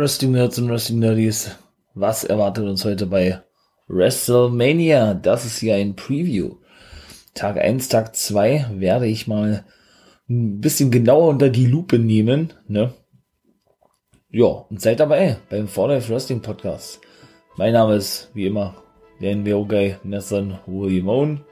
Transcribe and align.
Wrestling 0.00 0.32
Nerds 0.32 0.58
und 0.58 0.70
Wrestling 0.70 1.00
Nerdies, 1.00 1.50
was 1.92 2.24
erwartet 2.24 2.64
uns 2.64 2.86
heute 2.86 3.04
bei 3.04 3.42
WrestleMania? 3.86 5.12
Das 5.12 5.44
ist 5.44 5.58
hier 5.58 5.74
ein 5.74 5.94
Preview. 5.94 6.54
Tag 7.34 7.58
1, 7.58 7.88
Tag 7.90 8.16
2 8.16 8.70
werde 8.76 9.06
ich 9.06 9.26
mal 9.26 9.66
ein 10.26 10.58
bisschen 10.62 10.90
genauer 10.90 11.28
unter 11.28 11.50
die 11.50 11.66
Lupe 11.66 11.98
nehmen, 11.98 12.54
ne? 12.66 12.94
Ja, 14.30 14.46
und 14.46 14.80
seid 14.80 15.00
dabei 15.00 15.36
beim 15.50 15.68
For 15.68 15.88
Life 15.88 16.10
Wrestling 16.10 16.40
Podcast. 16.40 17.00
Mein 17.58 17.74
Name 17.74 17.96
ist, 17.96 18.30
wie 18.32 18.46
immer, 18.46 18.76
der 19.20 19.36
NWO 19.36 19.66
Guy 19.66 19.96
Nathan 20.02 20.60
William. 20.66 21.44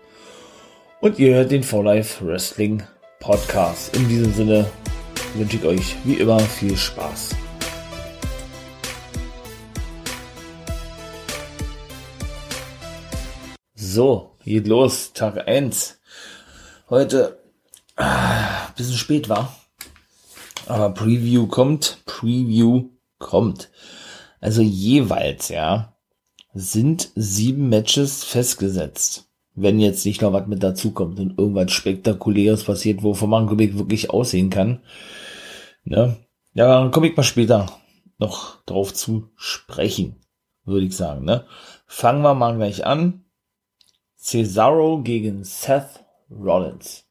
Und 1.02 1.18
ihr 1.18 1.34
hört 1.34 1.50
den 1.50 1.62
For 1.62 1.84
Life 1.84 2.26
Wrestling 2.26 2.82
Podcast. 3.20 3.94
In 3.94 4.08
diesem 4.08 4.32
Sinne 4.32 4.70
wünsche 5.34 5.58
ich 5.58 5.64
euch 5.66 5.96
wie 6.04 6.14
immer 6.14 6.40
viel 6.40 6.78
Spaß. 6.78 7.36
So, 13.98 14.36
geht 14.44 14.68
los, 14.68 15.12
Tag 15.12 15.48
1. 15.48 15.98
Heute 16.88 17.42
ah, 17.96 18.68
bisschen 18.76 18.94
spät 18.94 19.28
war. 19.28 19.56
Aber 20.66 20.90
Preview 20.90 21.48
kommt, 21.48 21.98
Preview 22.06 22.90
kommt. 23.18 23.70
Also 24.40 24.62
jeweils, 24.62 25.48
ja, 25.48 25.96
sind 26.54 27.10
sieben 27.16 27.70
Matches 27.70 28.22
festgesetzt. 28.22 29.28
Wenn 29.56 29.80
jetzt 29.80 30.06
nicht 30.06 30.22
noch 30.22 30.32
was 30.32 30.46
mit 30.46 30.62
dazu 30.62 30.92
kommt 30.92 31.18
und 31.18 31.36
irgendwas 31.36 31.72
Spektakuläres 31.72 32.62
passiert, 32.62 33.02
wovon 33.02 33.30
man 33.30 33.58
wirklich 33.58 34.10
aussehen 34.10 34.50
kann. 34.50 34.80
Ne? 35.82 36.18
Ja, 36.54 36.68
dann 36.68 36.92
komme 36.92 37.08
ich 37.08 37.16
mal 37.16 37.24
später 37.24 37.66
noch 38.18 38.64
drauf 38.64 38.94
zu 38.94 39.32
sprechen, 39.34 40.20
würde 40.64 40.86
ich 40.86 40.96
sagen. 40.96 41.24
Ne? 41.24 41.46
Fangen 41.88 42.22
wir 42.22 42.34
mal 42.34 42.54
gleich 42.54 42.86
an. 42.86 43.24
Cesaro 44.28 45.00
gegen 45.00 45.42
Seth 45.42 46.04
Rollins. 46.30 47.06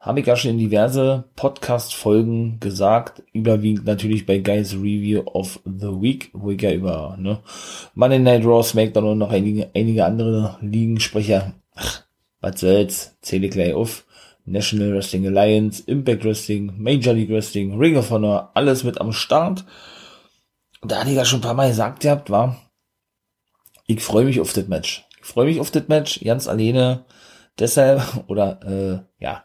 Habe 0.00 0.18
ich 0.18 0.26
ja 0.26 0.34
schon 0.34 0.50
in 0.50 0.58
diverse 0.58 1.22
Podcast-Folgen 1.36 2.58
gesagt, 2.58 3.22
überwiegend 3.32 3.84
natürlich 3.86 4.26
bei 4.26 4.38
Guys 4.38 4.74
Review 4.74 5.20
of 5.26 5.60
the 5.64 5.86
Week, 5.86 6.28
wo 6.32 6.50
ich 6.50 6.60
ja 6.60 6.72
über 6.72 7.16
ne, 7.20 7.40
Monday 7.94 8.18
Night 8.18 8.44
Raw, 8.44 8.64
SmackDown 8.64 9.04
und 9.04 9.18
noch 9.18 9.30
einige, 9.30 9.70
einige 9.76 10.04
andere 10.04 10.58
Ligen 10.60 10.98
spreche. 10.98 11.52
Ach, 11.76 12.02
was 12.40 12.58
soll's, 12.58 13.16
zähle 13.20 13.48
gleich 13.48 13.72
auf. 13.72 14.04
National 14.44 14.92
Wrestling 14.92 15.28
Alliance, 15.28 15.84
Impact 15.86 16.24
Wrestling, 16.24 16.72
Major 16.76 17.14
League 17.14 17.30
Wrestling, 17.30 17.78
Ring 17.78 17.96
of 17.96 18.10
Honor, 18.10 18.50
alles 18.54 18.82
mit 18.82 19.00
am 19.00 19.12
Start. 19.12 19.64
Da 20.82 20.98
hatte 20.98 21.10
ich 21.10 21.16
ja 21.16 21.24
schon 21.24 21.38
ein 21.38 21.42
paar 21.42 21.54
Mal 21.54 21.68
gesagt 21.68 22.00
gehabt, 22.00 22.28
war, 22.28 22.56
ich 23.86 24.00
freue 24.00 24.24
mich 24.24 24.40
auf 24.40 24.52
das 24.52 24.66
Match 24.66 25.05
freue 25.26 25.46
mich 25.46 25.60
auf 25.60 25.70
das 25.70 25.88
Match, 25.88 26.20
ganz 26.24 26.46
alleine. 26.46 27.04
Deshalb, 27.58 28.02
oder 28.28 28.60
äh, 28.64 29.24
ja, 29.24 29.44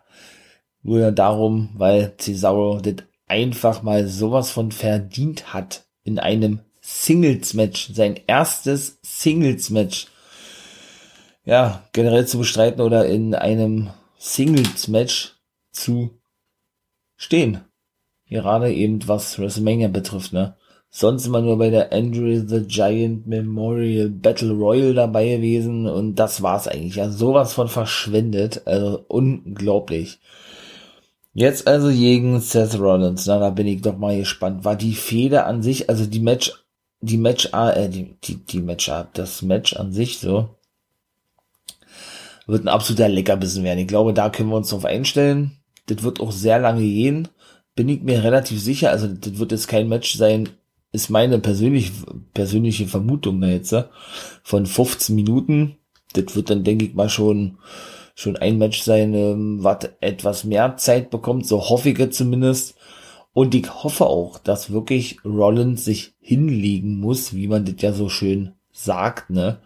nur 0.84 1.12
darum, 1.12 1.72
weil 1.76 2.16
Cesaro 2.18 2.80
das 2.80 3.06
einfach 3.28 3.82
mal 3.84 4.08
sowas 4.08 4.52
von 4.52 4.72
verdient 4.72 5.54
hat 5.54 5.86
in 6.04 6.20
einem 6.20 6.62
Singles-Match, 6.82 7.92
sein 7.94 8.20
erstes 8.28 9.00
Singles-Match, 9.04 10.08
ja, 11.46 11.84
generell 11.94 12.28
zu 12.28 12.40
bestreiten 12.40 12.82
oder 12.82 13.06
in 13.06 13.36
einem 13.36 13.92
Singles-Match 14.18 15.36
zu 15.72 16.22
stehen. 17.16 17.62
Gerade 18.28 18.74
eben 18.74 19.08
was 19.08 19.38
WrestleMania 19.40 19.88
betrifft, 19.88 20.34
ne? 20.34 20.58
Sonst 20.92 21.26
immer 21.26 21.42
nur 21.42 21.58
bei 21.58 21.70
der 21.70 21.94
Andrew 21.94 22.44
the 22.46 22.62
Giant 22.68 23.26
Memorial 23.26 24.10
Battle 24.10 24.52
Royal 24.52 24.94
dabei 24.94 25.38
gewesen 25.38 25.88
und 25.88 26.16
das 26.16 26.44
war's 26.44 26.68
eigentlich. 26.68 26.96
Ja, 26.96 27.10
sowas 27.10 27.54
von 27.54 27.70
verschwendet. 27.70 28.62
Also 28.66 29.04
unglaublich. 29.08 30.20
Jetzt 31.34 31.66
also 31.66 31.88
gegen 31.90 32.42
Seth 32.42 32.78
Rollins. 32.78 33.26
Na, 33.26 33.40
da 33.40 33.50
bin 33.52 33.68
ich 33.68 33.82
doch 33.82 33.98
mal 33.98 34.18
gespannt. 34.18 34.66
War 34.66 34.76
die 34.76 34.94
Fehde 34.94 35.46
an 35.46 35.64
sich, 35.64 35.90
also 35.90 36.06
die 36.06 36.20
Match, 36.20 36.52
die 37.00 37.18
Match, 37.18 37.50
äh, 37.54 37.88
die, 37.88 38.18
die, 38.24 38.36
die 38.36 38.60
Match, 38.60 38.92
das 39.14 39.42
Match 39.42 39.74
an 39.74 39.94
sich 39.94 40.20
so, 40.20 40.50
wird 42.48 42.66
ein 42.66 42.68
absoluter 42.68 43.08
Leckerbissen 43.08 43.64
werden. 43.64 43.80
Ich 43.80 43.88
glaube, 43.88 44.14
da 44.14 44.30
können 44.30 44.50
wir 44.50 44.58
uns 44.58 44.70
drauf 44.70 44.84
einstellen. 44.84 45.52
Das 45.86 46.04
wird 46.04 46.20
auch 46.20 46.34
sehr 46.34 46.60
lange 46.60 46.82
gehen. 46.82 47.30
Bin 47.76 47.88
ich 47.88 48.02
mir 48.02 48.24
relativ 48.26 48.62
sicher. 48.62 48.90
Also, 48.90 49.08
das 49.08 49.40
wird 49.40 49.54
jetzt 49.54 49.70
kein 49.70 49.88
Match 49.88 50.16
sein, 50.18 50.50
ist 50.92 51.10
meine 51.10 51.40
persönlich, 51.40 51.92
persönliche 52.34 52.88
Vermutung 52.88 53.42
jetzt, 53.44 53.76
von 54.44 54.66
15 54.66 55.16
Minuten. 55.16 55.78
Das 56.14 56.36
wird 56.36 56.50
dann, 56.50 56.64
denke 56.64 56.86
ich 56.86 56.94
mal, 56.94 57.10
schon, 57.10 57.58
schon 58.16 58.36
ein 58.36 58.58
Match 58.58 58.82
sein, 58.82 59.14
ähm, 59.14 59.64
was 59.64 59.90
etwas 60.02 60.44
mehr 60.44 60.76
Zeit 60.78 61.10
bekommt, 61.10 61.48
so 61.48 61.70
hoffe 61.70 61.90
ich 61.90 62.12
zumindest. 62.12 62.76
Und 63.34 63.56
ich 63.56 63.74
hoffe 63.84 64.08
auch, 64.08 64.40
dass 64.40 64.72
wirklich 64.72 65.24
Rollins 65.24 65.86
sich 65.86 66.14
hinlegen 66.20 67.00
muss, 67.00 67.34
wie 67.34 67.48
man 67.48 67.64
das 67.64 67.76
ja 67.80 67.94
so 67.94 68.10
schön 68.10 68.54
sagt, 68.74 69.30
ne? 69.30 69.60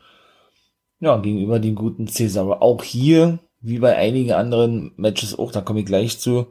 Ja, 0.99 1.17
gegenüber 1.17 1.59
dem 1.59 1.75
guten 1.75 2.07
Cesaro. 2.07 2.53
Auch 2.53 2.83
hier, 2.83 3.39
wie 3.61 3.79
bei 3.79 3.95
einigen 3.95 4.33
anderen 4.33 4.91
Matches 4.97 5.37
auch, 5.37 5.51
da 5.51 5.61
komme 5.61 5.79
ich 5.81 5.85
gleich 5.85 6.19
zu. 6.19 6.47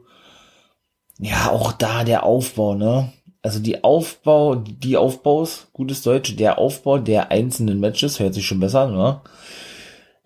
Ja, 1.17 1.51
auch 1.51 1.71
da 1.71 2.03
der 2.03 2.23
Aufbau, 2.25 2.75
ne? 2.75 3.13
Also 3.45 3.59
die 3.59 3.83
Aufbau, 3.83 4.55
die 4.55 4.97
Aufbaus, 4.97 5.67
gutes 5.71 6.01
Deutsch, 6.01 6.35
der 6.35 6.57
Aufbau 6.57 6.97
der 6.97 7.29
einzelnen 7.29 7.79
Matches 7.79 8.19
hört 8.19 8.33
sich 8.33 8.47
schon 8.47 8.59
besser 8.59 8.81
an, 8.81 8.95
ne? 8.95 9.21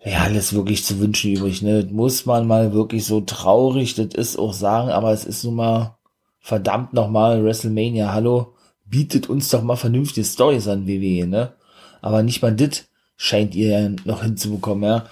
Ja, 0.02 0.20
alles 0.20 0.54
wirklich 0.54 0.86
zu 0.86 1.00
wünschen 1.00 1.36
übrig, 1.36 1.60
ne? 1.60 1.84
Das 1.84 1.92
muss 1.92 2.24
man 2.24 2.46
mal 2.46 2.72
wirklich 2.72 3.04
so 3.04 3.20
traurig, 3.20 3.94
das 3.94 4.14
ist 4.14 4.38
auch 4.38 4.54
sagen, 4.54 4.88
aber 4.88 5.12
es 5.12 5.26
ist 5.26 5.44
nun 5.44 5.56
mal 5.56 5.98
verdammt 6.38 6.94
nochmal 6.94 7.44
WrestleMania, 7.44 8.14
hallo, 8.14 8.54
bietet 8.86 9.28
uns 9.28 9.50
doch 9.50 9.62
mal 9.62 9.76
vernünftige 9.76 10.26
Stories 10.26 10.66
an 10.66 10.88
WWE, 10.88 11.26
ne? 11.26 11.52
Aber 12.00 12.22
nicht 12.22 12.40
mal 12.40 12.56
das 12.56 12.88
scheint 13.18 13.54
ihr 13.54 13.96
noch 14.06 14.22
hinzubekommen, 14.22 14.84
ja? 14.84 15.04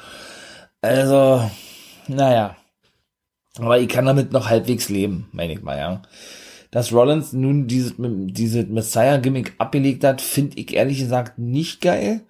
Also, 0.80 1.42
naja. 2.06 2.56
Aber 3.58 3.78
ich 3.78 3.88
kann 3.90 4.06
damit 4.06 4.32
noch 4.32 4.48
halbwegs 4.48 4.88
leben, 4.88 5.28
meine 5.32 5.52
ich 5.52 5.62
mal, 5.62 5.76
ja 5.76 6.02
dass 6.70 6.92
Rollins 6.92 7.32
nun 7.32 7.66
dieses, 7.66 7.94
diese 7.98 8.64
Messiah-Gimmick 8.64 9.54
abgelegt 9.58 10.04
hat, 10.04 10.20
finde 10.20 10.58
ich 10.58 10.74
ehrlich 10.74 10.98
gesagt 10.98 11.38
nicht 11.38 11.80
geil. 11.80 12.22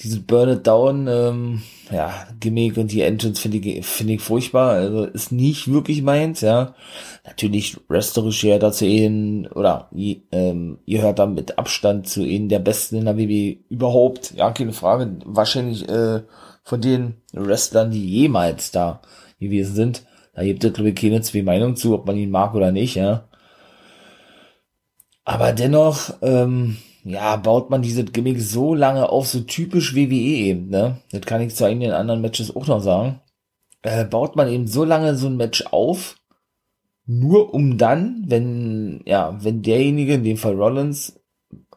Dieses 0.00 0.20
Burn 0.20 0.48
It 0.48 0.66
Down, 0.66 1.06
ähm, 1.06 1.62
ja, 1.92 2.26
Gimmick 2.40 2.76
und 2.76 2.90
die 2.90 3.02
Entrance 3.02 3.40
finde 3.40 3.58
ich, 3.58 3.86
finde 3.86 4.14
ich 4.14 4.20
furchtbar. 4.22 4.70
Also 4.70 5.04
ist 5.04 5.30
nicht 5.30 5.70
wirklich 5.70 6.02
meins, 6.02 6.40
ja. 6.40 6.74
Natürlich 7.24 7.76
wrestlerisch 7.88 8.42
ja 8.42 8.58
dazu 8.58 8.86
ihnen, 8.86 9.46
oder 9.46 9.88
ähm, 10.32 10.78
ihr 10.84 11.02
hört 11.02 11.20
da 11.20 11.26
mit 11.26 11.58
Abstand 11.58 12.08
zu 12.08 12.24
ihnen 12.24 12.48
der 12.48 12.58
Besten 12.58 12.96
in 12.96 13.04
der 13.04 13.16
WWE 13.16 13.56
überhaupt. 13.68 14.32
Ja, 14.34 14.50
keine 14.50 14.72
Frage. 14.72 15.16
Wahrscheinlich 15.24 15.88
äh, 15.88 16.22
von 16.64 16.80
den 16.80 17.14
Wrestlern, 17.32 17.92
die 17.92 18.04
jemals 18.04 18.72
da 18.72 19.00
gewesen 19.38 19.74
sind. 19.76 20.02
Da 20.34 20.42
gibt 20.42 20.64
es, 20.64 20.72
glaube 20.72 20.90
ich, 20.90 20.96
keine 20.96 21.20
zwei 21.20 21.42
Meinungen 21.42 21.76
zu, 21.76 21.94
ob 21.94 22.06
man 22.06 22.16
ihn 22.16 22.30
mag 22.30 22.54
oder 22.54 22.72
nicht, 22.72 22.96
ja. 22.96 23.28
Aber 25.24 25.52
dennoch, 25.52 26.14
ähm, 26.22 26.76
ja, 27.02 27.36
baut 27.36 27.70
man 27.70 27.82
diese 27.82 28.04
Gimmick 28.04 28.40
so 28.40 28.74
lange 28.74 29.08
auf, 29.08 29.26
so 29.26 29.40
typisch 29.40 29.94
WWE 29.94 30.14
eben, 30.14 30.68
ne? 30.68 30.98
Das 31.10 31.22
kann 31.22 31.40
ich 31.40 31.54
zu 31.54 31.64
einigen 31.64 31.92
anderen 31.92 32.20
Matches 32.20 32.54
auch 32.54 32.66
noch 32.66 32.80
sagen. 32.80 33.20
Äh, 33.82 34.04
baut 34.04 34.36
man 34.36 34.48
eben 34.48 34.66
so 34.66 34.84
lange 34.84 35.14
so 35.16 35.26
ein 35.26 35.36
Match 35.36 35.64
auf, 35.70 36.16
nur 37.06 37.52
um 37.52 37.76
dann, 37.76 38.24
wenn, 38.26 39.02
ja, 39.06 39.36
wenn 39.42 39.62
derjenige, 39.62 40.14
in 40.14 40.24
dem 40.24 40.36
Fall 40.36 40.54
Rollins, 40.54 41.20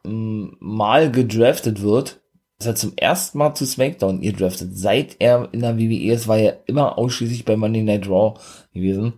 mal 0.03 1.11
gedraftet 1.11 1.81
wird, 1.81 2.21
ist 2.59 2.65
er 2.65 2.75
zum 2.75 2.93
ersten 2.95 3.37
Mal 3.37 3.53
zu 3.55 3.65
SmackDown 3.65 4.21
gedraftet. 4.21 4.69
Seit 4.71 5.17
er 5.19 5.49
in 5.51 5.61
der 5.61 5.77
WWE 5.77 6.13
ist, 6.13 6.27
war 6.27 6.37
er 6.37 6.63
immer 6.65 6.97
ausschließlich 6.97 7.45
bei 7.45 7.57
Monday 7.57 7.83
Night 7.83 8.07
Raw 8.07 8.39
gewesen. 8.73 9.13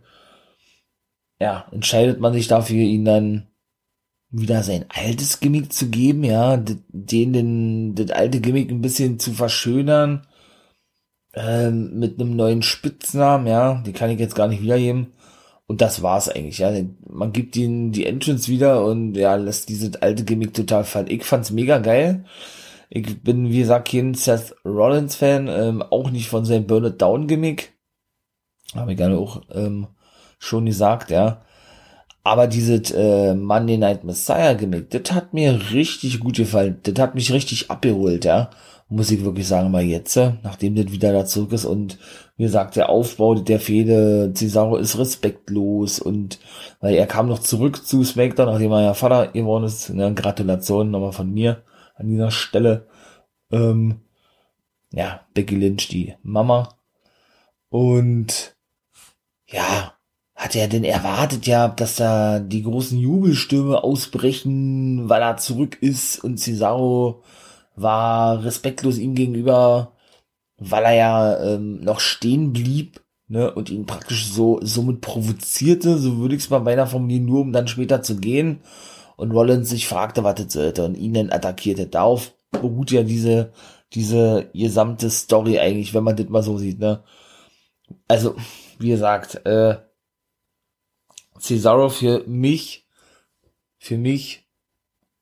Ja, 1.40 1.68
entscheidet 1.72 2.20
man 2.20 2.34
sich 2.34 2.48
dafür, 2.48 2.82
ihn 2.82 3.06
dann 3.06 3.48
wieder 4.32 4.64
sein 4.64 4.86
altes 4.90 5.40
Gimmick 5.40 5.74
zu 5.74 5.90
geben, 5.90 6.24
ja, 6.24 6.58
den, 6.58 7.34
den, 7.34 7.96
das 7.96 8.12
alte 8.12 8.42
Gimmick 8.42 8.70
ein 8.70 8.82
bisschen 8.82 9.20
zu 9.20 9.34
verschönern, 9.34 10.28
ähm, 11.34 11.98
mit 12.00 12.20
einem 12.20 12.36
neuen 12.36 12.62
Spitznamen, 12.62 13.48
ja, 13.48 13.82
die 13.86 13.94
kann 13.94 14.10
ich 14.10 14.20
jetzt 14.20 14.36
gar 14.36 14.48
nicht 14.48 14.62
wiedergeben. 14.62 15.14
Und 15.68 15.82
das 15.82 16.02
war's 16.02 16.30
eigentlich, 16.30 16.58
ja. 16.58 16.72
Man 17.08 17.32
gibt 17.32 17.56
ihnen 17.56 17.92
die 17.92 18.08
Entrance 18.08 18.48
wieder 18.48 18.84
und 18.84 19.14
ja, 19.16 19.36
lässt 19.36 19.70
dieses 19.70 19.96
alte 19.98 20.24
Gimmick 20.24 20.54
total 20.54 20.84
fallen. 20.84 21.08
Ich 21.10 21.24
fand's 21.24 21.52
mega 21.52 21.78
geil. 21.78 22.26
Ich 22.90 23.22
bin, 23.22 23.50
wie 23.50 23.60
gesagt, 23.60 23.90
kein 23.90 24.16
Seth 24.16 24.56
Rollins 24.66 25.16
Fan, 25.16 25.48
ähm, 25.48 25.84
auch 25.84 26.10
nicht 26.10 26.28
von 26.28 26.44
seinem 26.44 26.66
Burn 26.66 26.86
It 26.86 27.00
Down 27.00 27.28
Gimmick. 27.28 27.74
Habe 28.74 28.92
ich 28.92 28.98
gerne 28.98 29.18
auch 29.18 29.44
ähm, 29.52 29.88
schon 30.40 30.66
gesagt, 30.66 31.12
ja. 31.12 31.42
Aber 32.30 32.46
dieses 32.46 32.92
äh, 32.92 33.34
Monday 33.34 33.78
Night 33.78 34.04
Messiah 34.04 34.54
Gimmick, 34.54 34.92
das 34.92 35.12
hat 35.12 35.34
mir 35.34 35.72
richtig 35.72 36.20
gut 36.20 36.38
gefallen. 36.38 36.80
Das 36.84 36.94
hat 37.00 37.16
mich 37.16 37.34
richtig 37.34 37.72
abgeholt, 37.72 38.24
ja. 38.24 38.52
Muss 38.88 39.10
ich 39.10 39.26
wirklich 39.26 39.48
sagen, 39.48 39.72
mal 39.72 39.82
jetzt, 39.82 40.16
äh, 40.16 40.34
nachdem 40.44 40.76
das 40.76 40.92
wieder 40.92 41.12
da 41.12 41.26
zurück 41.26 41.54
ist 41.54 41.66
und 41.66 41.98
wie 42.38 42.44
gesagt, 42.44 42.76
der 42.76 42.90
Aufbau 42.90 43.34
der 43.34 43.60
Fehde, 43.60 44.32
Cesaro 44.36 44.78
ist 44.78 45.00
respektlos 45.00 46.00
und 46.00 46.40
weil 46.82 46.94
er 46.94 47.08
kam 47.08 47.28
noch 47.28 47.40
zurück 47.40 47.84
zu 47.84 48.04
SmackDown, 48.04 48.46
nachdem 48.46 48.74
er 48.74 48.84
ja 48.84 48.94
Vater 48.94 49.28
geworden 49.30 49.64
ist. 49.64 49.90
Ne, 49.90 50.14
Gratulation 50.14 50.92
nochmal 50.92 51.14
von 51.14 51.34
mir 51.34 51.64
an 51.96 52.10
dieser 52.10 52.30
Stelle. 52.30 52.88
Ähm, 53.52 54.02
ja, 54.92 55.22
Becky 55.34 55.56
Lynch, 55.56 55.88
die 55.88 56.16
Mama. 56.22 56.78
Und 57.70 58.56
ja, 59.48 59.94
hat 60.40 60.56
er 60.56 60.70
denn 60.70 60.86
erwartet 60.86 61.48
ja, 61.48 61.68
dass 61.68 61.98
da 61.98 62.40
die 62.40 62.64
großen 62.64 62.98
Jubelstürme 62.98 63.84
ausbrechen, 63.84 65.10
weil 65.10 65.22
er 65.22 65.36
zurück 65.36 65.78
ist 65.82 66.24
und 66.24 66.40
Cesaro 66.40 67.24
war 67.76 68.42
respektlos 68.46 68.98
ihm 68.98 69.16
gegenüber, 69.16 69.98
weil 70.58 70.86
er 70.86 70.94
ja 70.94 71.44
ähm, 71.44 71.82
noch 71.82 72.00
stehen 72.00 72.54
blieb 72.54 73.02
ne, 73.28 73.54
und 73.54 73.70
ihn 73.70 73.86
praktisch 73.86 74.28
so 74.28 74.60
somit 74.62 75.02
provozierte, 75.02 75.98
so 75.98 76.20
würde 76.20 76.36
ich 76.36 76.44
es 76.44 76.50
mal 76.50 76.60
beinahe 76.60 76.88
formulieren, 76.88 77.26
nur 77.26 77.42
um 77.42 77.52
dann 77.52 77.68
später 77.68 78.02
zu 78.02 78.16
gehen 78.16 78.62
und 79.18 79.32
Rollins 79.32 79.70
sich 79.70 79.90
fragte, 79.90 80.24
was 80.24 80.36
das 80.36 80.54
sollte 80.54 80.86
und 80.86 80.96
ihn 80.96 81.14
dann 81.16 81.32
attackierte. 81.32 81.88
Darauf 81.88 82.32
beruht 82.52 82.92
ja 82.92 83.04
diese 83.04 83.52
diese 83.94 84.50
gesamte 84.54 85.10
Story 85.10 85.60
eigentlich, 85.60 85.94
wenn 85.94 86.04
man 86.04 86.16
das 86.16 86.30
mal 86.30 86.44
so 86.44 86.58
sieht, 86.58 86.80
ne? 86.80 87.04
Also, 88.08 88.36
wie 88.78 88.90
gesagt, 88.90 89.46
äh, 89.46 89.78
Cesaro 91.40 91.90
für 91.90 92.24
mich, 92.28 92.86
für 93.78 93.98
mich 93.98 94.46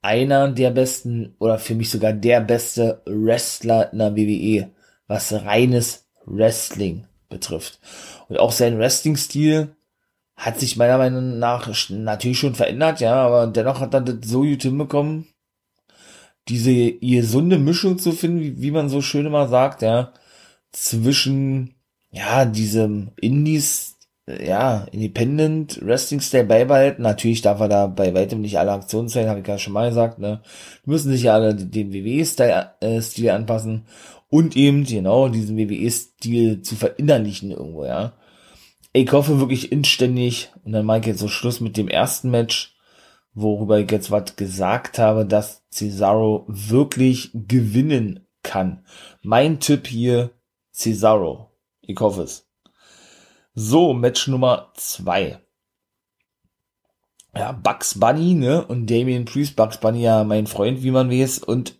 einer 0.01 0.49
der 0.49 0.71
besten 0.71 1.35
oder 1.39 1.59
für 1.59 1.75
mich 1.75 1.89
sogar 1.89 2.13
der 2.13 2.41
beste 2.41 3.01
Wrestler 3.05 3.91
in 3.91 3.99
der 3.99 4.15
WWE, 4.15 4.69
was 5.07 5.33
reines 5.33 6.07
Wrestling 6.25 7.05
betrifft. 7.29 7.79
Und 8.29 8.39
auch 8.39 8.51
sein 8.51 8.77
Wrestling-Stil 8.77 9.75
hat 10.35 10.59
sich 10.59 10.77
meiner 10.77 10.97
Meinung 10.97 11.39
nach 11.39 11.67
natürlich 11.89 12.39
schon 12.39 12.55
verändert, 12.55 12.99
ja, 12.99 13.15
aber 13.15 13.47
dennoch 13.47 13.79
hat 13.79 13.93
er 13.93 14.01
das 14.01 14.29
so 14.29 14.41
gut 14.41 14.61
hinbekommen, 14.61 15.27
diese 16.47 16.93
gesunde 16.93 17.57
Mischung 17.57 17.97
zu 17.97 18.11
finden, 18.11 18.41
wie, 18.41 18.61
wie 18.61 18.71
man 18.71 18.89
so 18.89 19.01
schön 19.01 19.25
immer 19.25 19.47
sagt, 19.47 19.81
ja, 19.81 20.13
zwischen, 20.71 21.73
ja, 22.11 22.45
diesem 22.45 23.11
Indies, 23.19 23.86
ja, 24.27 24.85
Independent 24.91 25.79
Wrestling 25.81 26.19
Style 26.19 26.45
beibehalten. 26.45 27.01
Natürlich 27.01 27.41
darf 27.41 27.59
er 27.61 27.69
da 27.69 27.87
bei 27.87 28.13
weitem 28.13 28.41
nicht 28.41 28.59
alle 28.59 28.73
Aktionen 28.73 29.07
sein, 29.07 29.29
habe 29.29 29.39
ich 29.39 29.47
ja 29.47 29.57
schon 29.57 29.73
mal 29.73 29.89
gesagt, 29.89 30.19
ne. 30.19 30.41
Die 30.85 30.89
müssen 30.89 31.11
sich 31.11 31.23
ja 31.23 31.33
alle 31.33 31.55
den 31.55 31.93
WWE-Stil 31.93 33.25
äh, 33.25 33.29
anpassen 33.29 33.85
und 34.29 34.57
eben, 34.57 34.83
genau, 34.83 35.29
diesen 35.29 35.57
WWE-Stil 35.57 36.61
zu 36.61 36.75
verinnerlichen 36.75 37.51
irgendwo, 37.51 37.85
ja. 37.85 38.13
Ich 38.91 39.11
hoffe 39.11 39.39
wirklich 39.39 39.71
inständig, 39.71 40.51
und 40.65 40.73
dann 40.73 40.85
mache 40.85 40.99
ich 40.99 41.05
jetzt 41.05 41.19
so 41.19 41.27
Schluss 41.27 41.61
mit 41.61 41.77
dem 41.77 41.87
ersten 41.87 42.29
Match, 42.29 42.75
worüber 43.33 43.79
ich 43.79 43.91
jetzt 43.91 44.11
was 44.11 44.35
gesagt 44.35 44.99
habe, 44.99 45.25
dass 45.25 45.63
Cesaro 45.69 46.45
wirklich 46.47 47.29
gewinnen 47.33 48.25
kann. 48.43 48.83
Mein 49.21 49.59
Tipp 49.59 49.87
hier, 49.87 50.31
Cesaro. 50.73 51.51
Ich 51.81 51.99
hoffe 51.99 52.23
es. 52.23 52.46
So, 53.59 53.93
Match 53.93 54.27
Nummer 54.27 54.71
zwei. 54.75 55.39
Ja, 57.35 57.53
Bugs 57.53 57.99
Bunny, 57.99 58.35
ne? 58.35 58.63
Und 58.63 58.87
Damien 58.87 59.25
Priest, 59.25 59.55
Bugs 59.55 59.79
Bunny 59.79 60.03
ja 60.03 60.23
mein 60.23 60.45
Freund, 60.45 60.83
wie 60.83 60.91
man 60.91 61.09
weiß, 61.09 61.39
und 61.39 61.75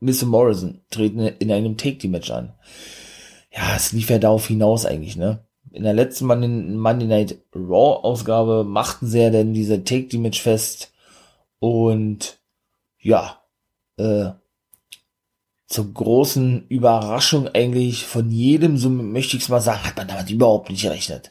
Miss 0.00 0.24
Morrison 0.24 0.80
treten 0.90 1.18
in 1.18 1.52
einem 1.52 1.76
Take-Team-Match 1.76 2.30
an. 2.30 2.54
Ja, 3.50 3.76
es 3.76 3.92
lief 3.92 4.08
ja 4.08 4.18
darauf 4.18 4.46
hinaus 4.46 4.86
eigentlich, 4.86 5.16
ne? 5.16 5.44
in 5.74 5.82
der 5.82 5.92
letzten 5.92 6.26
Monday 6.26 7.06
Night 7.06 7.38
Raw 7.54 8.04
Ausgabe 8.04 8.64
machten 8.64 9.08
sie 9.08 9.20
ja 9.20 9.30
denn 9.30 9.52
diese 9.52 9.82
Take 9.82 10.06
the 10.10 10.18
Match 10.18 10.40
fest 10.40 10.92
und 11.58 12.38
ja, 12.98 13.42
äh, 13.96 14.30
zur 15.66 15.92
großen 15.92 16.66
Überraschung 16.68 17.48
eigentlich 17.48 18.04
von 18.04 18.30
jedem, 18.30 18.76
so 18.76 18.90
möchte 18.90 19.36
ich 19.36 19.44
es 19.44 19.48
mal 19.48 19.60
sagen, 19.60 19.84
hat 19.84 19.96
man 19.96 20.08
damit 20.08 20.30
überhaupt 20.30 20.70
nicht 20.70 20.82
gerechnet, 20.82 21.30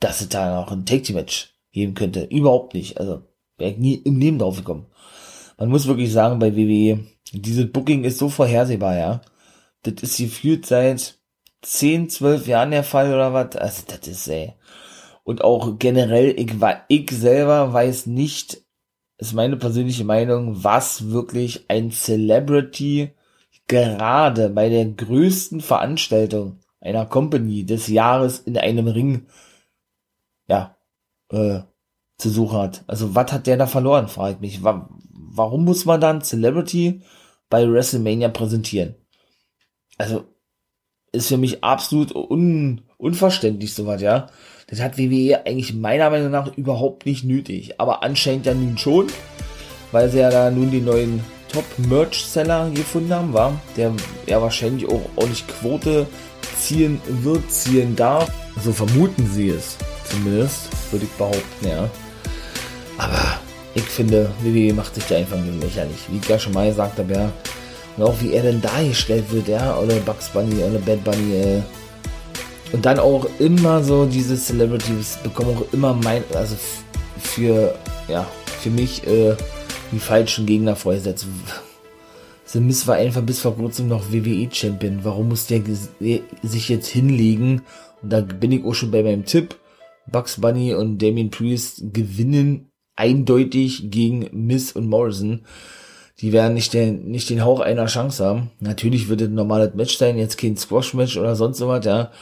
dass 0.00 0.20
es 0.20 0.28
da 0.28 0.60
noch 0.60 0.72
ein 0.72 0.86
Take 0.86 1.04
the 1.04 1.12
Match 1.12 1.54
geben 1.72 1.94
könnte. 1.94 2.24
Überhaupt 2.24 2.74
nicht. 2.74 2.98
Also 2.98 3.22
wäre 3.58 3.78
nie 3.78 3.94
im 3.94 4.18
Leben 4.18 4.38
drauf 4.38 4.56
gekommen. 4.56 4.86
Man 5.58 5.68
muss 5.68 5.86
wirklich 5.86 6.12
sagen, 6.12 6.38
bei 6.38 6.56
WWE, 6.56 7.04
dieses 7.32 7.70
Booking 7.70 8.04
ist 8.04 8.18
so 8.18 8.28
vorhersehbar, 8.28 8.96
ja. 8.96 9.20
Das 9.82 10.02
ist 10.02 10.16
gefühlt 10.16 10.66
seit 10.66 11.18
10, 11.62 12.08
12 12.08 12.46
Jahren 12.46 12.70
der 12.70 12.84
Fall 12.84 13.12
oder 13.12 13.32
was. 13.32 13.56
Also 13.56 13.82
das 13.86 14.08
ist 14.08 14.28
ey. 14.28 14.54
Und 15.24 15.42
auch 15.42 15.78
generell, 15.78 16.34
ich, 16.38 16.54
ich 16.88 17.10
selber 17.10 17.72
weiß 17.72 18.06
nicht, 18.06 18.62
ist 19.18 19.32
meine 19.32 19.56
persönliche 19.56 20.04
Meinung, 20.04 20.64
was 20.64 21.10
wirklich 21.10 21.64
ein 21.68 21.90
Celebrity 21.90 23.12
gerade 23.68 24.50
bei 24.50 24.68
der 24.68 24.84
größten 24.84 25.60
Veranstaltung 25.60 26.60
einer 26.80 27.06
Company 27.06 27.64
des 27.64 27.88
Jahres 27.88 28.38
in 28.40 28.58
einem 28.58 28.88
Ring, 28.88 29.26
ja, 30.46 30.76
äh, 31.30 31.60
zu 32.18 32.30
suchen 32.30 32.58
hat. 32.58 32.84
Also 32.86 33.14
was 33.14 33.32
hat 33.32 33.46
der 33.46 33.56
da 33.56 33.66
verloren, 33.66 34.08
frage 34.08 34.34
ich 34.34 34.40
mich. 34.40 34.62
Warum 34.62 35.64
muss 35.64 35.84
man 35.84 36.00
dann 36.00 36.22
Celebrity 36.22 37.02
bei 37.48 37.68
WrestleMania 37.68 38.28
präsentieren? 38.28 38.94
Also 39.98 40.24
ist 41.12 41.28
für 41.28 41.36
mich 41.36 41.64
absolut 41.64 42.14
un, 42.14 42.82
unverständlich 42.98 43.74
sowas, 43.74 44.00
ja. 44.02 44.26
Das 44.66 44.80
hat 44.80 44.98
WWE 44.98 45.46
eigentlich 45.46 45.74
meiner 45.74 46.10
Meinung 46.10 46.30
nach 46.30 46.56
überhaupt 46.56 47.06
nicht 47.06 47.24
nötig. 47.24 47.80
Aber 47.80 48.02
anscheinend 48.02 48.46
ja 48.46 48.54
nun 48.54 48.78
schon, 48.78 49.06
weil 49.92 50.08
sie 50.08 50.18
ja 50.18 50.30
da 50.30 50.50
nun 50.50 50.70
den 50.70 50.84
neuen 50.84 51.20
Top-Merch-Seller 51.54 52.70
gefunden 52.74 53.14
haben, 53.14 53.32
war, 53.32 53.60
der 53.76 53.92
ja 54.26 54.42
wahrscheinlich 54.42 54.88
auch 54.88 55.00
ordentlich 55.16 55.46
Quote 55.46 56.06
ziehen 56.58 57.00
wird, 57.22 57.50
ziehen 57.50 57.94
darf. 57.94 58.30
So 58.62 58.72
vermuten 58.72 59.30
sie 59.32 59.50
es 59.50 59.76
zumindest, 60.10 60.68
würde 60.90 61.06
ich 61.06 61.12
behaupten, 61.12 61.68
ja. 61.68 61.88
Aber 62.98 63.38
ich 63.74 63.84
finde, 63.84 64.30
WWE 64.42 64.74
macht 64.74 64.94
sich 64.94 65.04
da 65.04 65.16
einfach 65.16 65.38
nur 65.38 65.54
lächerlich. 65.60 65.98
Wie 66.08 66.18
ich 66.18 66.28
ja 66.28 66.38
schon 66.38 66.52
mal 66.52 66.68
gesagt 66.68 66.98
habe, 66.98 67.12
ja, 67.12 67.32
und 67.96 68.04
auch 68.04 68.14
wie 68.20 68.32
er 68.32 68.42
denn 68.42 68.60
dargestellt 68.60 69.24
wird, 69.30 69.48
ja, 69.48 69.76
oder 69.78 69.94
Bugs 69.96 70.28
Bunny, 70.28 70.62
oder 70.62 70.78
Bad 70.78 71.02
Bunny, 71.04 71.34
äh. 71.34 71.62
Und 72.72 72.84
dann 72.84 72.98
auch 72.98 73.26
immer 73.38 73.84
so 73.84 74.04
diese 74.04 74.36
Celebrities 74.36 75.18
bekommen 75.22 75.56
auch 75.56 75.72
immer 75.72 75.94
mein, 75.94 76.24
also 76.34 76.56
für, 77.20 77.74
ja, 78.08 78.26
für 78.60 78.70
mich, 78.70 79.06
äh, 79.06 79.36
die 79.94 80.00
falschen 80.00 80.46
Gegner 80.46 80.76
vorgesetzt. 80.76 81.26
The 82.46 82.60
Miz 82.60 82.86
war 82.86 82.96
einfach 82.96 83.22
bis 83.22 83.40
vor 83.40 83.56
kurzem 83.56 83.88
noch 83.88 84.12
WWE-Champion. 84.12 85.00
Warum 85.02 85.28
muss 85.28 85.46
der 85.46 85.62
sich 86.42 86.68
jetzt 86.68 86.88
hinlegen? 86.88 87.62
Und 88.02 88.12
da 88.12 88.20
bin 88.20 88.52
ich 88.52 88.64
auch 88.64 88.74
schon 88.74 88.90
bei 88.90 89.02
meinem 89.02 89.24
Tipp. 89.24 89.56
Bugs 90.06 90.40
Bunny 90.40 90.74
und 90.74 90.98
Damien 90.98 91.30
Priest 91.30 91.82
gewinnen 91.92 92.70
eindeutig 92.96 93.90
gegen 93.90 94.28
Miz 94.32 94.72
und 94.72 94.88
Morrison 94.88 95.40
die 96.20 96.32
werden 96.32 96.54
nicht 96.54 96.72
den, 96.72 97.10
nicht 97.10 97.28
den 97.30 97.44
Hauch 97.44 97.60
einer 97.60 97.86
Chance 97.86 98.24
haben. 98.24 98.50
Natürlich 98.60 99.08
wird 99.08 99.20
es 99.20 99.28
ein 99.28 99.34
normales 99.34 99.74
Match 99.74 99.96
sein, 99.96 100.16
jetzt 100.16 100.38
kein 100.38 100.56
Squash-Match 100.56 101.16
oder 101.16 101.34
sonst 101.34 101.60
was, 101.60 101.84
ja. 101.84 102.12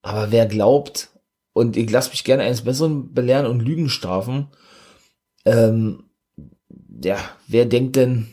Aber 0.00 0.30
wer 0.30 0.46
glaubt, 0.46 1.10
und 1.52 1.76
ich 1.76 1.90
lasse 1.90 2.10
mich 2.10 2.24
gerne 2.24 2.44
eines 2.44 2.62
Besseren 2.62 3.12
belehren 3.12 3.46
und 3.46 3.60
Lügen 3.60 3.88
strafen, 3.88 4.48
ähm, 5.44 6.04
ja, 7.04 7.18
wer 7.48 7.66
denkt 7.66 7.96
denn, 7.96 8.28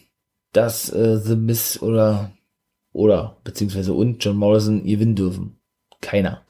dass 0.54 0.90
äh, 0.92 1.18
The 1.18 1.36
Miss 1.36 1.82
oder 1.82 2.32
oder 2.92 3.38
beziehungsweise 3.44 3.94
und 3.94 4.24
John 4.24 4.38
Morrison 4.38 4.84
gewinnen 4.84 5.16
dürfen? 5.16 5.60
Keiner. 6.02 6.46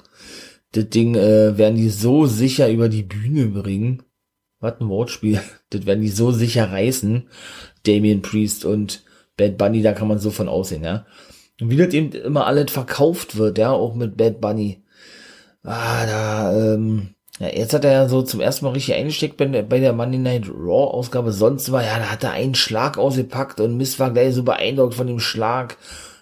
Das 0.72 0.90
Ding 0.90 1.16
äh, 1.16 1.58
werden 1.58 1.76
die 1.76 1.90
so 1.90 2.26
sicher 2.26 2.70
über 2.70 2.90
die 2.90 3.04
Bühne 3.04 3.48
bringen. 3.48 4.04
Was 4.60 4.80
ein 4.80 4.90
Wortspiel. 4.90 5.42
Das 5.72 5.86
werden 5.86 6.02
die 6.02 6.10
so 6.10 6.32
sicher 6.32 6.72
reißen, 6.72 7.30
Damien 7.84 8.24
Priest 8.24 8.66
und 8.66 9.04
Bad 9.38 9.56
Bunny, 9.60 9.84
da 9.84 9.94
kann 9.94 10.08
man 10.08 10.18
so 10.18 10.32
von 10.32 10.50
aussehen, 10.50 10.84
ja. 10.84 11.06
Und 11.62 11.70
wie 11.70 11.78
das 11.78 11.94
eben 11.94 12.12
immer 12.12 12.48
alles 12.48 12.72
verkauft 12.72 13.38
wird, 13.38 13.60
ja, 13.60 13.72
auch 13.72 13.94
mit 13.94 14.18
Bad 14.18 14.42
Bunny. 14.42 14.84
Ah, 15.62 16.08
da, 16.08 16.74
ähm, 16.74 17.10
ja, 17.40 17.48
jetzt 17.48 17.74
hat 17.74 17.86
er 17.86 17.92
ja 17.92 18.10
so 18.10 18.22
zum 18.22 18.42
ersten 18.42 18.66
Mal 18.66 18.72
richtig 18.72 18.96
eingesteckt 18.96 19.38
bei, 19.38 19.46
der, 19.46 19.64
bei 19.64 19.80
der 19.80 19.94
Monday 19.94 20.20
Night 20.20 20.50
Raw 20.50 20.94
Ausgabe. 20.94 21.32
Sonst 21.32 21.72
war, 21.72 21.84
ja, 21.84 21.98
da 21.98 22.12
hat 22.12 22.24
er 22.24 22.32
einen 22.32 22.56
Schlag 22.56 22.98
ausgepackt 22.98 23.60
und 23.60 23.78
Miss 23.78 24.00
war 24.00 24.12
gleich 24.12 24.34
so 24.36 24.44
beeindruckt 24.44 24.96
von 24.96 25.08
dem 25.08 25.20
Schlag, 25.20 25.78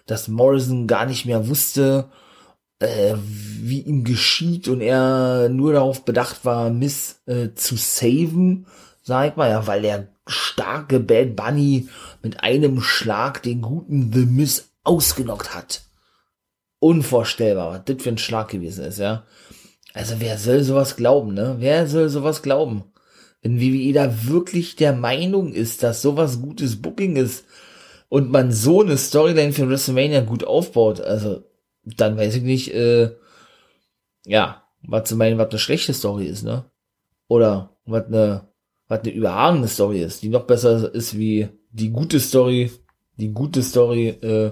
dass 0.05 0.27
Morrison 0.27 0.87
gar 0.87 1.05
nicht 1.05 1.25
mehr 1.25 1.49
wusste, 1.49 2.05
äh, 2.79 3.15
wie 3.59 3.81
ihm 3.81 4.03
geschieht 4.03 4.67
und 4.67 4.81
er 4.81 5.49
nur 5.49 5.73
darauf 5.73 6.05
bedacht 6.05 6.45
war, 6.45 6.69
Miss 6.69 7.21
äh, 7.25 7.49
zu 7.55 7.75
saven 7.75 8.67
sag 9.07 9.29
ich 9.31 9.35
mal, 9.37 9.49
ja, 9.49 9.65
weil 9.65 9.81
der 9.81 10.09
starke 10.27 10.99
Bad 10.99 11.37
Bunny 11.37 11.87
mit 12.21 12.43
einem 12.43 12.81
Schlag 12.81 13.41
den 13.41 13.61
guten 13.61 14.11
The 14.11 14.25
Miz 14.25 14.69
ausgenockt 14.83 15.55
hat. 15.55 15.83
Unvorstellbar, 16.79 17.71
was 17.71 17.85
das 17.85 18.03
für 18.03 18.09
ein 18.09 18.17
Schlag 18.17 18.49
gewesen 18.49 18.83
ist, 18.83 18.99
ja. 18.99 19.23
Also 19.97 20.19
wer 20.19 20.37
soll 20.37 20.61
sowas 20.61 20.95
glauben, 20.95 21.33
ne? 21.33 21.55
Wer 21.57 21.87
soll 21.87 22.07
sowas 22.09 22.43
glauben? 22.43 22.83
Wenn 23.41 23.59
WWE 23.59 23.93
da 23.93 24.27
wirklich 24.27 24.75
der 24.75 24.93
Meinung 24.93 25.51
ist, 25.51 25.81
dass 25.81 26.03
sowas 26.03 26.39
gutes 26.39 26.83
Booking 26.83 27.15
ist 27.15 27.45
und 28.07 28.29
man 28.29 28.51
so 28.51 28.83
eine 28.83 28.95
Storyline 28.95 29.53
für 29.53 29.67
WrestleMania 29.67 30.21
gut 30.21 30.43
aufbaut, 30.43 31.01
also 31.01 31.45
dann 31.83 32.15
weiß 32.15 32.35
ich 32.35 32.43
nicht, 32.43 32.75
äh, 32.75 33.15
ja, 34.23 34.61
was 34.83 35.09
zu 35.09 35.15
meinen, 35.15 35.39
was 35.39 35.49
eine 35.49 35.57
schlechte 35.57 35.95
Story 35.95 36.27
ist, 36.27 36.43
ne? 36.43 36.65
Oder 37.27 37.75
was 37.85 38.05
eine, 38.05 38.49
was 38.87 38.99
eine 38.99 39.11
überragende 39.11 39.67
Story 39.67 40.03
ist, 40.03 40.21
die 40.21 40.29
noch 40.29 40.45
besser 40.45 40.93
ist 40.93 41.17
wie 41.17 41.47
die 41.71 41.89
gute 41.89 42.19
Story, 42.19 42.71
die 43.15 43.33
gute 43.33 43.63
Story, 43.63 44.09
äh, 44.09 44.51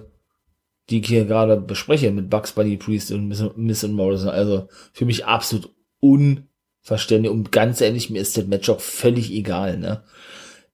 die 0.89 1.01
ich 1.01 1.08
hier 1.08 1.25
gerade 1.25 1.58
bespreche 1.58 2.12
mit 2.12 2.30
Bugs 2.30 2.54
Bunny 2.54 2.77
Priest 2.77 3.12
und 3.12 3.27
Miss, 3.56 3.84
und 3.84 3.94
Morrison. 3.94 4.30
Also 4.30 4.68
für 4.94 5.06
mich 5.06 5.25
absolut 5.25 5.74
unverständlich 6.00 7.32
und 7.32 7.51
ganz 7.51 7.82
ehrlich, 7.82 8.10
mir 8.10 8.22
ist 8.22 8.38
das 8.38 8.46
Match 8.46 8.70
auch 8.70 8.80
völlig 8.80 9.32
egal, 9.32 9.77
ne? 9.77 10.04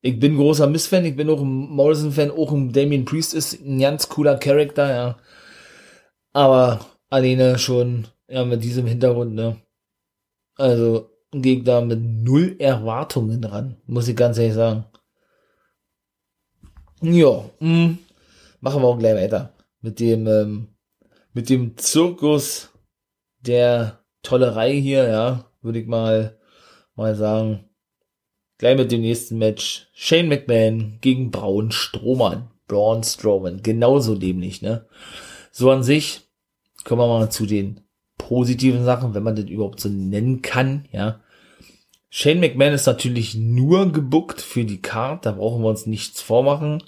Ich 0.03 0.19
bin 0.19 0.35
großer 0.35 0.65
Miss-Fan, 0.67 1.05
ich 1.05 1.15
bin 1.15 1.29
auch 1.29 1.41
ein 1.41 1.69
Morrison-Fan, 1.69 2.31
auch 2.31 2.51
ein 2.51 2.73
Damien 2.73 3.05
Priest 3.05 3.35
ist 3.35 3.61
ein 3.63 3.79
ganz 3.79 4.09
cooler 4.09 4.37
Charakter, 4.37 4.89
ja. 4.89 5.17
Aber 6.33 6.79
alleine 7.09 7.59
schon, 7.59 8.07
ja, 8.27 8.43
mit 8.43 8.63
diesem 8.63 8.87
Hintergrund, 8.87 9.35
ne? 9.35 9.57
Also, 10.57 11.11
ich 11.33 11.63
da 11.63 11.81
mit 11.81 12.01
null 12.01 12.55
Erwartungen 12.59 13.43
ran, 13.43 13.77
muss 13.85 14.07
ich 14.07 14.15
ganz 14.15 14.37
ehrlich 14.37 14.55
sagen. 14.55 14.85
Ja, 17.01 17.45
mh, 17.59 17.97
machen 18.59 18.81
wir 18.81 18.87
auch 18.87 18.97
gleich 18.97 19.15
weiter 19.15 19.53
mit 19.81 19.99
dem, 19.99 20.27
ähm, 20.27 20.67
mit 21.33 21.49
dem 21.49 21.77
Zirkus 21.77 22.69
der 23.39 24.03
Tollerei 24.23 24.73
hier, 24.73 25.07
ja, 25.07 25.45
würde 25.61 25.79
ich 25.79 25.87
mal, 25.87 26.37
mal 26.95 27.15
sagen. 27.15 27.65
Gleich 28.57 28.77
mit 28.77 28.91
dem 28.91 29.01
nächsten 29.01 29.39
Match. 29.39 29.87
Shane 29.93 30.27
McMahon 30.27 30.99
gegen 31.01 31.31
Braun 31.31 31.71
Strohmann. 31.71 32.51
Braun 32.67 33.03
Strowman. 33.03 33.63
Genauso 33.63 34.15
dämlich, 34.15 34.61
ne? 34.61 34.85
So 35.51 35.71
an 35.71 35.81
sich 35.81 36.21
kommen 36.83 37.01
wir 37.01 37.07
mal 37.07 37.31
zu 37.31 37.47
den 37.47 37.81
positiven 38.19 38.85
Sachen, 38.85 39.15
wenn 39.15 39.23
man 39.23 39.35
das 39.35 39.45
überhaupt 39.45 39.79
so 39.79 39.89
nennen 39.89 40.41
kann, 40.41 40.87
ja. 40.91 41.21
Shane 42.09 42.39
McMahon 42.39 42.73
ist 42.73 42.85
natürlich 42.85 43.35
nur 43.35 43.91
gebuckt 43.91 44.41
für 44.41 44.65
die 44.65 44.81
Card, 44.81 45.25
da 45.25 45.31
brauchen 45.31 45.63
wir 45.63 45.69
uns 45.69 45.85
nichts 45.85 46.21
vormachen 46.21 46.83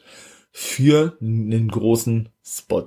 für 0.53 1.17
einen 1.19 1.67
großen 1.67 2.29
Spot. 2.45 2.85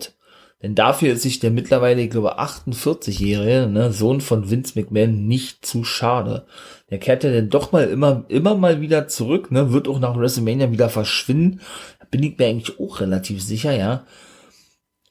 Denn 0.63 0.75
dafür 0.75 1.13
ist 1.13 1.23
sich 1.23 1.39
der 1.41 1.51
mittlerweile, 1.51 2.01
ich 2.01 2.11
glaube, 2.11 2.39
48-jährige 2.41 3.67
ne, 3.67 3.93
Sohn 3.93 4.23
von 4.23 4.51
Vince 4.51 4.79
McMahon 4.79 5.27
nicht 5.27 5.67
zu 5.67 5.85
schade. 5.85 6.47
Der 6.91 6.99
kehrt 6.99 7.25
ja 7.25 7.33
dann 7.33 7.51
doch 7.51 7.73
mal 7.73 7.89
immer, 7.89 8.25
immer 8.29 8.55
mal 8.55 8.81
wieder 8.81 9.09
zurück, 9.09 9.51
ne, 9.51 9.73
wird 9.73 9.87
auch 9.89 9.99
nach 9.99 10.17
WrestleMania 10.17 10.73
wieder 10.73 10.89
verschwinden. 10.89 11.61
Da 12.01 12.07
bin 12.11 12.23
ich 12.23 12.39
mir 12.39 12.47
eigentlich 12.47 12.81
auch 12.81 13.01
relativ 13.01 13.43
sicher, 13.43 13.77
ja. 13.77 14.07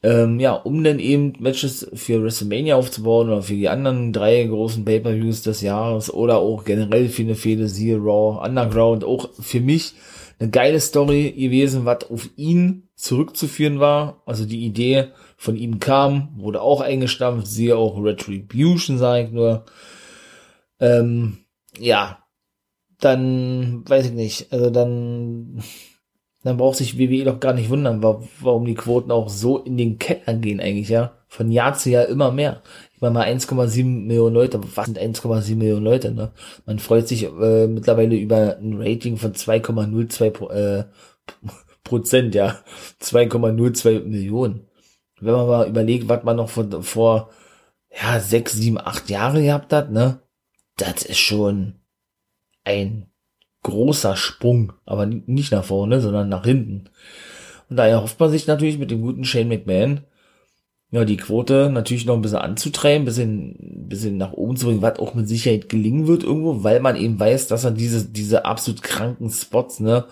Ähm, 0.02 0.40
ja, 0.40 0.52
um 0.52 0.82
dann 0.82 0.98
eben 0.98 1.34
Matches 1.38 1.88
für 1.94 2.22
WrestleMania 2.22 2.74
aufzubauen 2.74 3.28
oder 3.28 3.42
für 3.42 3.54
die 3.54 3.68
anderen 3.68 4.12
drei 4.12 4.44
großen 4.44 4.84
Pay-Per-Views 4.84 5.42
des 5.42 5.60
Jahres 5.60 6.12
oder 6.12 6.38
auch 6.38 6.64
generell 6.64 7.08
für 7.08 7.22
eine 7.22 7.34
Fehde, 7.34 7.68
siehe 7.68 7.98
Raw, 7.98 8.44
Underground, 8.44 9.04
auch 9.04 9.30
für 9.38 9.60
mich 9.60 9.94
eine 10.38 10.50
geile 10.50 10.80
Story 10.80 11.32
gewesen, 11.32 11.84
was 11.84 12.10
auf 12.10 12.28
ihn 12.36 12.88
zurückzuführen 12.94 13.80
war. 13.80 14.22
Also 14.26 14.44
die 14.44 14.64
Idee 14.64 15.08
von 15.36 15.56
ihm 15.56 15.80
kam, 15.80 16.30
wurde 16.36 16.60
auch 16.60 16.80
eingestampft, 16.80 17.46
siehe 17.46 17.76
auch 17.76 18.02
Retribution, 18.02 18.98
sage 18.98 19.26
ich 19.26 19.32
nur. 19.32 19.64
Ähm, 20.80 21.38
ja, 21.78 22.18
dann 23.00 23.88
weiß 23.88 24.06
ich 24.06 24.12
nicht. 24.12 24.52
Also 24.52 24.70
dann, 24.70 25.62
dann 26.42 26.56
braucht 26.56 26.76
sich 26.76 26.98
WWE 26.98 27.24
doch 27.24 27.40
gar 27.40 27.54
nicht 27.54 27.70
wundern, 27.70 28.02
warum 28.02 28.64
die 28.64 28.74
Quoten 28.74 29.10
auch 29.10 29.28
so 29.28 29.58
in 29.58 29.76
den 29.76 29.98
Keller 29.98 30.34
gehen 30.34 30.60
eigentlich, 30.60 30.88
ja. 30.88 31.12
Von 31.28 31.50
Jahr 31.50 31.74
zu 31.74 31.90
Jahr 31.90 32.06
immer 32.06 32.30
mehr 32.30 32.62
meine 33.10 33.26
mal 33.26 33.66
1,7 33.66 33.84
Millionen 33.84 34.34
Leute, 34.34 34.60
was 34.74 34.86
sind 34.86 34.98
1,7 34.98 35.56
Millionen 35.56 35.84
Leute, 35.84 36.12
ne? 36.12 36.32
Man 36.64 36.78
freut 36.78 37.08
sich 37.08 37.24
äh, 37.24 37.66
mittlerweile 37.66 38.16
über 38.16 38.56
ein 38.56 38.80
Rating 38.80 39.16
von 39.16 39.32
2,02 39.32 40.50
äh, 40.50 40.84
Prozent, 41.84 42.34
ja. 42.34 42.58
2,02 43.02 44.04
Millionen. 44.04 44.68
Wenn 45.20 45.34
man 45.34 45.46
mal 45.46 45.68
überlegt, 45.68 46.08
was 46.08 46.24
man 46.24 46.36
noch 46.36 46.48
vor, 46.50 46.82
vor 46.82 47.30
ja, 47.90 48.20
6, 48.20 48.52
7, 48.52 48.78
8 48.78 49.10
Jahre 49.10 49.42
gehabt 49.42 49.72
hat, 49.72 49.90
ne? 49.90 50.20
Das 50.76 51.04
ist 51.04 51.18
schon 51.18 51.76
ein 52.64 53.06
großer 53.62 54.16
Sprung, 54.16 54.74
aber 54.84 55.06
nicht 55.06 55.52
nach 55.52 55.64
vorne, 55.64 56.00
sondern 56.00 56.28
nach 56.28 56.44
hinten. 56.44 56.90
Und 57.68 57.76
daher 57.76 58.02
hofft 58.02 58.20
man 58.20 58.30
sich 58.30 58.46
natürlich 58.46 58.78
mit 58.78 58.90
dem 58.90 59.02
guten 59.02 59.24
Shane 59.24 59.48
McMahon, 59.48 60.04
ja, 60.96 61.04
die 61.04 61.18
Quote 61.18 61.68
natürlich 61.70 62.06
noch 62.06 62.14
ein 62.14 62.22
bisschen 62.22 62.38
anzutreiben, 62.38 63.02
ein 63.02 63.04
bisschen, 63.04 63.50
ein 63.50 63.88
bisschen 63.88 64.16
nach 64.16 64.32
oben 64.32 64.56
zu 64.56 64.64
bringen, 64.64 64.80
was 64.80 64.98
auch 64.98 65.12
mit 65.12 65.28
Sicherheit 65.28 65.68
gelingen 65.68 66.06
wird 66.06 66.24
irgendwo, 66.24 66.64
weil 66.64 66.80
man 66.80 66.96
eben 66.96 67.20
weiß, 67.20 67.48
dass 67.48 67.64
er 67.64 67.70
diese, 67.70 68.06
diese 68.06 68.46
absolut 68.46 68.82
kranken 68.82 69.28
Spots, 69.28 69.80
ne, 69.80 70.06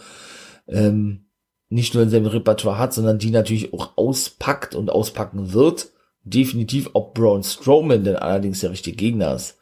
ähm, 0.68 1.24
nicht 1.70 1.94
nur 1.94 2.02
in 2.02 2.10
seinem 2.10 2.26
Repertoire 2.26 2.78
hat, 2.78 2.92
sondern 2.92 3.18
die 3.18 3.30
natürlich 3.30 3.72
auch 3.72 3.96
auspackt 3.96 4.74
und 4.74 4.90
auspacken 4.90 5.54
wird. 5.54 5.88
Definitiv, 6.22 6.90
ob 6.92 7.14
Braun 7.14 7.42
Strowman 7.42 8.04
denn 8.04 8.16
allerdings 8.16 8.60
der 8.60 8.70
richtige 8.70 8.96
Gegner 8.96 9.34
ist. 9.34 9.58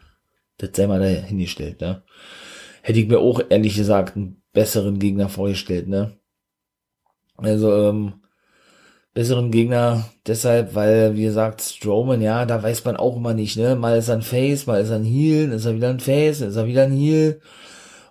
Das 0.58 0.70
sei 0.74 0.88
mal 0.88 0.98
dahingestellt, 0.98 1.80
ne. 1.80 2.02
Hätte 2.82 2.98
ich 2.98 3.06
mir 3.06 3.20
auch 3.20 3.40
ehrlich 3.48 3.76
gesagt 3.76 4.16
einen 4.16 4.42
besseren 4.52 4.98
Gegner 4.98 5.28
vorgestellt, 5.28 5.86
ne. 5.86 6.16
Also, 7.36 7.72
ähm, 7.72 8.21
besseren 9.14 9.50
Gegner 9.50 10.08
deshalb, 10.26 10.74
weil, 10.74 11.16
wie 11.16 11.24
gesagt, 11.24 11.60
Strowman, 11.60 12.22
ja, 12.22 12.46
da 12.46 12.62
weiß 12.62 12.84
man 12.84 12.96
auch 12.96 13.16
immer 13.16 13.34
nicht, 13.34 13.56
ne? 13.56 13.76
Mal 13.76 13.98
ist 13.98 14.08
er 14.08 14.16
ein 14.16 14.22
Face, 14.22 14.66
mal 14.66 14.80
ist 14.80 14.90
er 14.90 14.96
ein 14.96 15.04
Heel, 15.04 15.52
ist 15.52 15.66
er 15.66 15.74
wieder 15.74 15.90
ein 15.90 16.00
Face, 16.00 16.40
ist 16.40 16.56
er 16.56 16.66
wieder 16.66 16.84
ein 16.84 16.92
Heel. 16.96 17.40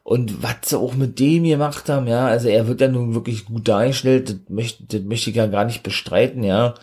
Und 0.03 0.43
was 0.43 0.55
sie 0.65 0.77
auch 0.79 0.95
mit 0.95 1.19
dem 1.19 1.43
gemacht 1.43 1.89
haben, 1.89 2.07
ja, 2.07 2.27
also 2.27 2.47
er 2.49 2.67
wird 2.67 2.81
ja 2.81 2.87
nun 2.87 3.13
wirklich 3.15 3.45
gut 3.45 3.67
dargestellt, 3.67 4.29
das 4.29 4.37
möchte, 4.49 4.83
das 4.85 5.01
möchte 5.01 5.29
ich 5.31 5.35
ja 5.35 5.47
gar 5.47 5.65
nicht 5.65 5.83
bestreiten, 5.83 6.43
ja. 6.43 6.75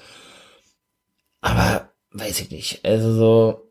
Aber, 1.41 1.91
weiß 2.13 2.41
ich 2.41 2.51
nicht, 2.51 2.85
also 2.85 3.13
so, 3.13 3.71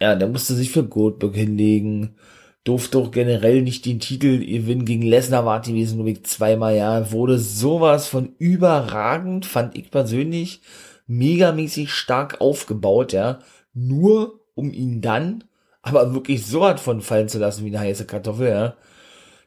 ja, 0.00 0.14
der 0.16 0.28
musste 0.28 0.54
sich 0.54 0.70
für 0.70 0.84
Goldberg 0.84 1.34
hinlegen 1.34 2.16
durfte 2.64 2.98
auch 2.98 3.10
generell 3.10 3.62
nicht 3.62 3.86
den 3.86 4.00
Titel 4.00 4.38
gewinnen. 4.38 4.84
Gegen 4.84 5.02
Lesnar 5.02 5.46
war 5.46 5.60
gewesen, 5.60 5.96
glaube 5.96 6.10
ich, 6.10 6.24
zweimal, 6.24 6.76
ja. 6.76 7.10
Wurde 7.12 7.38
sowas 7.38 8.06
von 8.06 8.34
überragend, 8.38 9.46
fand 9.46 9.76
ich 9.76 9.90
persönlich, 9.90 10.60
megamäßig 11.06 11.90
stark 11.92 12.40
aufgebaut, 12.40 13.12
ja. 13.12 13.40
Nur 13.72 14.40
um 14.54 14.72
ihn 14.72 15.00
dann, 15.00 15.44
aber 15.82 16.12
wirklich 16.14 16.46
so 16.46 16.64
hat 16.66 16.80
von 16.80 17.00
fallen 17.00 17.28
zu 17.28 17.38
lassen 17.38 17.64
wie 17.64 17.68
eine 17.68 17.80
heiße 17.80 18.06
Kartoffel, 18.06 18.48
ja. 18.48 18.76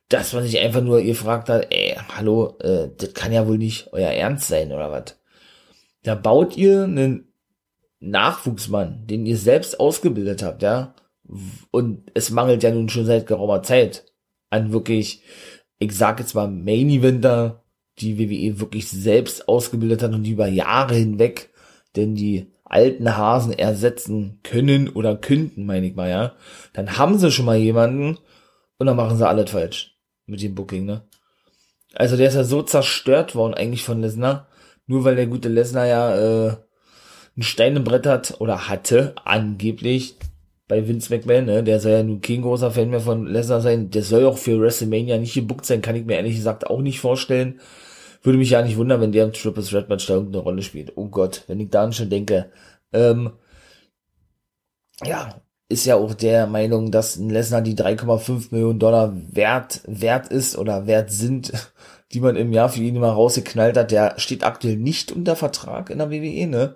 Dass 0.09 0.33
man 0.33 0.43
sich 0.43 0.59
einfach 0.59 0.81
nur 0.81 1.01
gefragt 1.01 1.49
hat, 1.49 1.67
ey, 1.71 1.95
hallo, 2.15 2.57
äh, 2.59 2.89
das 2.97 3.13
kann 3.13 3.31
ja 3.31 3.47
wohl 3.47 3.57
nicht 3.57 3.89
euer 3.93 4.09
Ernst 4.09 4.47
sein, 4.47 4.71
oder 4.71 4.91
was? 4.91 5.17
Da 6.03 6.15
baut 6.15 6.57
ihr 6.57 6.83
einen 6.83 7.31
Nachwuchsmann, 7.99 9.07
den 9.07 9.25
ihr 9.25 9.37
selbst 9.37 9.79
ausgebildet 9.79 10.43
habt, 10.43 10.61
ja, 10.61 10.93
und 11.71 12.11
es 12.13 12.29
mangelt 12.29 12.63
ja 12.63 12.71
nun 12.71 12.89
schon 12.89 13.05
seit 13.05 13.27
geraumer 13.27 13.63
Zeit 13.63 14.05
an 14.49 14.71
wirklich, 14.71 15.23
ich 15.79 15.95
sag 15.95 16.19
jetzt 16.19 16.35
mal 16.35 16.47
Main 16.47 16.89
Eventer, 16.89 17.63
die 17.99 18.17
WWE 18.17 18.59
wirklich 18.59 18.89
selbst 18.89 19.47
ausgebildet 19.47 20.03
hat 20.03 20.13
und 20.13 20.23
die 20.23 20.31
über 20.31 20.47
Jahre 20.47 20.95
hinweg 20.95 21.53
denn 21.95 22.15
die 22.15 22.51
alten 22.63 23.15
Hasen 23.15 23.53
ersetzen 23.53 24.39
können 24.43 24.89
oder 24.89 25.15
könnten, 25.15 25.65
meine 25.65 25.85
ich 25.87 25.95
mal, 25.95 26.09
ja. 26.09 26.33
Dann 26.73 26.97
haben 26.97 27.17
sie 27.17 27.31
schon 27.31 27.45
mal 27.45 27.57
jemanden 27.57 28.17
und 28.77 28.87
dann 28.87 28.95
machen 28.95 29.17
sie 29.17 29.27
alles 29.27 29.51
falsch 29.51 29.95
mit 30.25 30.41
dem 30.41 30.55
Booking, 30.55 30.85
ne? 30.85 31.03
Also 31.93 32.17
der 32.17 32.27
ist 32.27 32.35
ja 32.35 32.43
so 32.43 32.63
zerstört 32.63 33.35
worden 33.35 33.53
eigentlich 33.53 33.83
von 33.83 34.01
Lesnar, 34.01 34.47
nur 34.87 35.03
weil 35.03 35.15
der 35.15 35.27
gute 35.27 35.49
Lesnar 35.49 35.85
ja 35.85 36.15
äh, 36.47 36.55
ein 37.37 37.43
Stein 37.43 37.75
im 37.75 37.83
Brett 37.83 38.07
hat 38.07 38.41
oder 38.41 38.67
hatte 38.67 39.13
angeblich 39.23 40.15
bei 40.67 40.87
Vince 40.87 41.13
McMahon, 41.13 41.45
ne? 41.45 41.63
Der 41.63 41.79
soll 41.79 41.91
ja 41.91 42.03
nun 42.03 42.21
kein 42.21 42.41
großer 42.41 42.71
Fan 42.71 42.89
mehr 42.89 43.01
von 43.01 43.27
Lesnar 43.27 43.61
sein. 43.61 43.89
Der 43.89 44.03
soll 44.03 44.25
auch 44.25 44.37
für 44.37 44.59
WrestleMania 44.59 45.17
nicht 45.17 45.33
gebuckt 45.33 45.65
sein, 45.65 45.81
kann 45.81 45.95
ich 45.95 46.05
mir 46.05 46.15
ehrlich 46.15 46.35
gesagt 46.35 46.67
auch 46.67 46.81
nicht 46.81 46.99
vorstellen. 46.99 47.59
Würde 48.21 48.39
mich 48.39 48.51
ja 48.51 48.61
nicht 48.61 48.77
wundern, 48.77 49.01
wenn 49.01 49.11
der 49.11 49.25
im 49.25 49.33
Triple 49.33 49.63
Threat 49.63 49.89
Match 49.89 50.07
da 50.07 50.13
irgendeine 50.15 50.43
Rolle 50.43 50.61
spielt. 50.61 50.93
Oh 50.95 51.09
Gott, 51.09 51.43
wenn 51.47 51.59
ich 51.59 51.69
da 51.69 51.91
schon 51.91 52.09
denke. 52.09 52.51
Ähm, 52.93 53.33
ja, 55.03 55.41
ist 55.69 55.85
ja 55.85 55.95
auch 55.95 56.13
der 56.13 56.47
Meinung, 56.47 56.91
dass 56.91 57.17
ein 57.17 57.29
Lesnar 57.29 57.61
die 57.61 57.75
3,5 57.75 58.47
Millionen 58.51 58.79
Dollar 58.79 59.13
wert, 59.31 59.81
wert 59.85 60.27
ist 60.27 60.57
oder 60.57 60.87
wert 60.87 61.11
sind, 61.11 61.51
die 62.13 62.21
man 62.21 62.35
im 62.35 62.53
Jahr 62.53 62.69
für 62.69 62.81
ihn 62.81 62.95
immer 62.95 63.11
rausgeknallt 63.11 63.75
hat. 63.75 63.91
Der 63.91 64.13
steht 64.17 64.43
aktuell 64.43 64.77
nicht 64.77 65.11
unter 65.11 65.35
Vertrag 65.35 65.89
in 65.89 65.97
der 65.97 66.11
WWE, 66.11 66.47
ne? 66.47 66.75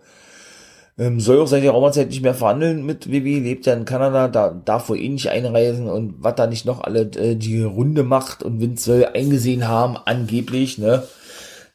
Ähm, 0.99 1.19
soll 1.19 1.39
auch 1.39 1.47
seit 1.47 1.63
der 1.63 1.71
Raumerzeit 1.71 2.09
nicht 2.09 2.23
mehr 2.23 2.33
verhandeln 2.33 2.83
mit 2.85 3.11
WWE, 3.11 3.39
lebt 3.39 3.67
ja 3.67 3.73
in 3.73 3.85
Kanada, 3.85 4.27
da 4.27 4.49
darf 4.49 4.89
wohl 4.89 4.99
eh 4.99 5.09
nicht 5.09 5.29
einreisen 5.29 5.87
und 5.87 6.15
was 6.23 6.35
da 6.35 6.47
nicht 6.47 6.65
noch 6.65 6.81
alle 6.81 7.01
äh, 7.01 7.35
die 7.35 7.61
Runde 7.61 8.03
macht 8.03 8.41
und 8.41 8.59
Vince 8.59 8.83
soll 8.83 9.05
eingesehen 9.05 9.67
haben, 9.67 9.95
angeblich, 9.97 10.79
ne? 10.79 11.07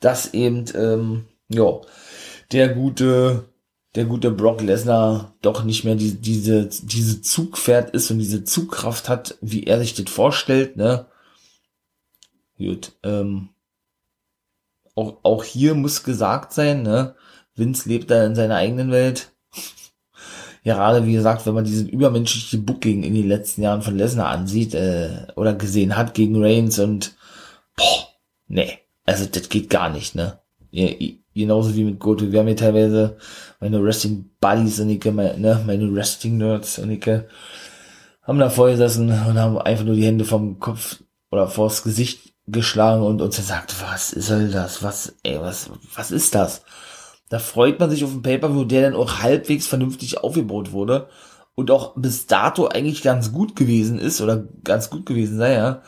Dass 0.01 0.35
eben, 0.35 0.65
ähm, 0.75 1.27
ja, 1.49 1.81
der 2.51 2.71
gute 2.71 3.45
der 3.95 4.05
gute 4.07 4.31
Brock 4.31 4.63
Lesnar 4.63 5.35
doch 5.43 5.65
nicht 5.65 5.85
mehr 5.85 5.97
die, 5.97 6.15
diese, 6.15 6.67
diese 6.67 7.21
Zugpferd 7.21 7.91
ist 7.91 8.11
und 8.11 8.19
diese 8.19 8.45
Zugkraft 8.45 9.09
hat, 9.09 9.37
wie 9.41 9.65
er 9.65 9.79
sich 9.81 9.95
das 9.95 10.11
vorstellt, 10.11 10.77
ne? 10.77 11.07
Gut, 12.57 12.93
ähm, 13.03 13.51
auch, 14.95 15.19
auch 15.23 15.45
hier 15.45 15.75
muss 15.75 16.05
gesagt 16.05 16.53
sein, 16.53 16.83
ne? 16.83 17.15
Vince 17.55 17.89
lebt 17.89 18.11
da 18.11 18.25
in 18.25 18.35
seiner 18.35 18.57
eigenen 18.57 18.91
Welt. 18.91 19.31
Ja, 20.65 20.77
gerade 20.77 21.05
wie 21.09 21.13
gesagt, 21.13 21.45
wenn 21.45 21.55
man 21.55 21.65
diesen 21.65 21.89
übermenschliche 21.89 22.57
Booking 22.57 23.03
in 23.03 23.15
den 23.15 23.27
letzten 23.27 23.63
Jahren 23.63 23.83
von 23.83 23.97
Lesnar 23.97 24.29
ansieht, 24.29 24.75
äh, 24.75 25.27
oder 25.35 25.55
gesehen 25.55 25.97
hat 25.97 26.15
gegen 26.15 26.41
Reigns 26.41 26.79
und, 26.79 27.17
boah, 27.77 28.07
nee, 28.47 28.79
also 29.05 29.27
das 29.27 29.49
geht 29.49 29.71
gar 29.71 29.89
nicht, 29.91 30.15
ne? 30.15 30.39
genauso 31.35 31.75
wie 31.75 31.85
mit 31.85 31.99
Goto. 31.99 32.31
Wir 32.31 32.41
haben 32.41 32.47
hier 32.47 32.57
teilweise 32.57 33.17
meine 33.61 33.83
Wrestling 33.83 34.31
Buddies 34.41 34.81
und 34.81 34.91
ich, 34.91 35.05
meine, 35.07 35.39
ne, 35.39 35.63
meine 35.67 35.93
Wrestling 35.95 36.39
Nerds 36.39 36.79
und 36.79 36.91
ich 36.91 37.07
haben 38.23 38.39
da 38.39 38.51
vorgesessen 38.51 39.09
und 39.09 39.39
haben 39.39 39.59
einfach 39.59 39.85
nur 39.85 39.97
die 39.97 40.05
Hände 40.05 40.25
vom 40.25 40.61
Kopf 40.61 41.03
oder 41.31 41.49
vors 41.49 41.83
Gesicht 41.83 42.35
geschlagen 42.47 43.03
und 43.03 43.21
uns 43.21 43.37
gesagt, 43.37 43.75
was 43.83 44.13
ist 44.13 44.31
all 44.31 44.49
das? 44.49 44.83
Was, 44.83 45.15
ey, 45.23 45.41
was, 45.41 45.71
was 45.95 46.11
ist 46.11 46.35
das? 46.35 46.63
Da 47.33 47.39
freut 47.39 47.81
man 47.81 47.89
sich 47.89 48.05
auf 48.05 48.11
einen 48.11 48.21
Pay-Per-View, 48.21 48.65
der 48.65 48.83
dann 48.83 48.95
auch 48.95 49.21
halbwegs 49.21 49.67
vernünftig 49.67 50.19
aufgebaut 50.19 50.73
wurde 50.73 51.09
und 51.55 51.71
auch 51.71 51.95
bis 51.97 52.27
dato 52.27 52.69
eigentlich 52.69 53.01
ganz 53.01 53.33
gut 53.33 53.57
gewesen 53.57 53.99
ist 53.99 54.21
oder 54.21 54.45
ganz 54.65 54.91
gut 54.91 55.07
gewesen 55.07 55.39
sei, 55.39 55.55
ja. 55.55 55.81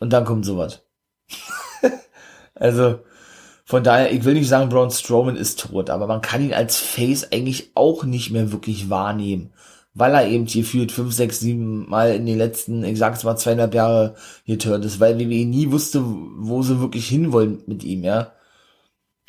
Und 0.00 0.14
dann 0.14 0.24
kommt 0.24 0.46
sowas. 0.46 0.80
also, 2.54 3.00
von 3.66 3.84
daher, 3.84 4.14
ich 4.14 4.24
will 4.24 4.32
nicht 4.32 4.48
sagen, 4.48 4.70
Braun 4.70 4.90
Strowman 4.90 5.36
ist 5.36 5.60
tot, 5.60 5.90
aber 5.90 6.06
man 6.06 6.22
kann 6.22 6.42
ihn 6.42 6.54
als 6.54 6.78
Face 6.78 7.32
eigentlich 7.32 7.72
auch 7.74 8.04
nicht 8.04 8.30
mehr 8.30 8.50
wirklich 8.50 8.88
wahrnehmen, 8.88 9.52
weil 9.92 10.14
er 10.14 10.26
eben 10.26 10.46
hier 10.46 10.64
fühlt 10.64 10.90
fünf, 10.90 11.12
sechs, 11.12 11.38
sieben 11.40 11.86
Mal 11.90 12.14
in 12.14 12.24
den 12.24 12.38
letzten, 12.38 12.82
ich 12.82 12.98
sag's 12.98 13.24
mal, 13.24 13.36
zweieinhalb 13.36 13.74
Jahre 13.74 14.14
geturnt 14.46 14.86
ist, 14.86 15.00
weil 15.00 15.18
WWE 15.18 15.44
nie 15.44 15.70
wusste, 15.70 16.02
wo 16.02 16.62
sie 16.62 16.80
wirklich 16.80 17.06
hinwollen 17.06 17.62
mit 17.66 17.84
ihm, 17.84 18.04
ja. 18.04 18.32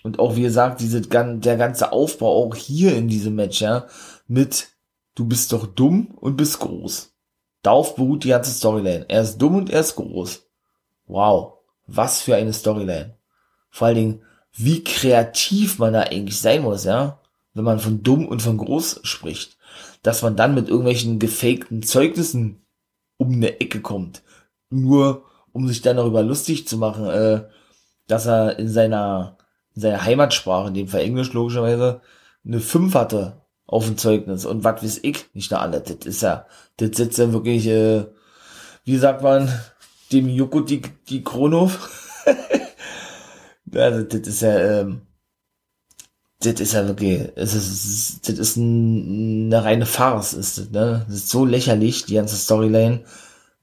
Und 0.03 0.19
auch, 0.19 0.35
wie 0.35 0.43
gesagt, 0.43 0.79
diese, 0.79 1.01
der 1.01 1.57
ganze 1.57 1.91
Aufbau 1.91 2.45
auch 2.45 2.55
hier 2.55 2.95
in 2.95 3.07
diesem 3.07 3.35
Match, 3.35 3.61
ja, 3.61 3.87
mit 4.27 4.69
du 5.15 5.25
bist 5.25 5.51
doch 5.51 5.67
dumm 5.67 6.15
und 6.15 6.37
bist 6.37 6.59
groß. 6.59 7.13
Darauf 7.61 7.95
beruht 7.95 8.23
die 8.23 8.29
ganze 8.29 8.51
Storyline. 8.51 9.05
Er 9.09 9.21
ist 9.21 9.37
dumm 9.37 9.55
und 9.55 9.69
er 9.69 9.81
ist 9.81 9.95
groß. 9.95 10.47
Wow. 11.07 11.55
Was 11.87 12.21
für 12.21 12.35
eine 12.35 12.53
Storyline. 12.53 13.17
Vor 13.69 13.87
allen 13.87 13.95
Dingen, 13.95 14.21
wie 14.53 14.83
kreativ 14.83 15.79
man 15.79 15.93
da 15.93 16.01
eigentlich 16.01 16.39
sein 16.39 16.63
muss, 16.63 16.85
ja, 16.85 17.19
wenn 17.53 17.65
man 17.65 17.79
von 17.79 18.03
dumm 18.03 18.27
und 18.27 18.41
von 18.41 18.57
groß 18.57 19.01
spricht, 19.03 19.57
dass 20.03 20.21
man 20.21 20.35
dann 20.35 20.55
mit 20.55 20.69
irgendwelchen 20.69 21.19
gefakten 21.19 21.83
Zeugnissen 21.83 22.65
um 23.17 23.33
eine 23.33 23.59
Ecke 23.59 23.81
kommt, 23.81 24.23
nur 24.69 25.25
um 25.51 25.67
sich 25.67 25.81
dann 25.81 25.97
darüber 25.97 26.23
lustig 26.23 26.67
zu 26.67 26.77
machen, 26.77 27.05
äh, 27.07 27.43
dass 28.07 28.25
er 28.25 28.57
in 28.59 28.69
seiner, 28.69 29.37
in 29.79 29.81
seiner 29.81 30.03
Heimatsprache, 30.03 30.67
in 30.67 30.73
dem 30.73 30.87
Fall 30.89 31.01
Englisch 31.01 31.31
logischerweise, 31.31 32.01
eine 32.45 32.59
5 32.59 32.93
hatte 32.95 33.41
auf 33.65 33.85
dem 33.85 33.97
Zeugnis 33.97 34.45
und 34.45 34.63
was 34.65 34.83
weiß 34.83 34.99
ich, 35.03 35.33
nicht 35.33 35.51
da 35.51 35.59
alle, 35.59 35.79
das 35.79 36.05
ist 36.05 36.21
ja, 36.21 36.45
das 36.77 36.97
sitzt 36.97 37.17
ja 37.17 37.31
wirklich, 37.31 37.65
äh, 37.67 38.05
wie 38.83 38.97
sagt 38.97 39.21
man, 39.21 39.47
dem 40.11 40.27
Joko 40.27 40.61
die, 40.61 40.81
die 41.07 41.23
Chrono 41.23 41.71
Also, 43.75 44.03
das 44.03 44.27
ist 44.27 44.41
ja, 44.41 44.57
ähm, 44.81 45.01
das 46.41 46.59
ist 46.59 46.73
ja 46.73 46.87
wirklich, 46.87 47.29
es 47.35 47.53
ist, 47.53 48.27
das 48.27 48.39
ist 48.39 48.57
eine 48.57 49.63
reine 49.63 49.85
Farce, 49.85 50.33
ist 50.33 50.57
das, 50.57 50.69
ne? 50.71 51.05
Das 51.07 51.15
ist 51.15 51.29
so 51.29 51.45
lächerlich, 51.45 52.05
die 52.05 52.15
ganze 52.15 52.35
Storyline, 52.35 53.03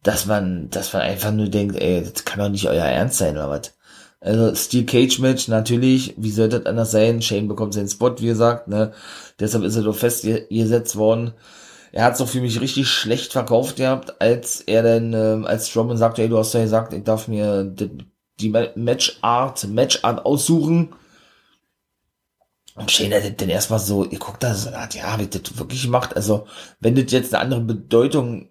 dass 0.03 0.27
man, 0.27 0.71
dass 0.71 0.93
man 0.93 1.03
einfach 1.03 1.33
nur 1.33 1.49
denkt, 1.49 1.77
ey, 1.77 2.03
das 2.03 2.25
kann 2.25 2.39
doch 2.39 2.49
nicht 2.49 2.69
euer 2.69 2.85
Ernst 2.85 3.19
sein, 3.19 3.37
oder 3.37 3.51
was? 3.51 3.76
Also, 4.21 4.55
Steel 4.55 4.87
Cage 4.87 5.19
Match, 5.21 5.49
natürlich, 5.49 6.15
wie 6.17 6.31
soll 6.31 6.49
das 6.49 6.67
anders 6.67 6.91
sein? 6.91 7.23
Shane 7.23 7.49
bekommt 7.49 7.75
seinen 7.75 7.89
Spot, 7.89 8.15
wie 8.19 8.27
gesagt, 8.27 8.69
ne? 8.69 8.93
Deshalb 9.39 9.65
ist 9.65 9.77
er 9.77 9.83
doch 9.83 9.97
festgesetzt 9.97 10.97
worden. 10.97 11.35
Er 11.93 12.05
hat 12.05 12.15
es 12.15 12.21
auch 12.21 12.29
für 12.29 12.41
mich 12.41 12.61
richtig 12.61 12.89
schlecht 12.89 13.33
verkauft 13.33 13.77
gehabt, 13.77 14.21
als 14.21 14.61
er 14.61 14.83
dann, 14.83 15.13
ähm, 15.13 15.47
als 15.47 15.69
Strowman 15.69 15.97
sagte, 15.97 16.23
ey, 16.23 16.29
du 16.29 16.39
hast 16.39 16.55
ja 16.55 16.63
gesagt, 16.63 16.93
ich 16.93 17.05
darf 17.05 17.29
mir 17.29 17.65
die 18.41 18.51
Matchart, 18.75 19.69
Matchart 19.69 20.25
aussuchen. 20.27 20.95
Und 22.75 22.91
Shane 22.91 23.15
hat 23.15 23.41
dann 23.41 23.49
erstmal 23.49 23.79
so, 23.79 24.05
ihr 24.05 24.19
guckt 24.19 24.43
da 24.43 24.55
so, 24.55 24.71
ja, 24.71 25.19
wie 25.19 25.27
das 25.27 25.59
wirklich 25.59 25.83
gemacht. 25.85 26.15
Also, 26.15 26.47
wenn 26.81 26.95
das 26.95 27.11
jetzt 27.13 27.35
eine 27.35 27.43
andere 27.43 27.61
Bedeutung 27.63 28.51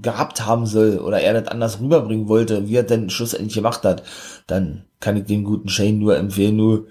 gehabt 0.00 0.46
haben 0.46 0.66
soll 0.66 0.98
oder 0.98 1.20
er 1.20 1.34
das 1.34 1.48
anders 1.48 1.80
rüberbringen 1.80 2.28
wollte, 2.28 2.68
wie 2.68 2.76
er 2.76 2.82
denn 2.82 3.10
schlussendlich 3.10 3.54
gemacht 3.54 3.84
hat, 3.84 4.02
dann 4.46 4.84
kann 5.00 5.16
ich 5.16 5.24
dem 5.24 5.44
guten 5.44 5.68
Shane 5.68 5.98
nur 5.98 6.16
empfehlen, 6.16 6.56
nur, 6.56 6.86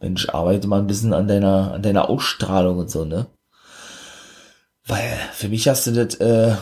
Mensch, 0.00 0.28
arbeite 0.28 0.68
mal 0.68 0.80
ein 0.80 0.86
bisschen 0.86 1.12
an 1.12 1.28
deiner, 1.28 1.74
an 1.74 1.82
deiner 1.82 2.08
Ausstrahlung 2.08 2.78
und 2.78 2.90
so, 2.90 3.04
ne? 3.04 3.26
Weil 4.86 5.16
für 5.32 5.48
mich 5.48 5.66
hast 5.66 5.86
du 5.86 5.92
das, 5.92 6.14
äh, 6.16 6.56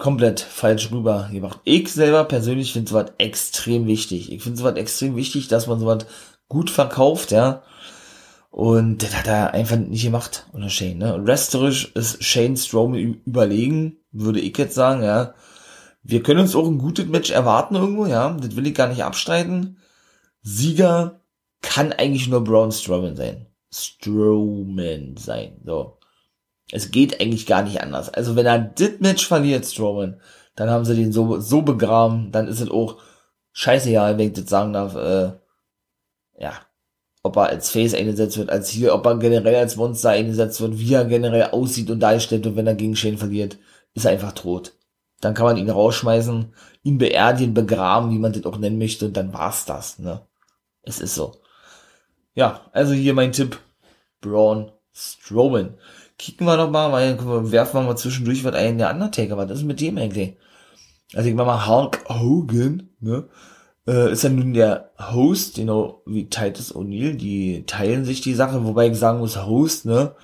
komplett 0.00 0.40
falsch 0.40 0.90
rüber 0.90 1.28
gemacht. 1.30 1.60
Ich 1.64 1.92
selber 1.92 2.24
persönlich 2.24 2.72
finde 2.72 2.90
sowas 2.90 3.12
extrem 3.18 3.86
wichtig. 3.86 4.32
Ich 4.32 4.42
finde 4.42 4.58
sowas 4.58 4.74
extrem 4.76 5.14
wichtig, 5.14 5.46
dass 5.46 5.68
man 5.68 5.78
sowas 5.78 6.06
gut 6.48 6.70
verkauft, 6.70 7.30
ja. 7.30 7.62
Und 8.50 9.02
das 9.02 9.16
hat 9.16 9.28
er 9.28 9.54
einfach 9.54 9.76
nicht 9.76 10.02
gemacht 10.02 10.46
unter 10.52 10.68
Shane, 10.68 10.98
ne? 10.98 11.24
Resterisch 11.24 11.92
ist 11.94 12.22
Shane 12.22 12.56
Strowman 12.56 13.20
überlegen, 13.24 13.98
würde 14.10 14.40
ich 14.40 14.56
jetzt 14.58 14.74
sagen, 14.74 15.02
ja. 15.04 15.34
Wir 16.02 16.22
können 16.22 16.40
uns 16.40 16.56
auch 16.56 16.66
ein 16.66 16.78
gutes 16.78 17.06
Match 17.06 17.30
erwarten 17.30 17.76
irgendwo, 17.76 18.06
ja. 18.06 18.30
Das 18.32 18.56
will 18.56 18.66
ich 18.66 18.74
gar 18.74 18.88
nicht 18.88 19.04
abstreiten. 19.04 19.78
Sieger 20.42 21.20
kann 21.62 21.92
eigentlich 21.92 22.28
nur 22.28 22.42
Braun 22.42 22.72
Strowman 22.72 23.16
sein. 23.16 23.46
Strowman 23.72 25.16
sein, 25.16 25.60
so. 25.64 25.98
Es 26.72 26.90
geht 26.90 27.20
eigentlich 27.20 27.46
gar 27.46 27.62
nicht 27.62 27.80
anders. 27.80 28.08
Also 28.08 28.34
wenn 28.36 28.46
er 28.46 28.58
das 28.58 29.00
Match 29.00 29.26
verliert, 29.26 29.64
Strowman, 29.64 30.20
dann 30.56 30.70
haben 30.70 30.84
sie 30.84 30.96
den 30.96 31.12
so, 31.12 31.38
so 31.40 31.62
begraben, 31.62 32.32
dann 32.32 32.48
ist 32.48 32.60
es 32.60 32.70
auch 32.70 32.98
scheißegal, 33.52 34.18
wenn 34.18 34.28
ich 34.28 34.34
das 34.34 34.50
sagen 34.50 34.72
darf, 34.72 34.94
äh, 34.96 35.32
ja, 36.38 36.52
ob 37.22 37.36
er 37.36 37.48
als 37.48 37.70
Face 37.70 37.94
eingesetzt 37.94 38.38
wird, 38.38 38.50
als 38.50 38.68
hier, 38.68 38.94
ob 38.94 39.06
er 39.06 39.18
generell 39.18 39.56
als 39.56 39.76
Monster 39.76 40.10
eingesetzt 40.10 40.60
wird, 40.60 40.78
wie 40.78 40.94
er 40.94 41.04
generell 41.04 41.50
aussieht 41.50 41.90
und 41.90 42.00
darstellt 42.00 42.46
und 42.46 42.56
wenn 42.56 42.66
er 42.66 42.74
gegen 42.74 42.96
Shane 42.96 43.18
verliert, 43.18 43.58
ist 43.94 44.04
er 44.04 44.12
einfach 44.12 44.32
tot. 44.32 44.74
Dann 45.20 45.34
kann 45.34 45.44
man 45.44 45.56
ihn 45.58 45.68
rausschmeißen, 45.68 46.54
ihn 46.82 46.98
beerdigen, 46.98 47.52
begraben, 47.52 48.10
wie 48.10 48.18
man 48.18 48.32
das 48.32 48.46
auch 48.46 48.56
nennen 48.56 48.78
möchte 48.78 49.06
und 49.06 49.16
dann 49.16 49.34
war's 49.34 49.66
das, 49.66 49.98
ne. 49.98 50.22
Es 50.82 51.00
ist 51.00 51.14
so. 51.14 51.36
Ja, 52.34 52.62
also 52.72 52.94
hier 52.94 53.12
mein 53.12 53.32
Tipp. 53.32 53.58
Braun 54.22 54.70
Strowman 54.92 55.74
kicken 56.20 56.46
wir 56.46 56.56
doch 56.58 56.70
mal, 56.70 56.92
weil 56.92 57.50
werfen 57.50 57.80
wir 57.80 57.86
mal 57.86 57.96
zwischendurch 57.96 58.44
was 58.44 58.54
ein, 58.54 58.76
der 58.76 58.90
Undertaker, 58.90 59.38
was 59.38 59.50
ist 59.50 59.64
mit 59.64 59.80
dem 59.80 59.96
eigentlich? 59.96 60.36
Also 61.14 61.28
ich 61.28 61.34
mach 61.34 61.46
mal 61.46 61.66
Hulk 61.66 62.04
Hogan, 62.08 62.90
ne? 63.00 63.28
Äh, 63.86 64.12
ist 64.12 64.22
ja 64.24 64.30
nun 64.30 64.52
der 64.54 64.90
Host, 64.98 65.56
genau 65.56 66.02
wie 66.06 66.28
Titus 66.28 66.74
O'Neill, 66.74 67.16
die 67.16 67.64
teilen 67.66 68.04
sich 68.04 68.20
die 68.20 68.34
Sache, 68.34 68.64
wobei 68.64 68.88
ich 68.88 68.98
sagen 68.98 69.18
muss, 69.20 69.44
Host, 69.46 69.86
ne? 69.86 70.14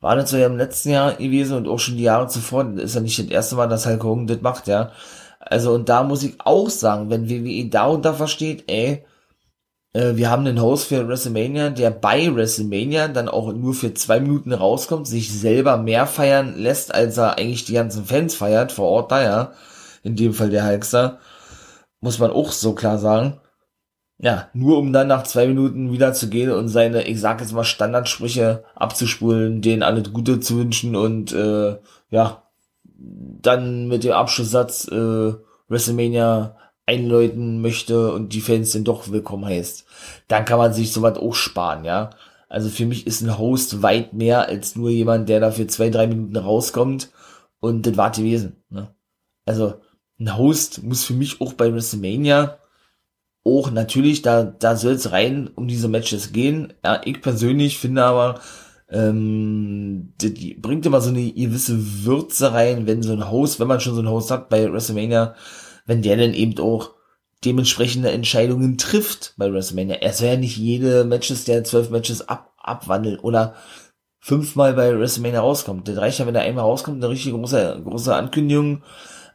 War 0.00 0.16
das 0.16 0.30
so 0.30 0.36
ja 0.36 0.46
im 0.46 0.56
letzten 0.56 0.90
Jahr 0.90 1.14
gewesen 1.14 1.56
und 1.56 1.68
auch 1.68 1.78
schon 1.78 1.96
die 1.96 2.02
Jahre 2.04 2.26
zuvor, 2.28 2.66
ist 2.76 2.94
ja 2.96 3.00
nicht 3.00 3.18
das 3.18 3.26
erste 3.26 3.54
Mal, 3.56 3.68
dass 3.68 3.86
Hulk 3.86 4.02
Hogan 4.02 4.26
das 4.26 4.40
macht, 4.42 4.66
ja. 4.68 4.92
Also 5.40 5.72
und 5.74 5.88
da 5.88 6.02
muss 6.02 6.22
ich 6.24 6.40
auch 6.40 6.70
sagen, 6.70 7.10
wenn 7.10 7.28
WWE 7.30 7.68
da 7.68 7.86
unter 7.86 8.14
versteht, 8.14 8.64
ey, 8.68 9.04
äh, 9.92 10.16
wir 10.16 10.30
haben 10.30 10.46
einen 10.46 10.60
Host 10.60 10.86
für 10.88 11.06
WrestleMania, 11.06 11.70
der 11.70 11.90
bei 11.90 12.34
WrestleMania 12.34 13.08
dann 13.08 13.28
auch 13.28 13.52
nur 13.52 13.74
für 13.74 13.94
zwei 13.94 14.20
Minuten 14.20 14.52
rauskommt, 14.52 15.06
sich 15.06 15.32
selber 15.32 15.76
mehr 15.76 16.06
feiern 16.06 16.56
lässt, 16.58 16.94
als 16.94 17.16
er 17.18 17.38
eigentlich 17.38 17.64
die 17.64 17.74
ganzen 17.74 18.04
Fans 18.04 18.34
feiert, 18.34 18.72
vor 18.72 18.88
Ort 18.88 19.12
da, 19.12 19.22
ja. 19.22 19.52
In 20.02 20.16
dem 20.16 20.34
Fall 20.34 20.50
der 20.50 20.66
Hulkster. 20.66 21.20
Muss 22.02 22.18
man 22.18 22.30
auch 22.30 22.52
so 22.52 22.74
klar 22.74 22.98
sagen. 22.98 23.40
Ja, 24.18 24.50
nur 24.52 24.78
um 24.78 24.92
dann 24.92 25.08
nach 25.08 25.22
zwei 25.22 25.46
Minuten 25.46 25.90
wieder 25.90 26.12
zu 26.12 26.28
gehen 26.28 26.50
und 26.50 26.68
seine, 26.68 27.08
ich 27.08 27.20
sag 27.20 27.40
jetzt 27.40 27.52
mal, 27.54 27.64
Standardsprüche 27.64 28.64
abzuspulen, 28.74 29.62
denen 29.62 29.82
alles 29.82 30.12
Gute 30.12 30.38
zu 30.40 30.58
wünschen 30.58 30.94
und 30.94 31.32
äh, 31.32 31.78
ja, 32.10 32.42
dann 32.84 33.88
mit 33.88 34.04
dem 34.04 34.12
Abschlusssatz 34.12 34.86
äh, 34.88 35.32
WrestleMania 35.68 36.56
einläuten 36.86 37.62
möchte 37.62 38.12
und 38.12 38.32
die 38.32 38.40
Fans 38.40 38.72
dann 38.72 38.84
doch 38.84 39.10
willkommen 39.10 39.46
heißt, 39.46 39.86
dann 40.28 40.44
kann 40.44 40.58
man 40.58 40.72
sich 40.72 40.92
sowas 40.92 41.18
auch 41.18 41.34
sparen, 41.34 41.84
ja. 41.84 42.10
Also 42.48 42.68
für 42.68 42.84
mich 42.84 43.06
ist 43.06 43.22
ein 43.22 43.38
Host 43.38 43.82
weit 43.82 44.12
mehr 44.12 44.46
als 44.48 44.76
nur 44.76 44.90
jemand, 44.90 45.28
der 45.28 45.40
da 45.40 45.50
für 45.50 45.66
zwei, 45.68 45.88
drei 45.88 46.06
Minuten 46.06 46.36
rauskommt 46.36 47.10
und 47.60 47.86
das 47.86 47.96
war 47.96 48.10
gewesen. 48.10 48.62
Ne? 48.68 48.94
Also 49.46 49.74
ein 50.22 50.36
Host 50.36 50.82
muss 50.82 51.04
für 51.04 51.14
mich 51.14 51.40
auch 51.40 51.52
bei 51.52 51.72
WrestleMania 51.72 52.58
auch 53.44 53.70
natürlich, 53.70 54.22
da, 54.22 54.44
da 54.44 54.76
soll 54.76 54.92
es 54.92 55.10
rein 55.10 55.50
um 55.54 55.66
diese 55.66 55.88
Matches 55.88 56.32
gehen. 56.32 56.72
Ja, 56.84 57.00
ich 57.04 57.20
persönlich 57.20 57.78
finde 57.78 58.04
aber, 58.04 58.40
ähm, 58.88 60.12
die, 60.20 60.32
die 60.34 60.54
bringt 60.54 60.86
immer 60.86 61.00
so 61.00 61.10
eine 61.10 61.32
gewisse 61.32 62.04
Würze 62.04 62.52
rein, 62.52 62.86
wenn 62.86 63.02
so 63.02 63.12
ein 63.12 63.30
Host, 63.30 63.58
wenn 63.58 63.66
man 63.66 63.80
schon 63.80 63.94
so 63.94 64.00
einen 64.00 64.10
Host 64.10 64.30
hat 64.30 64.48
bei 64.48 64.70
WrestleMania, 64.70 65.34
wenn 65.86 66.02
der 66.02 66.16
dann 66.16 66.34
eben 66.34 66.58
auch 66.60 66.92
dementsprechende 67.44 68.12
Entscheidungen 68.12 68.78
trifft 68.78 69.34
bei 69.36 69.52
WrestleMania. 69.52 69.96
Er 69.96 70.12
soll 70.12 70.28
ja 70.28 70.36
nicht 70.36 70.56
jede 70.56 71.04
Matches 71.04 71.44
der 71.44 71.64
zwölf 71.64 71.90
Matches 71.90 72.28
ab, 72.28 72.52
abwandeln 72.58 73.18
oder 73.18 73.54
fünfmal 74.20 74.74
bei 74.74 74.96
WrestleMania 74.96 75.40
rauskommt. 75.40 75.88
Das 75.88 75.96
reicht 75.96 76.20
ja, 76.20 76.26
wenn 76.26 76.36
er 76.36 76.42
einmal 76.42 76.64
rauskommt, 76.64 77.02
eine 77.02 77.12
richtig 77.12 77.32
große, 77.32 77.80
große 77.84 78.14
Ankündigung, 78.14 78.82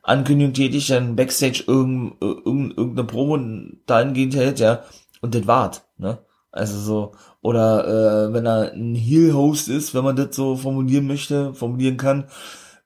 Ankündigung 0.08 0.54
tätig, 0.54 0.88
dann 0.88 1.16
Backstage 1.16 1.64
irgend, 1.68 2.14
irgend, 2.22 2.78
irgendeine 2.78 3.08
Promo 3.08 3.38
dahingehend 3.86 4.36
hält, 4.36 4.60
ja, 4.60 4.84
und 5.22 5.36
das 5.36 5.48
wart, 5.48 5.84
ne? 5.98 6.20
Also 6.52 6.80
so, 6.80 7.12
oder 7.42 8.30
äh, 8.30 8.34
wenn 8.34 8.46
er 8.46 8.72
ein 8.74 8.96
Heel-Host 8.96 9.68
ist, 9.70 9.94
wenn 9.94 10.04
man 10.04 10.16
das 10.16 10.36
so 10.36 10.56
formulieren 10.56 11.08
möchte, 11.08 11.54
formulieren 11.54 11.98
kann, 11.98 12.26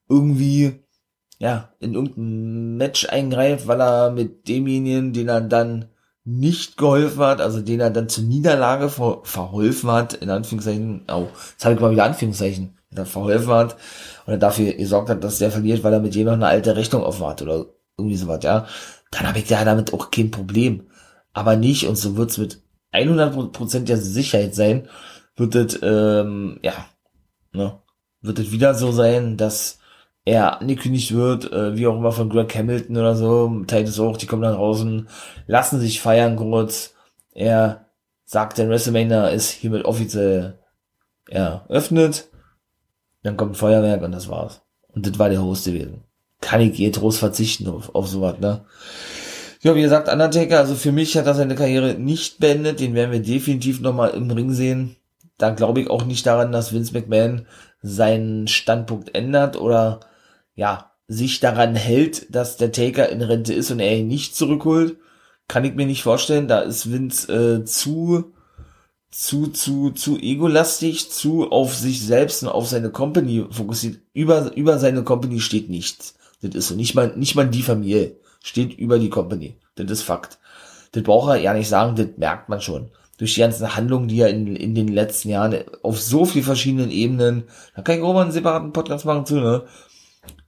irgendwie, 0.09 0.83
ja, 1.39 1.69
in 1.79 1.93
irgendein 1.93 2.77
Match 2.77 3.07
eingreift, 3.07 3.67
weil 3.67 3.81
er 3.81 4.11
mit 4.11 4.47
demjenigen, 4.47 5.13
den 5.13 5.29
er 5.29 5.41
dann 5.41 5.85
nicht 6.23 6.77
geholfen 6.77 7.19
hat, 7.21 7.39
also 7.39 7.61
den 7.61 7.79
er 7.79 7.91
dann 7.91 8.09
zur 8.09 8.23
Niederlage 8.23 8.89
ver 8.89 9.21
verholfen 9.23 9.91
hat, 9.91 10.13
in 10.13 10.29
Anführungszeichen, 10.29 11.05
oh, 11.11 11.27
jetzt 11.51 11.65
habe 11.65 11.75
ich 11.75 11.81
mal 11.81 11.91
wieder 11.91 12.05
Anführungszeichen, 12.05 12.77
der 12.91 13.05
verholfen 13.05 13.53
hat 13.53 13.77
oder 14.27 14.37
dafür 14.37 14.73
gesorgt 14.73 15.09
hat, 15.09 15.23
dass 15.23 15.39
der 15.39 15.51
verliert, 15.51 15.83
weil 15.83 15.93
er 15.93 15.99
mit 15.99 16.15
jemandem 16.15 16.43
eine 16.43 16.51
alte 16.51 16.75
Rechnung 16.75 17.03
aufwart 17.03 17.41
oder 17.41 17.65
irgendwie 17.97 18.17
sowas, 18.17 18.43
ja, 18.43 18.67
dann 19.11 19.27
habe 19.27 19.39
ich 19.39 19.49
ja 19.49 19.63
damit 19.65 19.93
auch 19.93 20.11
kein 20.11 20.31
Problem. 20.31 20.87
Aber 21.33 21.55
nicht, 21.55 21.87
und 21.87 21.95
so 21.95 22.17
wird's 22.17 22.37
mit 22.37 22.61
100% 22.93 23.85
der 23.85 23.97
Sicherheit 23.97 24.55
sein, 24.55 24.89
wird 25.35 25.55
es, 25.55 25.79
ähm, 25.81 26.59
ja, 26.61 26.73
ne, 27.53 27.79
wird 28.21 28.39
es 28.39 28.51
wieder 28.51 28.73
so 28.73 28.91
sein, 28.91 29.37
dass 29.37 29.79
er 30.25 30.61
angekündigt 30.61 31.13
wird, 31.13 31.51
äh, 31.51 31.75
wie 31.75 31.87
auch 31.87 31.97
immer 31.97 32.11
von 32.11 32.29
Greg 32.29 32.53
Hamilton 32.55 32.97
oder 32.97 33.15
so, 33.15 33.63
Titus 33.65 33.99
auch, 33.99 34.17
die 34.17 34.27
kommen 34.27 34.43
dann 34.43 34.55
draußen, 34.55 35.07
lassen 35.47 35.79
sich 35.79 36.01
feiern 36.01 36.35
kurz. 36.35 36.93
Er 37.33 37.87
sagt, 38.25 38.57
der 38.57 38.69
WrestleMania 38.69 39.29
ist 39.29 39.51
hiermit 39.51 39.85
offiziell 39.85 40.59
eröffnet. 41.27 42.29
Dann 43.23 43.37
kommt 43.37 43.53
ein 43.53 43.55
Feuerwerk 43.55 44.01
und 44.01 44.11
das 44.11 44.29
war's. 44.29 44.61
Und 44.93 45.07
das 45.07 45.17
war 45.19 45.29
der 45.29 45.43
Host 45.43 45.65
gewesen. 45.65 46.01
Kann 46.41 46.61
ich 46.61 46.79
eh 46.79 46.91
trost 46.91 47.19
verzichten 47.19 47.67
auf, 47.67 47.93
auf 47.93 48.07
sowas, 48.07 48.39
ne? 48.39 48.65
Ja, 49.61 49.75
wie 49.75 49.81
gesagt, 49.83 50.11
Undertaker, 50.11 50.57
also 50.57 50.73
für 50.73 50.91
mich 50.91 51.15
hat 51.15 51.27
er 51.27 51.35
seine 51.35 51.53
Karriere 51.53 51.93
nicht 51.93 52.39
beendet. 52.39 52.79
Den 52.79 52.95
werden 52.95 53.11
wir 53.11 53.21
definitiv 53.21 53.79
nochmal 53.79 54.09
im 54.11 54.31
Ring 54.31 54.51
sehen. 54.51 54.95
Da 55.37 55.51
glaube 55.51 55.81
ich 55.81 55.89
auch 55.89 56.03
nicht 56.03 56.25
daran, 56.25 56.51
dass 56.51 56.73
Vince 56.73 56.93
McMahon 56.93 57.45
seinen 57.81 58.47
Standpunkt 58.47 59.15
ändert 59.15 59.57
oder 59.57 59.99
ja, 60.55 60.91
sich 61.07 61.39
daran 61.39 61.75
hält, 61.75 62.33
dass 62.33 62.57
der 62.57 62.71
Taker 62.71 63.09
in 63.09 63.21
Rente 63.21 63.53
ist 63.53 63.69
und 63.69 63.79
er 63.79 63.97
ihn 63.97 64.07
nicht 64.07 64.35
zurückholt, 64.35 64.97
kann 65.47 65.65
ich 65.65 65.75
mir 65.75 65.85
nicht 65.85 66.03
vorstellen. 66.03 66.47
Da 66.47 66.61
ist 66.61 66.91
Vince 66.91 67.31
äh, 67.61 67.65
zu, 67.65 68.33
zu, 69.11 69.47
zu, 69.47 69.91
zu 69.91 70.17
egolastig, 70.17 71.11
zu 71.11 71.51
auf 71.51 71.75
sich 71.75 72.01
selbst 72.01 72.43
und 72.43 72.49
auf 72.49 72.67
seine 72.67 72.89
Company 72.89 73.45
fokussiert. 73.51 73.99
Über, 74.13 74.55
über 74.55 74.79
seine 74.79 75.03
Company 75.03 75.39
steht 75.39 75.69
nichts. 75.69 76.15
Das 76.41 76.55
ist 76.55 76.69
so. 76.69 76.75
Nicht 76.75 76.95
mal, 76.95 77.15
nicht 77.15 77.35
mal 77.35 77.47
die 77.47 77.61
Familie 77.61 78.15
steht 78.41 78.73
über 78.73 78.97
die 78.99 79.09
Company. 79.09 79.57
Das 79.75 79.91
ist 79.91 80.01
Fakt. 80.01 80.39
Das 80.93 81.03
braucht 81.03 81.29
er 81.29 81.41
ja 81.41 81.53
nicht 81.53 81.69
sagen, 81.69 81.95
das 81.95 82.07
merkt 82.17 82.49
man 82.49 82.61
schon. 82.61 82.89
Durch 83.17 83.35
die 83.35 83.41
ganzen 83.41 83.75
Handlungen, 83.75 84.07
die 84.07 84.19
er 84.19 84.29
in, 84.29 84.55
in 84.55 84.73
den 84.73 84.87
letzten 84.87 85.29
Jahren 85.29 85.63
auf 85.83 86.01
so 86.01 86.25
vielen 86.25 86.43
verschiedenen 86.43 86.89
Ebenen, 86.89 87.43
da 87.75 87.81
kann 87.81 87.97
ich 87.97 88.01
auch 88.01 88.13
mal 88.13 88.23
einen 88.23 88.31
separaten 88.31 88.73
Podcast 88.73 89.05
machen 89.05 89.25
zu, 89.25 89.35
ne? 89.35 89.65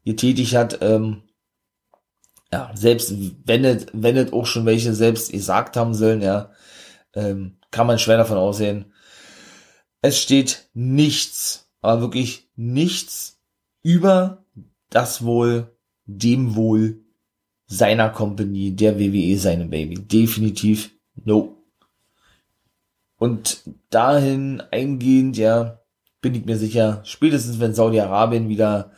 getätigt 0.06 0.56
hat, 0.56 0.80
ähm, 0.82 1.24
ja, 2.52 2.72
selbst 2.76 3.14
wenn 3.46 3.64
es, 3.66 3.88
wenn 3.94 4.18
es 4.18 4.34
auch 4.34 4.46
schon 4.46 4.66
welche 4.66 4.94
selbst 4.94 5.32
gesagt 5.32 5.78
haben 5.78 5.94
sollen, 5.94 6.22
ja, 6.22 6.52
ähm, 7.16 7.58
kann 7.74 7.88
man 7.88 8.00
schwer 8.00 8.18
davon 8.18 8.38
aussehen. 8.38 8.94
Es 10.02 10.22
steht 10.22 10.70
nichts, 10.74 11.70
aber 11.82 12.02
wirklich 12.02 12.48
nichts 12.56 13.42
über 13.82 14.46
das 14.90 15.26
Wohl, 15.26 15.76
dem 16.06 16.56
Wohl 16.56 17.02
seiner 17.66 18.10
Company, 18.10 18.76
der 18.76 19.00
WWE, 19.00 19.38
seinem 19.38 19.70
Baby. 19.70 19.96
Definitiv 19.96 20.92
no. 21.16 21.58
Und 23.18 23.64
dahin 23.90 24.62
eingehend, 24.72 25.38
ja, 25.38 25.80
bin 26.22 26.36
ich 26.36 26.46
mir 26.46 26.58
sicher, 26.58 27.02
spätestens 27.06 27.60
wenn 27.60 27.74
Saudi-Arabien 27.74 28.50
wieder 28.50 28.92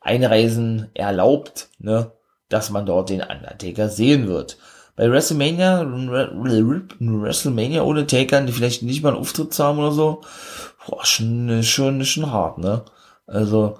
Einreisen 0.00 0.88
erlaubt, 0.94 1.68
ne, 1.78 2.12
dass 2.48 2.70
man 2.70 2.86
dort 2.86 3.10
den 3.10 3.20
Undertaker 3.20 3.88
sehen 3.88 4.28
wird. 4.28 4.56
Bei 4.96 5.10
WrestleMania, 5.10 5.84
WrestleMania 7.00 7.82
ohne 7.82 8.06
Taker, 8.06 8.40
die 8.42 8.52
vielleicht 8.52 8.82
nicht 8.82 9.02
mal 9.02 9.10
einen 9.10 9.18
Auftritt 9.18 9.52
zu 9.52 9.64
haben 9.64 9.78
oder 9.78 9.92
so, 9.92 10.20
boah, 10.86 11.04
schon, 11.04 11.62
schon, 11.62 12.04
schon 12.04 12.30
hart, 12.30 12.58
ne? 12.58 12.84
Also, 13.26 13.78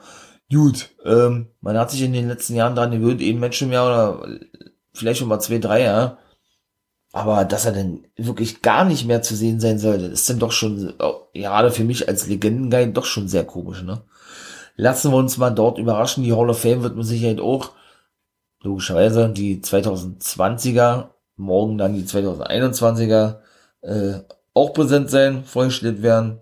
gut, 0.50 0.90
ähm, 1.04 1.48
man 1.60 1.78
hat 1.78 1.90
sich 1.90 2.02
in 2.02 2.12
den 2.12 2.28
letzten 2.28 2.54
Jahren 2.54 2.74
dran 2.74 2.90
gewöhnt, 2.90 3.20
eben 3.20 3.40
Match 3.40 3.62
im 3.62 3.72
Jahr 3.72 3.86
oder 3.86 4.38
vielleicht 4.92 5.20
schon 5.20 5.28
mal 5.28 5.40
zwei, 5.40 5.58
drei, 5.58 5.82
ja. 5.82 6.18
Aber 7.12 7.44
dass 7.44 7.64
er 7.64 7.72
denn 7.72 8.06
wirklich 8.16 8.60
gar 8.62 8.84
nicht 8.84 9.06
mehr 9.06 9.22
zu 9.22 9.36
sehen 9.36 9.60
sein 9.60 9.78
sollte, 9.78 10.06
ist 10.06 10.28
dann 10.28 10.40
doch 10.40 10.50
schon, 10.50 10.94
gerade 11.32 11.70
für 11.70 11.84
mich 11.84 12.08
als 12.08 12.26
Legendenguy, 12.26 12.92
doch 12.92 13.04
schon 13.04 13.28
sehr 13.28 13.44
komisch, 13.44 13.82
ne? 13.82 14.02
lassen 14.76 15.12
wir 15.12 15.16
uns 15.16 15.38
mal 15.38 15.50
dort 15.50 15.78
überraschen. 15.78 16.24
Die 16.24 16.32
Hall 16.32 16.50
of 16.50 16.60
Fame 16.60 16.82
wird 16.82 16.96
mit 16.96 17.06
Sicherheit 17.06 17.40
auch, 17.40 17.72
logischerweise, 18.64 19.28
die 19.28 19.60
2020er, 19.60 21.10
morgen 21.36 21.78
dann 21.78 21.94
die 21.94 22.04
2021er, 22.04 23.40
äh, 23.82 24.20
auch 24.54 24.72
präsent 24.72 25.10
sein, 25.10 25.44
vorgestellt 25.44 26.02
werden. 26.02 26.40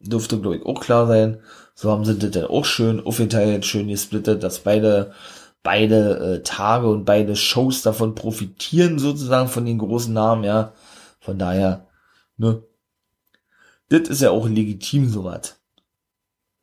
Dürfte, 0.00 0.40
glaube 0.40 0.56
ich, 0.56 0.66
auch 0.66 0.80
klar 0.80 1.06
sein. 1.06 1.40
So 1.74 1.90
haben 1.90 2.04
sie 2.04 2.18
das 2.18 2.30
dann 2.30 2.46
auch 2.46 2.64
schön 2.64 3.04
aufgeteilt, 3.04 3.66
schön 3.66 3.88
gesplittet, 3.88 4.42
dass 4.42 4.60
beide, 4.60 5.12
beide 5.62 6.36
äh, 6.36 6.42
Tage 6.42 6.88
und 6.88 7.04
beide 7.04 7.36
Shows 7.36 7.82
davon 7.82 8.14
profitieren, 8.14 8.98
sozusagen 8.98 9.48
von 9.48 9.66
den 9.66 9.78
großen 9.78 10.12
Namen, 10.12 10.44
ja. 10.44 10.72
Von 11.20 11.38
daher, 11.38 11.86
ne. 12.36 12.62
Das 13.88 14.08
ist 14.08 14.22
ja 14.22 14.30
auch 14.30 14.48
legitim 14.48 15.08
soweit. 15.08 15.56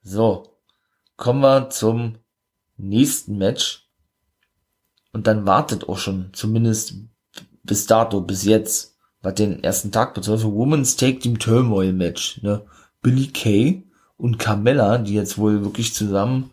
So, 0.04 0.44
kommen 1.18 1.42
wir 1.42 1.70
zum 1.70 2.18
nächsten 2.78 3.38
Match. 3.38 3.85
Und 5.16 5.28
dann 5.28 5.48
wartet 5.48 5.88
auch 5.88 5.98
schon, 5.98 6.32
zumindest 6.34 6.96
bis 7.64 7.88
dato, 7.88 8.20
bis 8.20 8.44
jetzt, 8.44 8.98
was 9.22 9.36
den 9.36 9.64
ersten 9.64 9.94
Tag 9.94 10.14
betrifft, 10.14 10.44
Women's 10.44 10.98
Take 10.98 11.20
Team 11.20 11.40
Turmoil 11.40 11.94
Match. 11.94 12.42
Ne? 12.42 12.64
Billy 13.02 13.28
Kay 13.28 13.84
und 14.18 14.40
Carmella, 14.40 14.98
die 14.98 15.14
jetzt 15.14 15.38
wohl 15.38 15.64
wirklich 15.64 15.94
zusammen 15.94 16.52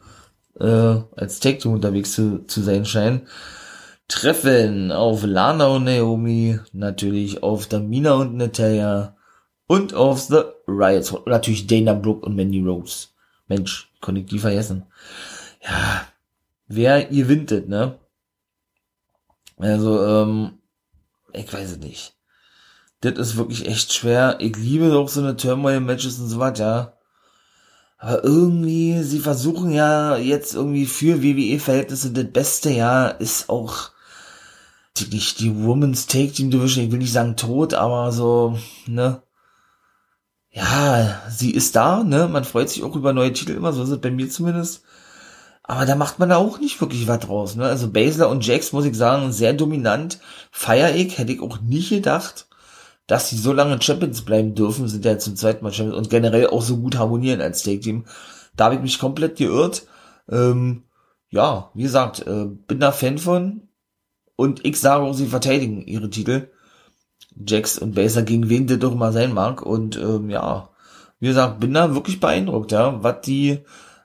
äh, 0.60 0.94
als 1.16 1.40
Tag 1.40 1.58
Team 1.58 1.72
unterwegs 1.72 2.12
zu, 2.12 2.44
zu 2.46 2.62
sein 2.62 2.84
scheinen, 2.84 3.22
treffen 4.06 4.92
auf 4.92 5.24
Lana 5.24 5.66
und 5.66 5.82
Naomi, 5.82 6.60
natürlich 6.72 7.42
auf 7.42 7.66
Damina 7.66 8.12
und 8.12 8.36
Natalia 8.36 9.16
und 9.66 9.92
auf 9.92 10.20
The 10.20 10.42
Riots, 10.68 11.10
und 11.10 11.26
natürlich 11.26 11.66
Dana 11.66 11.94
Brooke 11.94 12.24
und 12.24 12.36
Mandy 12.36 12.60
Rose. 12.60 13.08
Mensch, 13.48 13.92
konnte 14.00 14.20
ich 14.20 14.28
die 14.28 14.38
vergessen. 14.38 14.84
Ja, 15.64 16.06
wer 16.68 17.10
ihr 17.10 17.26
windet, 17.26 17.68
ne? 17.68 17.98
Also, 19.56 20.04
ähm, 20.04 20.58
ich 21.32 21.52
weiß 21.52 21.72
es 21.72 21.78
nicht. 21.78 22.16
Das 23.00 23.14
ist 23.18 23.36
wirklich 23.36 23.66
echt 23.66 23.92
schwer. 23.92 24.36
Ich 24.40 24.56
liebe 24.56 24.90
doch 24.90 25.08
so 25.08 25.20
eine 25.20 25.36
Turmoil-Matches 25.36 26.18
und 26.18 26.28
so 26.28 26.38
weiter, 26.38 26.64
ja. 26.64 26.92
Aber 27.98 28.24
irgendwie, 28.24 29.02
sie 29.04 29.20
versuchen 29.20 29.70
ja 29.70 30.16
jetzt 30.16 30.54
irgendwie 30.54 30.86
für 30.86 31.22
WWE-Verhältnisse 31.22 32.10
das 32.10 32.32
Beste, 32.32 32.70
ja, 32.70 33.06
ist 33.08 33.48
auch 33.48 33.92
die, 34.96 35.08
die, 35.08 35.22
die 35.38 35.64
Women's 35.64 36.06
Take 36.06 36.32
Team 36.32 36.50
Division, 36.50 36.84
ich 36.84 36.90
will 36.90 36.98
nicht 36.98 37.12
sagen 37.12 37.36
tot, 37.36 37.74
aber 37.74 38.10
so, 38.10 38.58
ne? 38.86 39.22
ja, 40.52 41.22
sie 41.30 41.50
ist 41.50 41.76
da, 41.76 42.04
ne? 42.04 42.28
Man 42.28 42.44
freut 42.44 42.68
sich 42.68 42.82
auch 42.82 42.94
über 42.94 43.12
neue 43.12 43.32
Titel 43.32 43.52
immer, 43.52 43.72
so 43.72 43.82
ist 43.82 43.88
es 43.88 44.00
bei 44.00 44.10
mir 44.10 44.28
zumindest. 44.28 44.84
Aber 45.72 45.86
da 45.86 45.96
macht 45.96 46.18
man 46.18 46.28
da 46.28 46.36
auch 46.36 46.60
nicht 46.60 46.78
wirklich 46.82 47.08
was 47.08 47.20
draus. 47.20 47.56
Ne? 47.56 47.64
Also 47.64 47.90
Basler 47.90 48.28
und 48.28 48.46
Jax, 48.46 48.72
muss 48.72 48.84
ich 48.84 48.94
sagen, 48.94 49.32
sehr 49.32 49.54
dominant. 49.54 50.18
Feier 50.50 50.94
ich, 50.94 51.16
hätte 51.16 51.32
ich 51.32 51.40
auch 51.40 51.62
nicht 51.62 51.88
gedacht, 51.88 52.46
dass 53.06 53.30
sie 53.30 53.38
so 53.38 53.54
lange 53.54 53.80
Champions 53.80 54.20
bleiben 54.20 54.54
dürfen, 54.54 54.86
sind 54.86 55.06
ja 55.06 55.18
zum 55.18 55.34
zweiten 55.34 55.64
Mal 55.64 55.72
Champions 55.72 55.96
und 55.96 56.10
generell 56.10 56.48
auch 56.48 56.60
so 56.60 56.76
gut 56.76 56.98
harmonieren 56.98 57.40
als 57.40 57.62
Take-Team. 57.62 58.04
Da 58.54 58.66
habe 58.66 58.74
ich 58.74 58.82
mich 58.82 58.98
komplett 58.98 59.38
geirrt. 59.38 59.86
Ähm, 60.30 60.82
ja, 61.30 61.70
wie 61.72 61.84
gesagt, 61.84 62.20
äh, 62.26 62.44
bin 62.44 62.78
da 62.78 62.92
Fan 62.92 63.16
von. 63.16 63.62
Und 64.36 64.66
ich 64.66 64.78
sage 64.78 65.04
auch, 65.04 65.14
sie 65.14 65.26
verteidigen 65.26 65.86
ihre 65.86 66.10
Titel. 66.10 66.50
Jax 67.34 67.78
und 67.78 67.94
Baser 67.94 68.24
gegen 68.24 68.50
wen 68.50 68.66
der 68.66 68.76
doch 68.76 68.94
mal 68.94 69.14
sein 69.14 69.32
mag. 69.32 69.62
Und 69.62 69.96
ähm, 69.96 70.28
ja, 70.28 70.68
wie 71.18 71.28
gesagt, 71.28 71.60
bin 71.60 71.72
da 71.72 71.94
wirklich 71.94 72.20
beeindruckt, 72.20 72.72
ja, 72.72 73.02
was 73.02 73.22
die, 73.22 73.60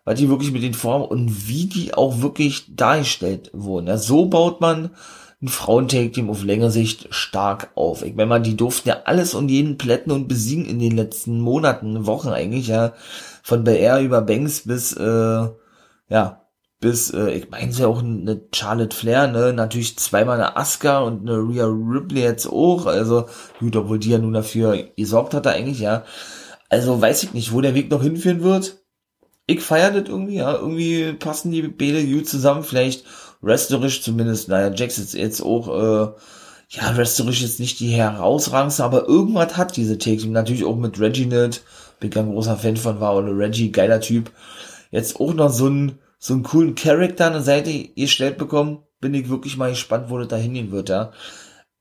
was 0.07 0.17
die 0.17 0.29
wirklich 0.29 0.53
mit 0.53 0.63
den 0.63 0.73
Formen 0.73 1.03
und 1.03 1.49
wie 1.49 1.65
die 1.65 1.93
auch 1.93 2.21
wirklich 2.21 2.73
dargestellt 2.73 3.51
wurden. 3.51 3.87
Ja, 3.87 3.97
so 3.97 4.27
baut 4.27 4.61
man 4.61 4.91
ein 5.41 5.49
Frauentag-Team 5.49 6.29
auf 6.29 6.45
längere 6.45 6.71
Sicht 6.71 7.07
stark 7.09 7.71
auf. 7.75 8.03
Ich 8.03 8.15
meine 8.15 8.29
mal, 8.29 8.41
die 8.41 8.55
durften 8.55 8.87
ja 8.87 9.01
alles 9.03 9.33
und 9.33 9.49
jeden 9.49 9.77
plätten 9.77 10.13
und 10.13 10.29
besiegen 10.29 10.63
in 10.63 10.79
den 10.79 10.95
letzten 10.95 11.41
Monaten, 11.41 12.05
Wochen 12.05 12.29
eigentlich, 12.29 12.69
ja. 12.69 12.93
Von 13.43 13.65
BR 13.65 13.99
über 13.99 14.21
Banks 14.21 14.61
bis, 14.61 14.93
äh, 14.93 15.47
ja, 16.07 16.41
bis, 16.79 17.13
äh, 17.13 17.31
ich 17.31 17.49
meine 17.49 17.73
ja 17.73 17.87
auch 17.87 18.01
eine 18.01 18.41
Charlotte 18.55 18.95
Flair, 18.95 19.27
ne, 19.27 19.51
natürlich 19.51 19.97
zweimal 19.97 20.35
eine 20.35 20.55
Asuka 20.55 20.99
und 20.99 21.27
eine 21.27 21.37
Rhea 21.37 21.65
Ripley 21.65 22.21
jetzt 22.21 22.47
auch, 22.47 22.85
also, 22.85 23.25
gut, 23.59 23.75
obwohl 23.75 23.99
die 23.99 24.11
ja 24.11 24.19
nun 24.19 24.33
dafür 24.33 24.77
gesorgt 24.95 25.33
hatte 25.33 25.51
eigentlich, 25.51 25.79
ja. 25.81 26.05
Also, 26.69 27.01
weiß 27.01 27.23
ich 27.23 27.33
nicht, 27.33 27.51
wo 27.51 27.59
der 27.59 27.75
Weg 27.75 27.91
noch 27.91 28.01
hinführen 28.01 28.41
wird. 28.41 28.86
Ich 29.47 29.61
feiere 29.61 30.01
das 30.01 30.09
irgendwie, 30.09 30.35
ja, 30.35 30.53
irgendwie 30.53 31.13
passen 31.13 31.51
die 31.51 31.61
Bälle 31.63 32.05
gut 32.05 32.27
zusammen, 32.27 32.63
vielleicht 32.63 33.05
wrestlerisch 33.41 34.01
zumindest, 34.01 34.49
naja, 34.49 34.73
Jax 34.73 34.97
ist 34.97 35.13
jetzt 35.13 35.41
auch, 35.41 35.67
äh, 35.69 36.11
ja, 36.69 36.97
wrestlerisch 36.97 37.41
jetzt 37.41 37.59
nicht 37.59 37.79
die 37.79 37.89
herausragendste, 37.89 38.83
aber 38.83 39.07
irgendwas 39.07 39.55
hat 39.57 39.77
diese 39.77 39.97
Take 39.97 40.27
natürlich 40.27 40.65
auch 40.65 40.75
mit 40.75 40.99
Reginald, 40.99 41.63
bin 41.99 42.15
ein 42.15 42.31
großer 42.31 42.57
Fan 42.57 42.77
von 42.77 42.99
war, 42.99 43.15
oder 43.15 43.37
Reggie, 43.37 43.71
geiler 43.71 44.01
Typ, 44.01 44.31
jetzt 44.91 45.19
auch 45.19 45.33
noch 45.33 45.49
so 45.49 45.67
ein 45.69 45.99
so 46.19 46.33
einen 46.33 46.43
coolen 46.43 46.75
Charakter 46.75 47.27
an 47.27 47.33
der 47.33 47.41
Seite 47.43 47.71
gestellt 47.95 48.37
bekommen, 48.37 48.83
bin 48.99 49.13
ich 49.13 49.29
wirklich 49.29 49.57
mal 49.57 49.69
gespannt, 49.69 50.09
wo 50.09 50.17
das 50.17 50.27
da 50.27 50.35
hingehen 50.35 50.71
wird, 50.71 50.89
ja. 50.89 51.11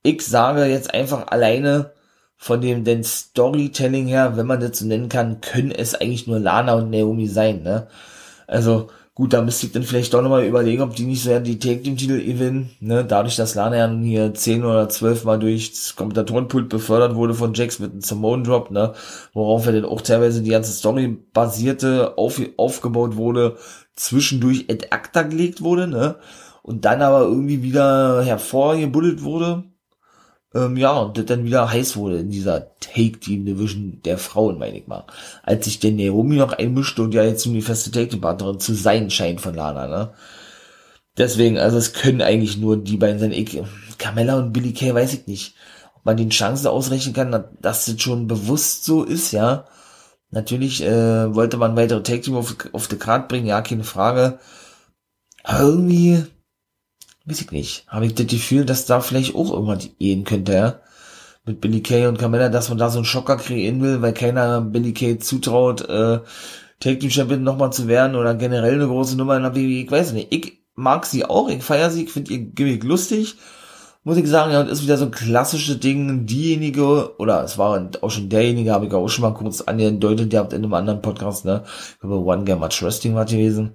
Ich 0.02 0.22
sage 0.22 0.66
jetzt 0.66 0.94
einfach 0.94 1.29
alleine 1.29 1.92
von 2.37 2.61
dem 2.61 2.85
den 2.85 3.03
Storytelling 3.05 4.07
her, 4.07 4.37
wenn 4.37 4.46
man 4.46 4.61
das 4.61 4.79
so 4.79 4.87
nennen 4.87 5.09
kann, 5.09 5.40
können 5.40 5.70
es 5.70 5.94
eigentlich 5.94 6.27
nur 6.27 6.38
Lana 6.38 6.75
und 6.75 6.90
Naomi 6.90 7.27
sein, 7.27 7.62
ne? 7.62 7.88
Also, 8.46 8.88
gut, 9.14 9.33
da 9.33 9.42
müsste 9.42 9.66
ich 9.66 9.72
dann 9.72 9.83
vielleicht 9.83 10.14
doch 10.14 10.22
nochmal 10.22 10.44
überlegen, 10.44 10.83
ob 10.83 10.94
die 10.94 11.05
nicht 11.05 11.22
so 11.22 11.31
ja 11.31 11.40
die 11.40 11.59
Take 11.59 11.83
Team 11.83 11.96
Titel 11.96 12.22
gewinnen, 12.25 12.70
ne? 12.81 13.05
Dadurch, 13.05 13.37
dass 13.37 13.55
Lana 13.55 13.77
ja 13.77 13.90
hier 13.90 14.35
zehn 14.35 14.64
oder 14.64 14.88
zwölf 14.88 15.25
Mal 15.25 15.38
durchs 15.38 15.96
Kommentatorenpult 15.96 16.68
befördert 16.68 17.14
wurde 17.16 17.35
von 17.35 17.55
Jax 17.55 17.79
mit 17.79 17.92
einem 17.92 18.03
Simone 18.03 18.42
Drop, 18.44 18.70
ne? 18.70 18.92
Worauf 19.33 19.66
ja 19.66 19.72
dann 19.72 19.87
auch 19.87 20.03
teilweise 20.03 20.42
die 20.42 20.51
ganze 20.51 20.72
Story 20.72 21.16
basierte, 21.33 22.18
auf, 22.18 22.40
aufgebaut 22.59 23.16
wurde, 23.16 23.57
zwischendurch 23.96 24.66
ad 24.70 24.88
acta 24.90 25.22
gelegt 25.22 25.62
wurde, 25.62 25.88
ne? 25.88 26.16
Und 26.62 26.85
dann 26.85 27.01
aber 27.03 27.20
irgendwie 27.20 27.62
wieder 27.62 28.22
hervorgebuddelt 28.25 29.22
wurde. 29.22 29.64
Ähm, 30.57 30.77
ja, 30.79 30.92
und 30.99 31.19
das 31.19 31.27
dann 31.27 31.45
wieder 31.45 31.71
heiß 31.71 31.97
wurde 31.97 32.19
in 32.21 32.31
dieser 32.31 32.75
Take-Team-Division 32.81 34.01
der 34.05 34.16
Frauen, 34.16 34.59
meine 34.59 34.79
ich 34.79 34.87
mal. 34.87 35.05
Als 35.42 35.66
sich 35.66 35.81
der 35.81 35.92
Naomi 35.92 36.37
noch 36.37 36.53
einmischte 36.55 37.03
und 37.03 37.12
ja 37.12 37.23
jetzt 37.25 37.47
um 37.47 37.53
die 37.53 37.61
feste 37.62 37.90
Take-Team-Partnerin 37.90 38.59
zu 38.59 38.75
sein 38.75 39.11
scheint 39.11 39.42
von 39.42 39.55
Lana, 39.55 39.87
ne? 39.87 40.14
Deswegen, 41.19 41.59
also 41.59 41.77
es 41.79 41.92
können 41.92 42.23
eigentlich 42.23 42.57
nur 42.59 42.77
die 42.79 42.97
beiden 42.97 43.19
sein. 43.19 43.33
Ich, 43.33 43.61
Carmella 43.99 44.38
und 44.38 44.53
Billy 44.53 44.73
Kay 44.73 44.95
weiß 44.95 45.14
ich 45.14 45.27
nicht. 45.27 45.57
Ob 45.95 46.05
man 46.07 46.16
den 46.16 46.31
Chancen 46.31 46.69
ausrechnen 46.69 47.14
kann, 47.14 47.33
dass 47.61 47.87
das 47.87 48.01
schon 48.01 48.27
bewusst 48.27 48.85
so 48.85 49.05
ist, 49.05 49.33
ja. 49.33 49.66
Natürlich 50.31 50.83
äh, 50.83 51.35
wollte 51.35 51.57
man 51.59 51.77
weitere 51.77 52.03
Tag 52.03 52.23
Team 52.23 52.37
auf, 52.37 52.57
auf 52.73 52.88
die 52.88 52.97
Karte 52.97 53.29
bringen, 53.29 53.47
ja, 53.47 53.61
keine 53.62 53.85
Frage. 53.85 54.38
Aber 55.45 55.61
irgendwie, 55.61 56.25
weiß 57.27 57.41
ich 57.41 57.51
nicht, 57.51 57.87
habe 57.89 58.07
ich 58.07 58.15
das 58.15 58.27
Gefühl, 58.27 58.65
dass 58.65 58.87
da 58.87 59.01
vielleicht 59.01 59.35
auch 59.35 59.53
irgendwas 59.53 59.89
gehen 59.99 60.25
könnte, 60.25 60.53
ja. 60.53 60.81
Mit 61.45 61.61
Billy 61.61 61.81
Kay 61.81 62.07
und 62.07 62.19
Carmella, 62.19 62.49
dass 62.49 62.71
man 62.71 62.79
da 62.79 62.91
so 62.91 62.99
einen 62.99 63.05
Schocker 63.05 63.37
kreieren 63.37 63.81
will, 63.81 64.03
weil 64.03 64.12
keiner 64.12 64.61
Billy 64.61 64.93
Kay 64.93 65.19
zutraut, 65.19 65.83
äh, 65.89 66.21
Tag 66.81 67.01
Team 67.01 67.11
Champion 67.11 67.43
nochmal 67.43 67.73
zu 67.73 67.89
werden 67.89 68.17
oder 68.17 68.35
generell 68.35 68.75
eine 68.75 68.87
große 68.87 69.17
Nummer 69.17 69.37
in 69.37 69.43
der 69.45 69.55
WWE. 69.55 69.85
Ich 69.85 69.91
weiß 69.91 70.12
nicht. 70.12 70.33
Ich 70.33 70.59
mag 70.75 71.07
sie 71.07 71.25
auch, 71.25 71.49
ich 71.49 71.62
feiere 71.62 71.91
sie, 71.91 72.05
ich 72.05 72.11
finde 72.11 72.33
ihr 72.33 72.39
Gimmick 72.39 72.85
lustig. 72.85 73.37
Muss 74.05 74.19
ich 74.19 74.29
sagen, 74.29 74.53
ja, 74.53 74.61
und 74.61 74.69
ist 74.69 74.85
wieder 74.85 74.99
so 74.99 75.07
ein 75.07 75.11
klassisches 75.11 75.81
Ding, 75.81 76.27
diejenige, 76.27 77.19
oder 77.19 77.43
es 77.43 77.59
war 77.59 77.91
auch 78.03 78.11
schon 78.11 78.29
derjenige, 78.29 78.73
habe 78.73 78.87
ich 78.87 78.93
auch 78.93 79.09
schon 79.09 79.23
mal 79.23 79.35
kurz 79.35 79.62
angedeutet, 79.62 80.33
ihr 80.33 80.39
habt 80.39 80.53
in 80.53 80.62
einem 80.62 80.75
anderen 80.75 81.03
Podcast, 81.03 81.45
ne, 81.45 81.65
ich 81.67 81.99
glaube, 81.99 82.25
One 82.25 82.45
Game 82.45 82.61
Much 82.61 82.83
Wrestling 82.83 83.17
war 83.17 83.25
gewesen, 83.25 83.75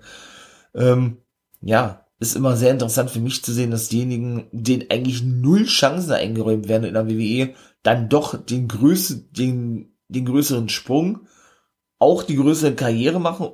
ähm, 0.74 1.18
ja, 1.60 2.01
ist 2.22 2.36
immer 2.36 2.56
sehr 2.56 2.72
interessant 2.72 3.10
für 3.10 3.20
mich 3.20 3.44
zu 3.44 3.52
sehen, 3.52 3.72
dass 3.72 3.90
diejenigen, 3.90 4.48
denen 4.52 4.86
eigentlich 4.92 5.24
null 5.24 5.66
Chancen 5.66 6.14
eingeräumt 6.14 6.68
werden 6.68 6.84
in 6.84 6.94
der 6.94 7.10
WWE, 7.10 7.56
dann 7.82 8.10
doch 8.10 8.38
den 8.38 8.68
größten, 8.68 9.34
den, 9.34 9.96
den 10.08 10.26
größeren 10.26 10.70
Sprung, 10.70 11.22
auch 11.98 12.22
die 12.22 12.36
größere 12.36 12.76
Karriere 12.76 13.20
machen 13.20 13.50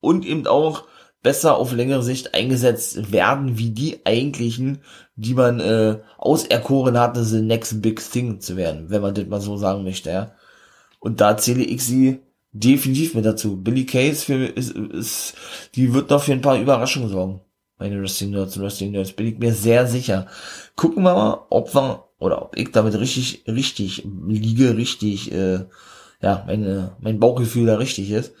und 0.00 0.26
eben 0.26 0.46
auch 0.46 0.84
besser 1.22 1.56
auf 1.56 1.72
längere 1.72 2.02
Sicht 2.02 2.34
eingesetzt 2.34 3.12
werden, 3.12 3.56
wie 3.56 3.70
die 3.70 4.04
eigentlichen, 4.04 4.82
die 5.16 5.32
man 5.32 5.60
äh, 5.60 6.00
auserkoren 6.18 6.98
hatte, 6.98 7.24
the 7.24 7.40
next 7.40 7.80
big 7.80 7.98
thing 7.98 8.40
zu 8.40 8.58
werden, 8.58 8.90
wenn 8.90 9.00
man 9.00 9.14
das 9.14 9.26
mal 9.26 9.40
so 9.40 9.56
sagen 9.56 9.84
möchte, 9.84 10.10
ja. 10.10 10.32
Und 11.00 11.22
da 11.22 11.38
zähle 11.38 11.64
ich 11.64 11.82
sie 11.82 12.20
definitiv 12.52 13.14
mit 13.14 13.24
dazu. 13.24 13.56
Billy 13.56 13.86
Case 13.86 14.26
für, 14.26 14.44
ist, 14.44 14.72
ist, 14.72 15.34
die 15.74 15.94
wird 15.94 16.10
noch 16.10 16.22
für 16.22 16.32
ein 16.32 16.42
paar 16.42 16.60
Überraschungen 16.60 17.08
sorgen. 17.08 17.40
Meine 17.82 18.00
Wrestling 18.00 18.30
Nerds 18.30 18.56
und 18.56 18.62
Wrestling 18.62 18.92
Nerds 18.92 19.10
bin 19.10 19.26
ich 19.26 19.38
mir 19.38 19.52
sehr 19.52 19.88
sicher. 19.88 20.28
Gucken 20.76 21.02
wir 21.02 21.14
mal, 21.14 21.46
ob 21.50 21.74
wir, 21.74 22.04
oder 22.20 22.40
ob 22.40 22.56
ich 22.56 22.70
damit 22.70 22.96
richtig, 22.96 23.42
richtig 23.48 24.04
liege, 24.28 24.76
richtig, 24.76 25.32
äh, 25.32 25.64
ja, 26.20 26.44
meine, 26.46 26.96
mein 27.00 27.18
Bauchgefühl 27.18 27.66
da 27.66 27.78
richtig 27.78 28.12
ist. 28.12 28.34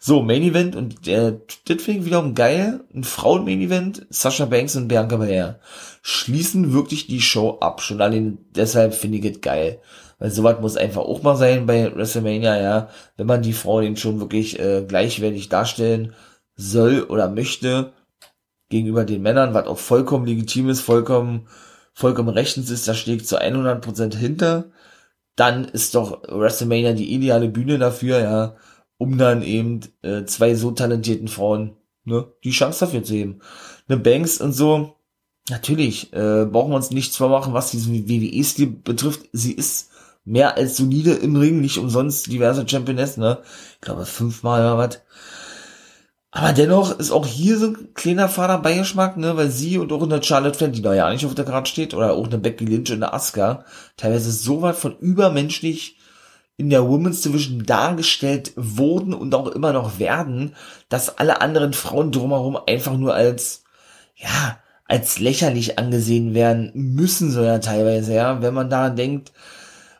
So, 0.00 0.22
Main 0.22 0.42
Event 0.42 0.76
und 0.76 1.06
der, 1.06 1.32
das 1.66 1.82
finde 1.82 2.00
ich 2.00 2.06
wiederum 2.06 2.34
geil. 2.34 2.80
Ein 2.94 3.04
Frauen-Main 3.04 3.60
Event, 3.60 4.06
Sasha 4.08 4.46
Banks 4.46 4.76
und 4.76 4.88
Bianca 4.88 5.16
Belair 5.16 5.60
schließen 6.00 6.72
wirklich 6.72 7.06
die 7.06 7.20
Show 7.20 7.58
ab. 7.60 7.82
Schon 7.82 8.00
allein 8.00 8.38
deshalb 8.54 8.94
finde 8.94 9.18
ich 9.18 9.26
es 9.26 9.42
geil. 9.42 9.78
Weil 10.18 10.30
sowas 10.30 10.56
muss 10.62 10.78
einfach 10.78 11.02
auch 11.02 11.22
mal 11.22 11.36
sein 11.36 11.66
bei 11.66 11.94
WrestleMania, 11.94 12.58
ja. 12.62 12.88
Wenn 13.18 13.26
man 13.26 13.42
die 13.42 13.52
Frauen 13.52 13.82
den 13.82 13.96
schon 13.98 14.20
wirklich 14.20 14.58
äh, 14.58 14.86
gleichwertig 14.88 15.50
darstellen 15.50 16.14
soll 16.54 17.02
oder 17.02 17.28
möchte 17.28 17.92
gegenüber 18.68 19.04
den 19.04 19.22
Männern, 19.22 19.54
was 19.54 19.66
auch 19.66 19.78
vollkommen 19.78 20.26
legitim 20.26 20.68
ist, 20.68 20.80
vollkommen, 20.80 21.48
vollkommen 21.94 22.28
rechtens 22.28 22.70
ist, 22.70 22.88
da 22.88 22.94
stehe 22.94 23.18
zu 23.18 23.40
100% 23.40 24.16
hinter. 24.16 24.70
Dann 25.36 25.64
ist 25.66 25.94
doch 25.94 26.22
WrestleMania 26.28 26.92
die 26.92 27.12
ideale 27.12 27.48
Bühne 27.48 27.78
dafür, 27.78 28.20
ja 28.20 28.56
um 28.98 29.18
dann 29.18 29.42
eben 29.42 29.80
äh, 30.02 30.24
zwei 30.24 30.54
so 30.54 30.70
talentierten 30.70 31.28
Frauen 31.28 31.76
ne, 32.04 32.26
die 32.44 32.50
Chance 32.50 32.80
dafür 32.80 33.02
zu 33.02 33.12
geben. 33.12 33.40
Eine 33.88 33.98
Banks 33.98 34.40
und 34.40 34.52
so, 34.52 34.96
natürlich, 35.50 36.12
äh, 36.12 36.46
brauchen 36.46 36.70
wir 36.70 36.76
uns 36.76 36.90
nichts 36.90 37.16
vormachen, 37.16 37.52
was 37.52 37.70
diesen 37.70 38.08
WWE-Stil 38.08 38.66
betrifft. 38.66 39.28
Sie 39.32 39.52
ist 39.52 39.90
mehr 40.24 40.56
als 40.56 40.76
solide 40.76 41.12
im 41.12 41.36
Ring, 41.36 41.60
nicht 41.60 41.78
umsonst 41.78 42.26
diverse 42.30 42.68
Championess, 42.68 43.16
ne? 43.16 43.38
Ich 43.74 43.80
glaube 43.80 44.06
fünfmal 44.06 44.60
oder 44.60 44.78
was. 44.78 45.00
Aber 46.36 46.52
dennoch 46.52 46.98
ist 46.98 47.12
auch 47.12 47.24
hier 47.24 47.56
so 47.56 47.68
ein 47.68 47.94
kleiner 47.94 48.28
Vater 48.28 48.58
Beigeschmack, 48.58 49.16
ne, 49.16 49.38
weil 49.38 49.50
sie 49.50 49.78
und 49.78 49.90
auch 49.90 50.02
eine 50.02 50.22
Charlotte 50.22 50.58
Flair, 50.58 50.68
die 50.68 50.82
da 50.82 50.92
ja 50.92 51.10
nicht 51.10 51.24
auf 51.24 51.34
der 51.34 51.46
Karte 51.46 51.70
steht, 51.70 51.94
oder 51.94 52.12
auch 52.12 52.26
eine 52.26 52.36
Becky 52.36 52.66
Lynch 52.66 52.90
und 52.90 53.02
eine 53.02 53.14
Asuka, 53.14 53.64
teilweise 53.96 54.30
so 54.30 54.60
weit 54.60 54.76
von 54.76 54.98
übermenschlich 54.98 55.96
in 56.58 56.68
der 56.68 56.86
Women's 56.86 57.22
Division 57.22 57.64
dargestellt 57.64 58.52
wurden 58.54 59.14
und 59.14 59.34
auch 59.34 59.46
immer 59.46 59.72
noch 59.72 59.98
werden, 59.98 60.54
dass 60.90 61.16
alle 61.16 61.40
anderen 61.40 61.72
Frauen 61.72 62.12
drumherum 62.12 62.58
einfach 62.66 62.98
nur 62.98 63.14
als, 63.14 63.64
ja, 64.14 64.58
als 64.84 65.18
lächerlich 65.18 65.78
angesehen 65.78 66.34
werden 66.34 66.70
müssen, 66.74 67.30
so 67.30 67.40
ja 67.40 67.60
teilweise, 67.60 68.12
ja, 68.12 68.42
wenn 68.42 68.52
man 68.52 68.68
da 68.68 68.90
denkt, 68.90 69.32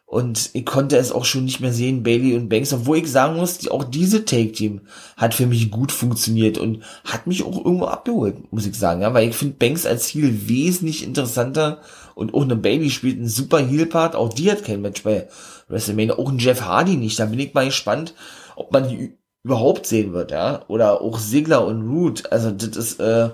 und 0.06 0.50
ich 0.52 0.64
konnte 0.64 0.96
es 0.96 1.10
auch 1.10 1.24
schon 1.24 1.44
nicht 1.44 1.60
mehr 1.60 1.72
sehen, 1.72 2.04
Bailey 2.04 2.36
und 2.36 2.48
Banks, 2.48 2.72
obwohl 2.72 2.98
ich 2.98 3.10
sagen 3.10 3.36
muss, 3.36 3.66
auch 3.68 3.82
diese 3.82 4.24
Take-Team 4.24 4.82
hat 5.16 5.34
für 5.34 5.46
mich 5.46 5.70
gut 5.72 5.90
funktioniert 5.90 6.58
und 6.58 6.84
hat 7.04 7.26
mich 7.26 7.42
auch 7.44 7.56
irgendwo 7.56 7.86
abgeholt, 7.86 8.52
muss 8.52 8.66
ich 8.66 8.76
sagen, 8.76 9.02
ja, 9.02 9.12
weil 9.12 9.28
ich 9.28 9.34
finde 9.34 9.56
Banks 9.58 9.84
als 9.84 10.06
Heel 10.08 10.48
wesentlich 10.48 11.02
interessanter 11.02 11.80
und 12.14 12.34
auch 12.34 12.42
eine 12.42 12.54
Bailey 12.54 12.90
spielt 12.90 13.18
einen 13.18 13.28
super 13.28 13.58
Heel-Part, 13.58 14.14
auch 14.14 14.32
die 14.32 14.50
hat 14.50 14.64
kein 14.64 14.80
Match 14.80 15.02
bei 15.02 15.26
WrestleMania, 15.68 16.16
auch 16.16 16.30
ein 16.30 16.38
Jeff 16.38 16.62
Hardy 16.62 16.96
nicht, 16.96 17.18
da 17.18 17.26
bin 17.26 17.40
ich 17.40 17.52
mal 17.52 17.66
gespannt, 17.66 18.14
ob 18.54 18.72
man 18.72 18.88
die 18.88 19.12
überhaupt 19.42 19.86
sehen 19.86 20.12
wird, 20.12 20.32
ja. 20.32 20.64
Oder 20.66 21.00
auch 21.00 21.20
Sigler 21.20 21.64
und 21.64 21.88
Root. 21.88 22.32
Also 22.32 22.50
das 22.50 22.76
ist, 22.76 22.98
äh, 22.98 23.30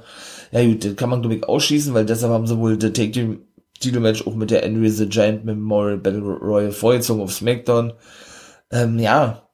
ja 0.51 0.65
gut, 0.65 0.85
das 0.85 0.97
kann 0.97 1.09
man 1.09 1.23
glaube 1.23 1.37
ich 1.37 1.45
ausschließen, 1.45 1.95
weil 1.95 2.05
deshalb 2.05 2.33
haben 2.33 2.47
sie 2.47 2.59
wohl 2.59 2.77
das 2.77 2.93
Take 2.93 3.13
Team 3.13 3.39
Titelmatch 3.83 4.27
auch 4.27 4.35
mit 4.35 4.51
der 4.51 4.64
Andre 4.64 4.88
the 4.88 5.09
Giant 5.09 5.45
Memorial 5.45 5.99
Battle 5.99 6.23
Royal 6.23 6.73
vorgezogen 6.73 7.23
auf 7.23 7.33
SmackDown. 7.33 7.92
Ähm, 8.71 8.99
ja. 8.99 9.49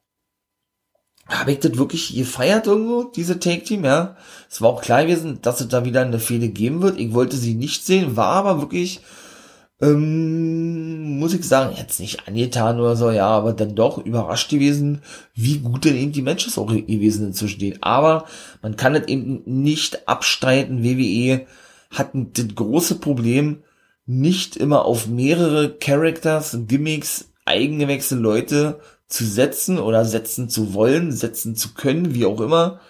Habe 1.26 1.52
ich 1.52 1.58
das 1.58 1.76
wirklich 1.76 2.14
gefeiert 2.14 2.66
irgendwo, 2.66 3.04
diese 3.04 3.38
Take 3.38 3.62
Team, 3.62 3.84
ja. 3.84 4.16
Es 4.48 4.62
war 4.62 4.70
auch 4.70 4.80
klar 4.80 5.04
gewesen, 5.04 5.40
dass 5.42 5.60
es 5.60 5.68
da 5.68 5.84
wieder 5.84 6.00
eine 6.00 6.20
Fehde 6.20 6.48
geben 6.48 6.80
wird. 6.80 6.98
Ich 6.98 7.12
wollte 7.12 7.36
sie 7.36 7.54
nicht 7.54 7.84
sehen, 7.84 8.16
war 8.16 8.28
aber 8.28 8.62
wirklich 8.62 9.02
ähm, 9.80 11.18
muss 11.18 11.34
ich 11.34 11.44
sagen, 11.44 11.76
jetzt 11.76 12.00
nicht 12.00 12.26
angetan 12.26 12.80
oder 12.80 12.96
so, 12.96 13.10
ja, 13.10 13.28
aber 13.28 13.52
dann 13.52 13.76
doch 13.76 13.98
überrascht 13.98 14.50
gewesen, 14.50 15.02
wie 15.34 15.58
gut 15.58 15.84
denn 15.84 15.96
eben 15.96 16.12
die 16.12 16.22
Matches 16.22 16.58
auch 16.58 16.66
gewesen 16.66 17.22
sind 17.22 17.36
zwischen 17.36 17.60
denen. 17.60 17.82
Aber 17.82 18.24
man 18.60 18.76
kann 18.76 18.94
es 18.96 19.06
eben 19.06 19.42
nicht 19.46 20.08
abstreiten, 20.08 20.82
WWE 20.82 21.46
hat 21.90 22.10
das 22.12 22.54
große 22.54 22.96
Problem, 22.96 23.62
nicht 24.08 24.56
immer 24.56 24.86
auf 24.86 25.06
mehrere 25.06 25.76
Characters, 25.78 26.56
Gimmicks, 26.66 27.28
eigengewächste 27.44 28.14
Leute 28.14 28.80
zu 29.06 29.24
setzen 29.24 29.78
oder 29.78 30.06
setzen 30.06 30.48
zu 30.48 30.72
wollen, 30.72 31.12
setzen 31.12 31.56
zu 31.56 31.74
können, 31.74 32.14
wie 32.14 32.24
auch 32.24 32.40
immer, 32.40 32.80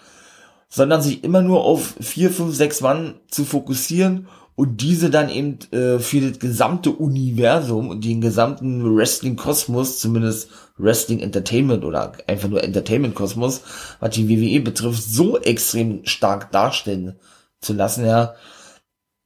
sondern 0.68 1.02
sich 1.02 1.24
immer 1.24 1.42
nur 1.42 1.64
auf 1.64 1.96
vier, 2.00 2.30
fünf, 2.30 2.54
sechs 2.54 2.80
Mann 2.80 3.14
zu 3.28 3.44
fokussieren 3.44 4.28
und 4.54 4.80
diese 4.80 5.10
dann 5.10 5.28
eben 5.28 5.58
äh, 5.72 5.98
für 5.98 6.20
das 6.20 6.38
gesamte 6.38 6.90
Universum 6.90 7.88
und 7.88 8.04
den 8.04 8.20
gesamten 8.20 8.96
Wrestling-Kosmos, 8.96 9.98
zumindest 9.98 10.50
Wrestling 10.76 11.18
Entertainment 11.18 11.84
oder 11.84 12.12
einfach 12.28 12.48
nur 12.48 12.62
Entertainment-Kosmos, 12.62 13.62
was 13.98 14.10
die 14.14 14.28
WWE 14.28 14.60
betrifft, 14.60 15.02
so 15.02 15.36
extrem 15.36 16.04
stark 16.06 16.52
darstellen 16.52 17.16
zu 17.60 17.72
lassen, 17.72 18.06
ja, 18.06 18.34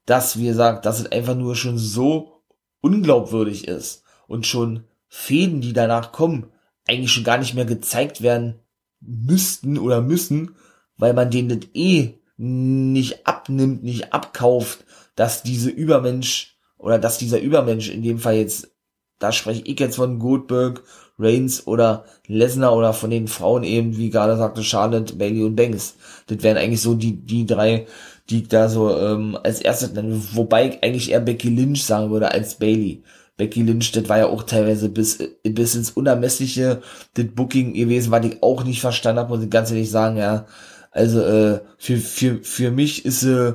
dass 0.07 0.39
wir 0.39 0.55
sagen, 0.55 0.81
dass 0.83 1.01
es 1.01 1.13
einfach 1.13 1.35
nur 1.35 1.57
schon 1.57 1.79
so 1.79 2.43
unglaubwürdig 2.81 3.69
ist 3.69 4.03
und 4.27 4.47
schon 4.47 4.85
Fäden, 5.09 5.61
die 5.61 5.73
danach 5.73 6.13
kommen, 6.13 6.47
eigentlich 6.87 7.13
schon 7.13 7.25
gar 7.25 7.39
nicht 7.39 7.55
mehr 7.55 7.65
gezeigt 7.65 8.23
werden 8.23 8.61
müssten 9.01 9.79
oder 9.79 10.01
müssen, 10.01 10.57
weil 10.97 11.15
man 11.15 11.31
denen 11.31 11.61
das 11.61 11.69
eh 11.75 12.15
nicht 12.37 13.27
abnimmt, 13.27 13.83
nicht 13.85 14.13
abkauft, 14.13 14.85
dass 15.15 15.43
diese 15.43 15.71
Übermensch 15.71 16.57
oder 16.79 16.99
dass 16.99 17.19
dieser 17.19 17.41
Übermensch 17.41 17.89
in 17.91 18.03
dem 18.03 18.19
Fall 18.19 18.37
jetzt, 18.37 18.73
da 19.19 19.31
spreche 19.31 19.63
ich 19.65 19.79
jetzt 19.79 19.97
von 19.97 20.19
Goldberg, 20.19 20.83
Reigns 21.19 21.67
oder 21.67 22.05
Lesnar 22.27 22.75
oder 22.75 22.93
von 22.93 23.11
den 23.11 23.29
Frauen 23.29 23.63
eben, 23.63 23.97
wie 23.97 24.11
gerade 24.11 24.37
sagte 24.37 24.65
Charlotte, 24.65 25.15
Bailey 25.15 25.45
und 25.45 25.57
Banks. 25.57 25.95
Das 26.27 26.43
wären 26.43 26.57
eigentlich 26.57 26.81
so 26.81 26.95
die, 26.95 27.25
die 27.25 27.47
drei, 27.47 27.87
die 28.31 28.43
ich 28.43 28.49
da 28.49 28.69
so 28.69 28.97
ähm, 28.97 29.39
als 29.43 29.61
erstes 29.61 29.93
nenne, 29.93 30.21
wobei 30.33 30.69
ich 30.69 30.83
eigentlich 30.83 31.11
eher 31.11 31.21
Becky 31.21 31.49
Lynch 31.49 31.85
sagen 31.85 32.11
würde 32.11 32.31
als 32.31 32.57
Bailey. 32.57 33.03
Becky 33.37 33.63
Lynch, 33.63 33.93
das 33.93 34.09
war 34.09 34.19
ja 34.19 34.27
auch 34.27 34.43
teilweise 34.45 34.89
bis, 34.89 35.19
bis 35.43 35.75
ins 35.75 35.91
Unermessliche 35.91 36.83
das 37.15 37.27
Booking 37.35 37.75
gewesen, 37.75 38.11
was 38.11 38.25
ich 38.27 38.43
auch 38.43 38.65
nicht 38.65 38.81
verstanden 38.81 39.21
habe, 39.21 39.35
muss 39.35 39.45
ich 39.45 39.51
ganz 39.51 39.71
ehrlich 39.71 39.91
sagen, 39.91 40.17
ja. 40.17 40.47
Also 40.91 41.23
äh, 41.23 41.61
für, 41.79 41.97
für, 41.97 42.43
für 42.43 42.71
mich 42.71 43.05
ist 43.05 43.21
sie 43.21 43.49
äh, 43.49 43.55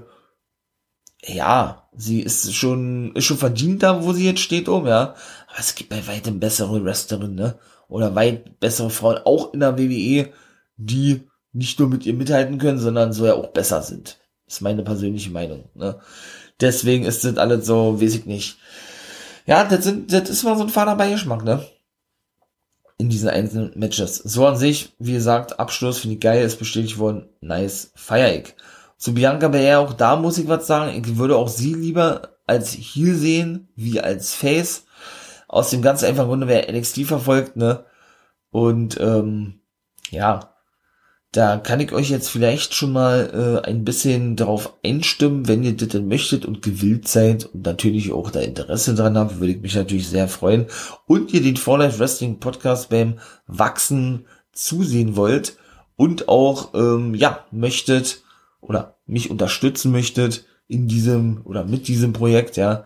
ja, 1.26 1.88
sie 1.96 2.22
ist 2.22 2.54
schon, 2.54 3.16
ist 3.16 3.26
schon 3.26 3.38
verdient 3.38 3.84
da, 3.84 4.04
wo 4.04 4.14
sie 4.14 4.26
jetzt 4.26 4.42
steht, 4.42 4.70
um, 4.70 4.88
ja. 4.88 5.16
Aber 5.48 5.60
es 5.60 5.76
gibt 5.76 5.90
bei 5.90 6.06
weitem 6.08 6.40
bessere 6.40 6.84
Wrestlerinnen, 6.84 7.36
ne? 7.36 7.60
Oder 7.90 8.16
weit 8.16 8.60
bessere 8.60 8.90
Frauen, 8.90 9.18
auch 9.26 9.54
in 9.54 9.62
der 9.62 9.78
WWE, 9.78 10.30
die 10.78 11.28
nicht 11.54 11.80
nur 11.80 11.90
mit 11.90 12.06
ihr 12.06 12.14
mithalten 12.14 12.58
können, 12.58 12.80
sondern 12.80 13.14
so 13.14 13.26
ja 13.26 13.34
auch 13.34 13.48
besser 13.48 13.82
sind. 13.82 14.20
Ist 14.48 14.62
meine 14.62 14.84
persönliche 14.84 15.30
Meinung, 15.30 15.70
ne? 15.76 16.00
Deswegen 16.60 17.06
ist 17.06 17.24
das 17.24 17.38
alles 17.38 17.66
so, 17.66 18.02
weiß 18.02 18.16
ich 18.16 18.26
nicht. 18.26 18.58
Ja, 19.46 19.64
das 19.64 19.84
sind, 19.84 20.12
das 20.12 20.30
ist 20.30 20.44
mal 20.44 20.58
so 20.58 20.64
ein 20.64 20.70
fader 20.70 20.96
Beigeschmack, 20.96 21.44
ne? 21.44 21.66
In 22.98 23.10
diesen 23.10 23.30
einzelnen 23.30 23.72
Matches. 23.76 24.16
So 24.16 24.48
an 24.48 24.58
sich, 24.58 24.96
wie 24.98 25.14
gesagt, 25.14 25.60
Abschluss 25.60 26.00
finde 26.00 26.16
ich 26.16 26.22
geil, 26.22 26.44
ist 26.44 26.58
bestätigt 26.58 26.98
worden. 26.98 27.30
Nice, 27.42 27.92
feier 27.96 28.34
ich. 28.34 28.56
Zu 28.98 29.14
Bianca 29.14 29.50
Belair 29.50 29.80
auch 29.80 29.94
da 29.94 30.16
muss 30.16 30.40
ich 30.40 30.48
was 30.48 30.66
sagen. 30.66 31.00
Ich 31.00 31.18
würde 31.18 31.36
auch 31.36 31.48
sie 31.48 31.76
lieber 31.76 32.38
als 32.48 32.74
Heel 32.74 33.16
sehen, 33.16 33.70
wie 33.76 34.02
als 34.02 34.34
Face. 34.34 34.86
Aus 35.48 35.70
dem 35.70 35.82
ganz 35.82 36.04
einfachen 36.04 36.28
Grunde, 36.28 36.48
wer 36.48 36.72
NXT 36.72 37.06
verfolgt, 37.06 37.56
ne? 37.56 37.86
Und 38.50 39.00
ähm, 39.00 39.62
ja, 40.10 40.57
da 41.32 41.58
kann 41.58 41.80
ich 41.80 41.92
euch 41.92 42.10
jetzt 42.10 42.30
vielleicht 42.30 42.74
schon 42.74 42.94
mal 42.94 43.62
äh, 43.64 43.68
ein 43.68 43.84
bisschen 43.84 44.36
darauf 44.36 44.74
einstimmen, 44.84 45.48
wenn 45.48 45.64
ihr 45.64 45.76
das 45.76 45.90
denn 45.90 46.08
möchtet 46.08 46.46
und 46.46 46.62
gewillt 46.62 47.08
seid 47.08 47.46
und 47.46 47.66
natürlich 47.66 48.12
auch 48.12 48.32
da 48.32 48.40
Interesse 48.40 48.96
dran 48.96 49.18
habt, 49.18 49.40
würde 49.40 49.54
ich 49.54 49.62
mich 49.62 49.76
natürlich 49.76 50.08
sehr 50.08 50.28
freuen. 50.28 50.68
Und 51.06 51.34
ihr 51.34 51.42
den 51.42 51.58
For 51.58 51.78
Life 51.78 52.00
Wrestling 52.00 52.40
Podcast 52.40 52.90
beim 52.90 53.20
Wachsen 53.46 54.26
zusehen 54.54 55.16
wollt 55.16 55.58
und 55.96 56.30
auch, 56.30 56.74
ähm, 56.74 57.14
ja, 57.14 57.46
möchtet, 57.52 58.24
oder 58.62 58.98
mich 59.06 59.30
unterstützen 59.30 59.92
möchtet 59.92 60.46
in 60.68 60.88
diesem 60.88 61.42
oder 61.44 61.66
mit 61.66 61.88
diesem 61.88 62.14
Projekt, 62.14 62.58
ja, 62.58 62.86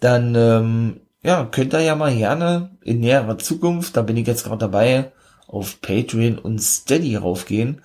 dann 0.00 0.34
ähm, 0.34 1.00
ja, 1.22 1.44
könnt 1.44 1.74
ihr 1.74 1.80
ja 1.80 1.94
mal 1.96 2.14
gerne 2.14 2.76
in 2.82 3.00
näherer 3.00 3.38
Zukunft, 3.38 3.96
da 3.96 4.02
bin 4.02 4.16
ich 4.16 4.26
jetzt 4.26 4.44
gerade 4.44 4.58
dabei, 4.58 5.12
auf 5.46 5.80
Patreon 5.80 6.38
und 6.38 6.60
Steady 6.60 7.16
raufgehen. 7.16 7.82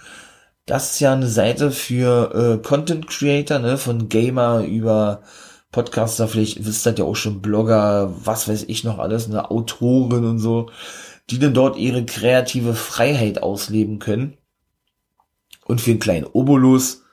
Das 0.66 0.94
ist 0.94 1.00
ja 1.00 1.14
eine 1.14 1.28
Seite 1.28 1.72
für 1.72 2.34
äh, 2.34 2.68
Content 2.68 3.08
Creator, 3.08 3.60
ne, 3.60 3.78
von 3.78 4.10
Gamer 4.10 4.64
über 4.64 5.22
Podcaster, 5.72 6.28
vielleicht 6.28 6.66
wisst 6.66 6.86
ihr 6.86 6.96
ja 6.98 7.06
auch 7.06 7.16
schon 7.16 7.42
Blogger, 7.42 8.14
was 8.26 8.48
weiß 8.48 8.66
ich 8.68 8.84
noch 8.84 9.00
alles, 9.00 9.28
eine 9.28 9.50
Autoren 9.50 10.26
und 10.26 10.40
so, 10.40 10.70
die 11.30 11.40
dann 11.40 11.54
dort 11.54 11.78
ihre 11.78 12.06
kreative 12.06 12.74
Freiheit 12.74 13.42
ausleben 13.42 14.00
können 14.00 14.38
und 15.66 15.80
für 15.80 15.92
einen 15.92 16.00
kleinen 16.00 16.26
Obolus, 16.26 17.04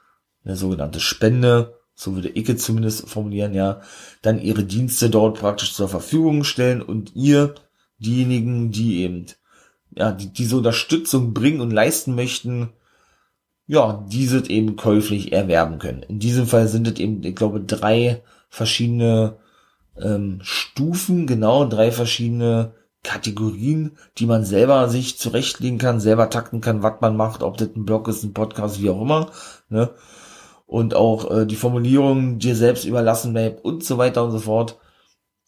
eine 0.44 0.56
sogenannte 0.56 0.98
Spende, 0.98 1.78
so 1.94 2.16
würde 2.16 2.30
ich 2.30 2.48
es 2.48 2.64
zumindest 2.64 3.08
formulieren, 3.08 3.54
ja, 3.54 3.80
dann 4.22 4.40
ihre 4.40 4.64
Dienste 4.64 5.08
dort 5.08 5.38
praktisch 5.38 5.72
zur 5.72 5.88
Verfügung 5.88 6.42
stellen 6.42 6.82
und 6.82 7.14
ihr, 7.14 7.54
diejenigen, 7.98 8.72
die 8.72 9.02
eben, 9.02 9.26
ja, 9.94 10.12
die 10.12 10.32
diese 10.32 10.56
Unterstützung 10.56 11.34
bringen 11.34 11.60
und 11.60 11.70
leisten 11.70 12.14
möchten, 12.14 12.70
ja, 13.66 14.04
diese 14.08 14.48
eben 14.48 14.76
käuflich 14.76 15.32
erwerben 15.32 15.78
können. 15.78 16.02
In 16.02 16.18
diesem 16.18 16.46
Fall 16.46 16.68
sind 16.68 16.88
es 16.88 16.98
eben, 16.98 17.22
ich 17.22 17.36
glaube, 17.36 17.60
drei 17.60 18.22
verschiedene 18.48 19.36
ähm, 20.00 20.40
Stufen, 20.42 21.26
genau, 21.26 21.66
drei 21.66 21.92
verschiedene 21.92 22.72
Kategorien, 23.04 23.96
die 24.18 24.26
man 24.26 24.44
selber 24.44 24.88
sich 24.88 25.18
zurechtlegen 25.18 25.78
kann, 25.78 26.00
selber 26.00 26.30
takten 26.30 26.60
kann, 26.60 26.82
was 26.82 27.00
man 27.00 27.16
macht, 27.16 27.42
ob 27.42 27.56
das 27.56 27.68
ein 27.76 27.84
Blog 27.84 28.08
ist, 28.08 28.24
ein 28.24 28.34
Podcast, 28.34 28.80
wie 28.82 28.90
auch 28.90 29.02
immer, 29.02 29.30
ne? 29.68 29.90
Und 30.66 30.94
auch 30.94 31.30
äh, 31.30 31.46
die 31.46 31.56
Formulierung 31.56 32.38
dir 32.38 32.54
selbst 32.54 32.84
überlassen 32.84 33.32
bleibt 33.32 33.64
und 33.64 33.84
so 33.84 33.96
weiter 33.96 34.24
und 34.24 34.32
so 34.32 34.38
fort. 34.38 34.78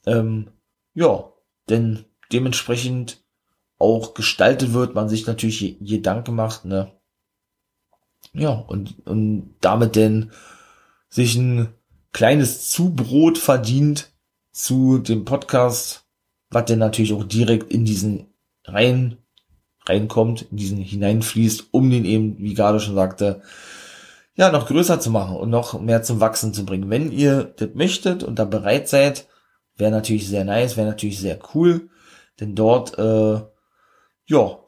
Ähm, 0.07 0.48
ja, 0.94 1.24
denn 1.68 2.07
dementsprechend 2.33 3.19
auch 3.80 4.14
gestaltet 4.14 4.72
wird, 4.72 4.94
man 4.94 5.08
sich 5.08 5.26
natürlich 5.26 5.60
je, 5.60 5.76
je 5.80 6.00
Danke 6.00 6.30
macht, 6.30 6.64
ne? 6.64 6.92
Ja, 8.32 8.50
und, 8.50 8.94
und 9.06 9.54
damit 9.60 9.96
denn 9.96 10.30
sich 11.08 11.34
ein 11.36 11.74
kleines 12.12 12.70
Zubrot 12.70 13.38
verdient 13.38 14.12
zu 14.52 14.98
dem 14.98 15.24
Podcast, 15.24 16.04
was 16.50 16.66
denn 16.66 16.78
natürlich 16.78 17.12
auch 17.12 17.24
direkt 17.24 17.72
in 17.72 17.84
diesen 17.84 18.26
rein 18.64 19.16
reinkommt, 19.86 20.42
in 20.50 20.58
diesen 20.58 20.78
hineinfließt, 20.78 21.68
um 21.70 21.90
den 21.90 22.04
eben, 22.04 22.38
wie 22.38 22.54
gerade 22.54 22.80
schon 22.80 22.94
sagte, 22.94 23.40
ja, 24.34 24.52
noch 24.52 24.68
größer 24.68 25.00
zu 25.00 25.10
machen 25.10 25.36
und 25.36 25.50
noch 25.50 25.80
mehr 25.80 26.02
zum 26.02 26.20
Wachsen 26.20 26.54
zu 26.54 26.64
bringen. 26.64 26.90
Wenn 26.90 27.10
ihr 27.10 27.44
das 27.57 27.70
möchtet 27.74 28.22
und 28.22 28.38
da 28.38 28.44
bereit 28.44 28.88
seid, 28.88 29.26
wäre 29.76 29.90
natürlich 29.90 30.28
sehr 30.28 30.44
nice, 30.44 30.76
wäre 30.76 30.86
natürlich 30.86 31.18
sehr 31.18 31.38
cool, 31.55 31.88
denn 32.38 32.55
dort, 32.55 32.98
äh, 32.98 33.40
ja, 34.31 34.59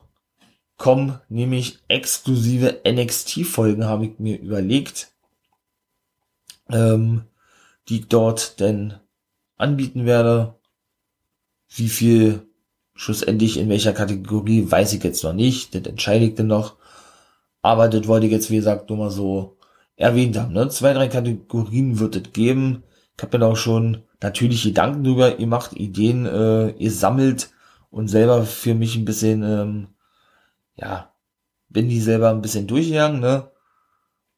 kommen 0.76 1.20
nämlich 1.28 1.78
exklusive 1.86 2.80
NXT-Folgen, 2.84 3.84
habe 3.84 4.06
ich 4.06 4.18
mir 4.18 4.40
überlegt, 4.40 5.12
ähm, 6.68 7.22
die 7.88 8.00
ich 8.00 8.08
dort 8.08 8.58
denn 8.58 8.94
anbieten 9.56 10.04
werde. 10.04 10.56
Wie 11.68 11.88
viel 11.88 12.42
schlussendlich 12.94 13.56
in 13.56 13.68
welcher 13.68 13.92
Kategorie, 13.92 14.68
weiß 14.68 14.92
ich 14.94 15.04
jetzt 15.04 15.22
noch 15.22 15.32
nicht. 15.32 15.74
Das 15.74 15.82
entscheide 15.82 16.24
ich 16.24 16.34
dann 16.34 16.48
noch. 16.48 16.76
Aber 17.62 17.88
das 17.88 18.08
wollte 18.08 18.26
ich 18.26 18.32
jetzt, 18.32 18.50
wie 18.50 18.56
gesagt, 18.56 18.88
nur 18.90 18.98
mal 18.98 19.10
so 19.10 19.56
erwähnt 19.94 20.36
haben. 20.36 20.52
Ne? 20.52 20.68
Zwei, 20.70 20.92
drei 20.92 21.06
Kategorien 21.06 22.00
wird 22.00 22.16
es 22.16 22.32
geben. 22.32 22.82
Ich 23.16 23.22
habe 23.22 23.38
mir 23.38 23.46
auch 23.46 23.56
schon 23.56 24.02
natürlich 24.20 24.64
Gedanken 24.64 25.04
drüber 25.04 25.38
ihr 25.38 25.46
macht 25.46 25.74
Ideen 25.74 26.26
äh, 26.26 26.70
ihr 26.70 26.90
sammelt 26.90 27.50
und 27.92 28.08
selber 28.08 28.44
für 28.44 28.74
mich 28.74 28.96
ein 28.96 29.04
bisschen, 29.04 29.42
ähm, 29.44 29.88
ja, 30.74 31.12
bin 31.68 31.88
die 31.88 32.00
selber 32.00 32.30
ein 32.30 32.42
bisschen 32.42 32.66
durchgegangen, 32.66 33.20
ne? 33.20 33.50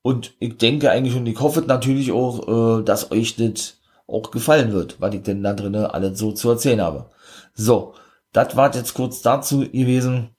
Und 0.03 0.35
ich 0.41 0.59
denke 0.59 0.91
eigentlich 0.91 1.17
und 1.17 1.27
ich 1.27 1.41
hoffe 1.41 1.63
natürlich 1.63 2.13
auch, 2.13 2.81
äh, 2.81 2.85
dass 2.85 3.11
euch 3.11 3.37
das 3.37 3.79
auch 4.07 4.31
gefallen 4.31 4.73
wird, 4.73 5.01
was 5.01 5.15
ich 5.15 5.23
denn 5.23 5.43
da 5.43 5.55
drinnen 5.55 5.87
alles 5.87 6.19
so 6.19 6.33
zu 6.33 6.51
erzählen 6.51 6.83
habe. 6.83 7.11
So, 7.55 7.95
das 8.33 8.57
war 8.57 8.75
jetzt 8.75 8.93
kurz 8.93 9.23
dazu 9.23 9.61
gewesen. 9.61 10.31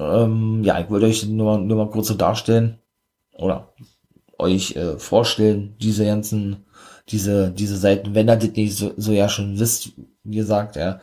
Ähm, 0.00 0.64
ja, 0.64 0.80
ich 0.80 0.90
wollte 0.90 1.06
euch 1.06 1.26
nur, 1.26 1.58
nur 1.58 1.76
mal 1.76 1.90
kurz 1.90 2.08
so 2.08 2.14
darstellen 2.14 2.78
oder 3.36 3.72
euch 4.38 4.74
äh, 4.76 4.98
vorstellen, 4.98 5.76
diese 5.78 6.04
ganzen, 6.06 6.64
diese, 7.10 7.50
diese 7.52 7.76
Seiten, 7.76 8.14
wenn 8.14 8.28
ihr 8.28 8.36
das 8.36 8.50
nicht 8.50 8.76
so, 8.76 8.92
so 8.96 9.12
ja 9.12 9.28
schon 9.28 9.58
wisst, 9.58 9.92
wie 10.24 10.36
gesagt, 10.36 10.76
ja. 10.76 11.00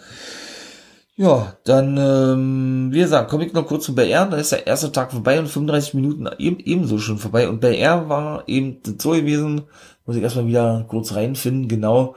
Ja, 1.21 1.55
dann, 1.65 1.97
ähm, 1.97 2.89
wie 2.91 2.97
gesagt, 2.97 3.29
komme 3.29 3.45
ich 3.45 3.53
noch 3.53 3.67
kurz 3.67 3.85
zu 3.85 3.93
BR, 3.93 4.25
da 4.25 4.37
ist 4.37 4.53
der 4.53 4.65
erste 4.65 4.91
Tag 4.91 5.11
vorbei 5.11 5.37
und 5.37 5.47
35 5.47 5.93
Minuten 5.93 6.27
eben, 6.39 6.57
ebenso 6.57 6.97
schon 6.97 7.19
vorbei. 7.19 7.47
Und 7.47 7.61
BR 7.61 8.09
war 8.09 8.43
eben 8.47 8.79
so 8.83 9.11
gewesen, 9.11 9.61
muss 10.07 10.15
ich 10.15 10.23
erstmal 10.23 10.47
wieder 10.47 10.83
kurz 10.87 11.13
reinfinden, 11.13 11.67
genau, 11.67 12.15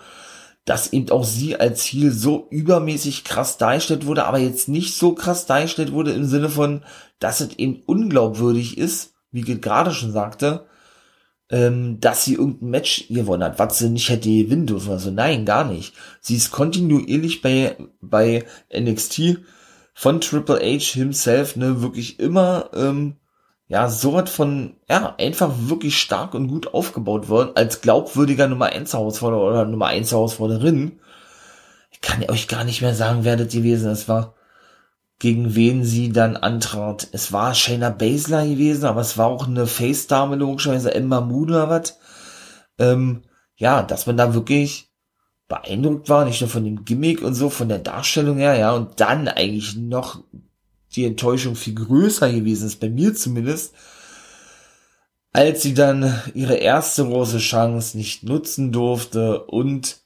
dass 0.64 0.94
eben 0.94 1.10
auch 1.10 1.24
sie 1.24 1.60
als 1.60 1.82
Ziel 1.82 2.12
so 2.12 2.46
übermäßig 2.48 3.24
krass 3.24 3.58
dargestellt 3.58 4.06
wurde, 4.06 4.24
aber 4.24 4.38
jetzt 4.38 4.70
nicht 4.70 4.96
so 4.96 5.12
krass 5.12 5.44
dargestellt 5.44 5.92
wurde 5.92 6.12
im 6.12 6.24
Sinne 6.24 6.48
von, 6.48 6.82
dass 7.18 7.42
es 7.42 7.58
eben 7.58 7.82
unglaubwürdig 7.84 8.78
ist, 8.78 9.12
wie 9.30 9.42
gerade 9.42 9.90
schon 9.90 10.12
sagte, 10.12 10.64
ähm, 11.54 12.00
dass 12.00 12.24
sie 12.24 12.34
irgendein 12.34 12.70
Match 12.70 13.06
gewonnen 13.08 13.44
hat, 13.44 13.60
was 13.60 13.78
sie 13.78 13.88
nicht 13.88 14.08
hätte 14.08 14.28
gewinnen 14.28 14.66
dürfen. 14.66 14.90
Also 14.90 15.12
nein, 15.12 15.44
gar 15.44 15.62
nicht. 15.62 15.94
Sie 16.20 16.34
ist 16.34 16.50
kontinuierlich 16.50 17.42
bei, 17.42 17.76
bei 18.00 18.44
NXT 18.76 19.38
von 19.94 20.20
Triple 20.20 20.58
H 20.58 20.94
himself, 20.94 21.54
ne, 21.54 21.80
wirklich 21.80 22.18
immer, 22.18 22.70
ähm, 22.74 23.18
ja, 23.68 23.88
so 23.88 24.16
hat 24.16 24.28
von, 24.28 24.74
ja, 24.90 25.14
einfach 25.16 25.52
wirklich 25.56 25.96
stark 25.96 26.34
und 26.34 26.48
gut 26.48 26.74
aufgebaut 26.74 27.28
worden, 27.28 27.52
als 27.54 27.80
glaubwürdiger 27.80 28.48
Nummer 28.48 28.66
1 28.66 28.92
Herausforderer 28.92 29.42
oder 29.42 29.64
Nummer 29.64 29.86
1 29.86 30.10
Herausforderin. 30.10 30.98
Ich 31.92 32.00
kann 32.00 32.28
euch 32.28 32.48
gar 32.48 32.64
nicht 32.64 32.82
mehr 32.82 32.96
sagen, 32.96 33.20
wer 33.22 33.36
das 33.36 33.52
gewesen 33.52 33.92
ist, 33.92 34.08
war 34.08 34.34
gegen 35.18 35.54
wen 35.54 35.84
sie 35.84 36.12
dann 36.12 36.36
antrat. 36.36 37.08
Es 37.12 37.32
war 37.32 37.54
Shayna 37.54 37.90
Baszler 37.90 38.46
gewesen, 38.46 38.84
aber 38.84 39.00
es 39.00 39.16
war 39.16 39.26
auch 39.26 39.46
eine 39.46 39.66
Face-Dame, 39.66 40.36
logischerweise 40.36 40.94
Emma 40.94 41.20
Moon 41.20 41.50
oder 41.50 41.70
was. 41.70 41.98
Ähm, 42.78 43.22
ja, 43.56 43.82
dass 43.82 44.06
man 44.06 44.16
da 44.16 44.34
wirklich 44.34 44.90
beeindruckt 45.48 46.08
war, 46.08 46.24
nicht 46.24 46.40
nur 46.40 46.50
von 46.50 46.64
dem 46.64 46.84
Gimmick 46.84 47.22
und 47.22 47.34
so, 47.34 47.50
von 47.50 47.68
der 47.68 47.78
Darstellung 47.78 48.38
her, 48.38 48.56
ja, 48.56 48.72
und 48.72 49.00
dann 49.00 49.28
eigentlich 49.28 49.76
noch 49.76 50.22
die 50.96 51.04
Enttäuschung 51.04 51.54
viel 51.54 51.74
größer 51.74 52.32
gewesen 52.32 52.66
ist, 52.66 52.80
bei 52.80 52.88
mir 52.88 53.14
zumindest, 53.14 53.74
als 55.32 55.62
sie 55.62 55.74
dann 55.74 56.20
ihre 56.34 56.54
erste 56.54 57.04
große 57.04 57.38
Chance 57.38 57.96
nicht 57.96 58.22
nutzen 58.22 58.72
durfte 58.72 59.44
und 59.44 60.03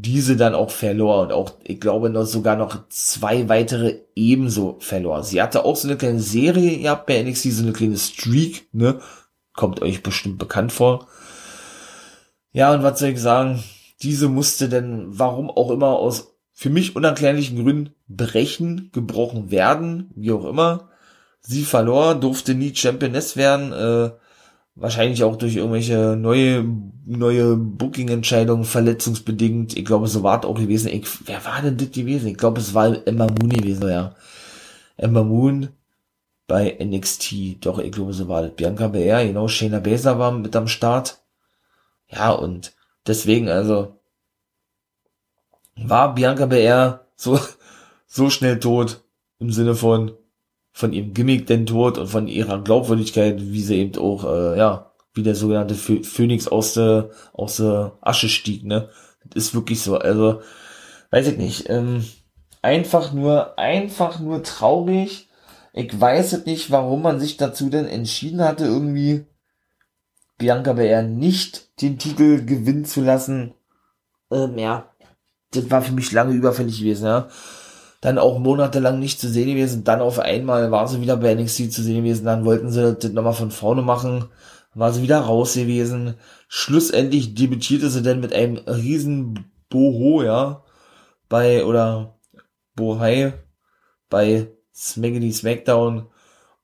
diese 0.00 0.36
dann 0.36 0.54
auch 0.54 0.70
verlor 0.70 1.22
und 1.22 1.32
auch, 1.32 1.54
ich 1.64 1.80
glaube, 1.80 2.10
noch 2.10 2.24
sogar 2.24 2.56
noch 2.56 2.88
zwei 2.88 3.48
weitere 3.48 4.00
ebenso 4.14 4.76
verlor. 4.80 5.24
Sie 5.24 5.42
hatte 5.42 5.64
auch 5.64 5.76
so 5.76 5.88
eine 5.88 5.96
kleine 5.96 6.20
Serie 6.20 6.78
gehabt 6.78 7.06
bei 7.06 7.22
NXT, 7.22 7.52
so 7.52 7.62
eine 7.62 7.72
kleine 7.72 7.96
Streak, 7.96 8.68
ne? 8.72 9.00
Kommt 9.54 9.82
euch 9.82 10.02
bestimmt 10.02 10.38
bekannt 10.38 10.72
vor. 10.72 11.08
Ja, 12.52 12.72
und 12.72 12.82
was 12.82 13.00
soll 13.00 13.10
ich 13.10 13.20
sagen? 13.20 13.62
Diese 14.02 14.28
musste 14.28 14.68
denn, 14.68 15.06
warum 15.08 15.50
auch 15.50 15.70
immer, 15.70 15.88
aus 15.88 16.34
für 16.52 16.70
mich 16.70 16.96
unerklärlichen 16.96 17.62
Gründen 17.62 17.94
brechen, 18.08 18.90
gebrochen 18.92 19.50
werden, 19.50 20.10
wie 20.14 20.32
auch 20.32 20.44
immer. 20.44 20.90
Sie 21.40 21.62
verlor, 21.62 22.14
durfte 22.14 22.54
nie 22.54 22.74
Championess 22.74 23.36
werden, 23.36 23.72
äh, 23.72 24.10
wahrscheinlich 24.78 25.24
auch 25.24 25.36
durch 25.36 25.56
irgendwelche 25.56 26.16
neue 26.16 26.64
neue 27.04 27.56
Booking-Entscheidungen 27.56 28.64
verletzungsbedingt. 28.64 29.76
Ich 29.76 29.84
glaube, 29.84 30.08
so 30.08 30.22
war 30.22 30.40
es 30.40 30.46
auch 30.46 30.54
gewesen. 30.54 30.88
Ich, 30.88 31.06
wer 31.26 31.44
war 31.44 31.62
denn 31.62 31.76
das 31.76 31.90
gewesen? 31.90 32.28
Ich 32.28 32.36
glaube, 32.36 32.60
es 32.60 32.74
war 32.74 33.06
Emma 33.06 33.26
Moon 33.26 33.48
gewesen, 33.48 33.88
ja. 33.88 34.14
Emma 34.96 35.22
Moon 35.22 35.70
bei 36.46 36.76
NXT. 36.80 37.64
Doch, 37.64 37.78
ich 37.78 37.92
glaube, 37.92 38.12
so 38.12 38.28
war 38.28 38.42
das. 38.42 38.52
Bianca 38.52 38.88
Belair, 38.88 39.26
genau, 39.26 39.48
Shayna 39.48 39.80
Baszler 39.80 40.18
war 40.18 40.32
mit 40.32 40.54
am 40.54 40.68
Start. 40.68 41.18
Ja, 42.10 42.32
und 42.32 42.74
deswegen, 43.06 43.48
also, 43.48 43.98
war 45.76 46.14
Bianca 46.14 46.46
Belair 46.46 47.06
so, 47.16 47.38
so 48.06 48.28
schnell 48.28 48.60
tot 48.60 49.02
im 49.38 49.50
Sinne 49.50 49.74
von, 49.74 50.12
von 50.78 50.92
ihrem 50.92 51.12
Gimmick 51.12 51.48
denn 51.48 51.66
tot 51.66 51.98
und 51.98 52.06
von 52.06 52.28
ihrer 52.28 52.62
Glaubwürdigkeit, 52.62 53.40
wie 53.40 53.62
sie 53.62 53.78
eben 53.78 53.98
auch, 53.98 54.22
äh, 54.24 54.56
ja, 54.56 54.92
wie 55.12 55.24
der 55.24 55.34
sogenannte 55.34 55.74
Phönix 55.74 56.46
aus 56.46 56.74
der, 56.74 57.10
aus 57.32 57.56
der 57.56 57.98
Asche 58.00 58.28
stieg, 58.28 58.64
ne? 58.64 58.88
Das 59.24 59.46
ist 59.46 59.54
wirklich 59.56 59.82
so, 59.82 59.98
also, 59.98 60.40
weiß 61.10 61.26
ich 61.26 61.36
nicht, 61.36 61.68
ähm, 61.68 62.04
einfach 62.62 63.12
nur, 63.12 63.58
einfach 63.58 64.20
nur 64.20 64.44
traurig. 64.44 65.28
Ich 65.72 66.00
weiß 66.00 66.30
jetzt 66.30 66.46
nicht, 66.46 66.70
warum 66.70 67.02
man 67.02 67.18
sich 67.18 67.36
dazu 67.36 67.70
denn 67.70 67.86
entschieden 67.86 68.44
hatte, 68.44 68.64
irgendwie 68.64 69.26
Bianca 70.38 70.74
Belair 70.74 71.02
nicht 71.02 71.82
den 71.82 71.98
Titel 71.98 72.44
gewinnen 72.44 72.84
zu 72.84 73.00
lassen. 73.00 73.52
Ähm, 74.30 74.56
ja, 74.56 74.94
das 75.50 75.68
war 75.72 75.82
für 75.82 75.92
mich 75.92 76.12
lange 76.12 76.34
überfällig 76.34 76.78
gewesen, 76.78 77.06
ja 77.06 77.28
dann 78.00 78.18
auch 78.18 78.38
monatelang 78.38 78.98
nicht 78.98 79.20
zu 79.20 79.28
sehen 79.28 79.48
gewesen. 79.48 79.84
Dann 79.84 80.00
auf 80.00 80.18
einmal 80.18 80.70
war 80.70 80.86
sie 80.88 81.00
wieder 81.00 81.16
bei 81.16 81.34
NXT 81.34 81.72
zu 81.72 81.82
sehen 81.82 82.04
gewesen. 82.04 82.24
Dann 82.24 82.44
wollten 82.44 82.70
sie 82.70 82.94
das 82.94 83.12
nochmal 83.12 83.32
von 83.32 83.50
vorne 83.50 83.82
machen. 83.82 84.26
War 84.74 84.92
sie 84.92 85.02
wieder 85.02 85.20
raus 85.20 85.54
gewesen. 85.54 86.14
Schlussendlich 86.46 87.34
debütierte 87.34 87.90
sie 87.90 88.02
dann 88.02 88.20
mit 88.20 88.32
einem 88.32 88.58
riesen 88.58 89.50
Boho, 89.68 90.22
ja, 90.22 90.62
bei, 91.28 91.64
oder 91.64 92.18
Bohai, 92.76 93.34
bei 94.08 94.48
Smackity 94.74 95.32
Smackdown 95.32 96.06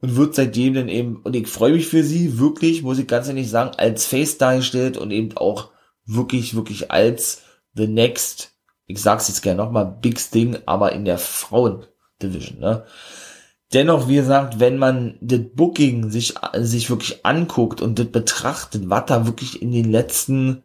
und 0.01 0.17
wird 0.17 0.35
seitdem 0.35 0.75
dann 0.75 0.89
eben, 0.89 1.17
und 1.17 1.35
ich 1.35 1.49
freue 1.49 1.73
mich 1.73 1.87
für 1.87 2.05
sie, 2.05 2.39
wirklich, 2.39 2.83
muss 2.83 2.99
ich 2.99 3.07
ganz 3.07 3.27
ehrlich 3.29 3.51
sagen, 3.51 3.73
als 3.77 4.07
Face 4.07 4.39
dargestellt 4.39 4.97
und 4.97 5.11
eben 5.11 5.37
auch 5.37 5.71
wirklich, 6.05 6.55
wirklich 6.55 6.91
als 6.91 7.43
The 7.75 7.89
Next 7.89 8.54
ich 8.87 9.01
sag's 9.01 9.29
jetzt 9.29 9.43
gerne 9.43 9.63
nochmal, 9.63 9.99
Big 10.01 10.21
Sting, 10.21 10.59
aber 10.67 10.93
in 10.93 11.05
der 11.05 11.19
Frauen-Division, 11.19 12.59
ne? 12.59 12.85
Dennoch, 13.73 14.09
wie 14.09 14.17
gesagt, 14.17 14.61
wenn 14.61 14.79
man 14.79 15.17
das 15.21 15.41
Booking 15.55 16.11
sich, 16.11 16.35
sich 16.55 16.91
wirklich 16.91 17.25
anguckt 17.27 17.81
und 17.81 17.99
das 17.99 18.07
betrachtet, 18.07 18.89
was 18.89 19.07
da 19.07 19.27
wirklich 19.27 19.63
in 19.63 19.73
den 19.73 19.91
letzten, 19.91 20.63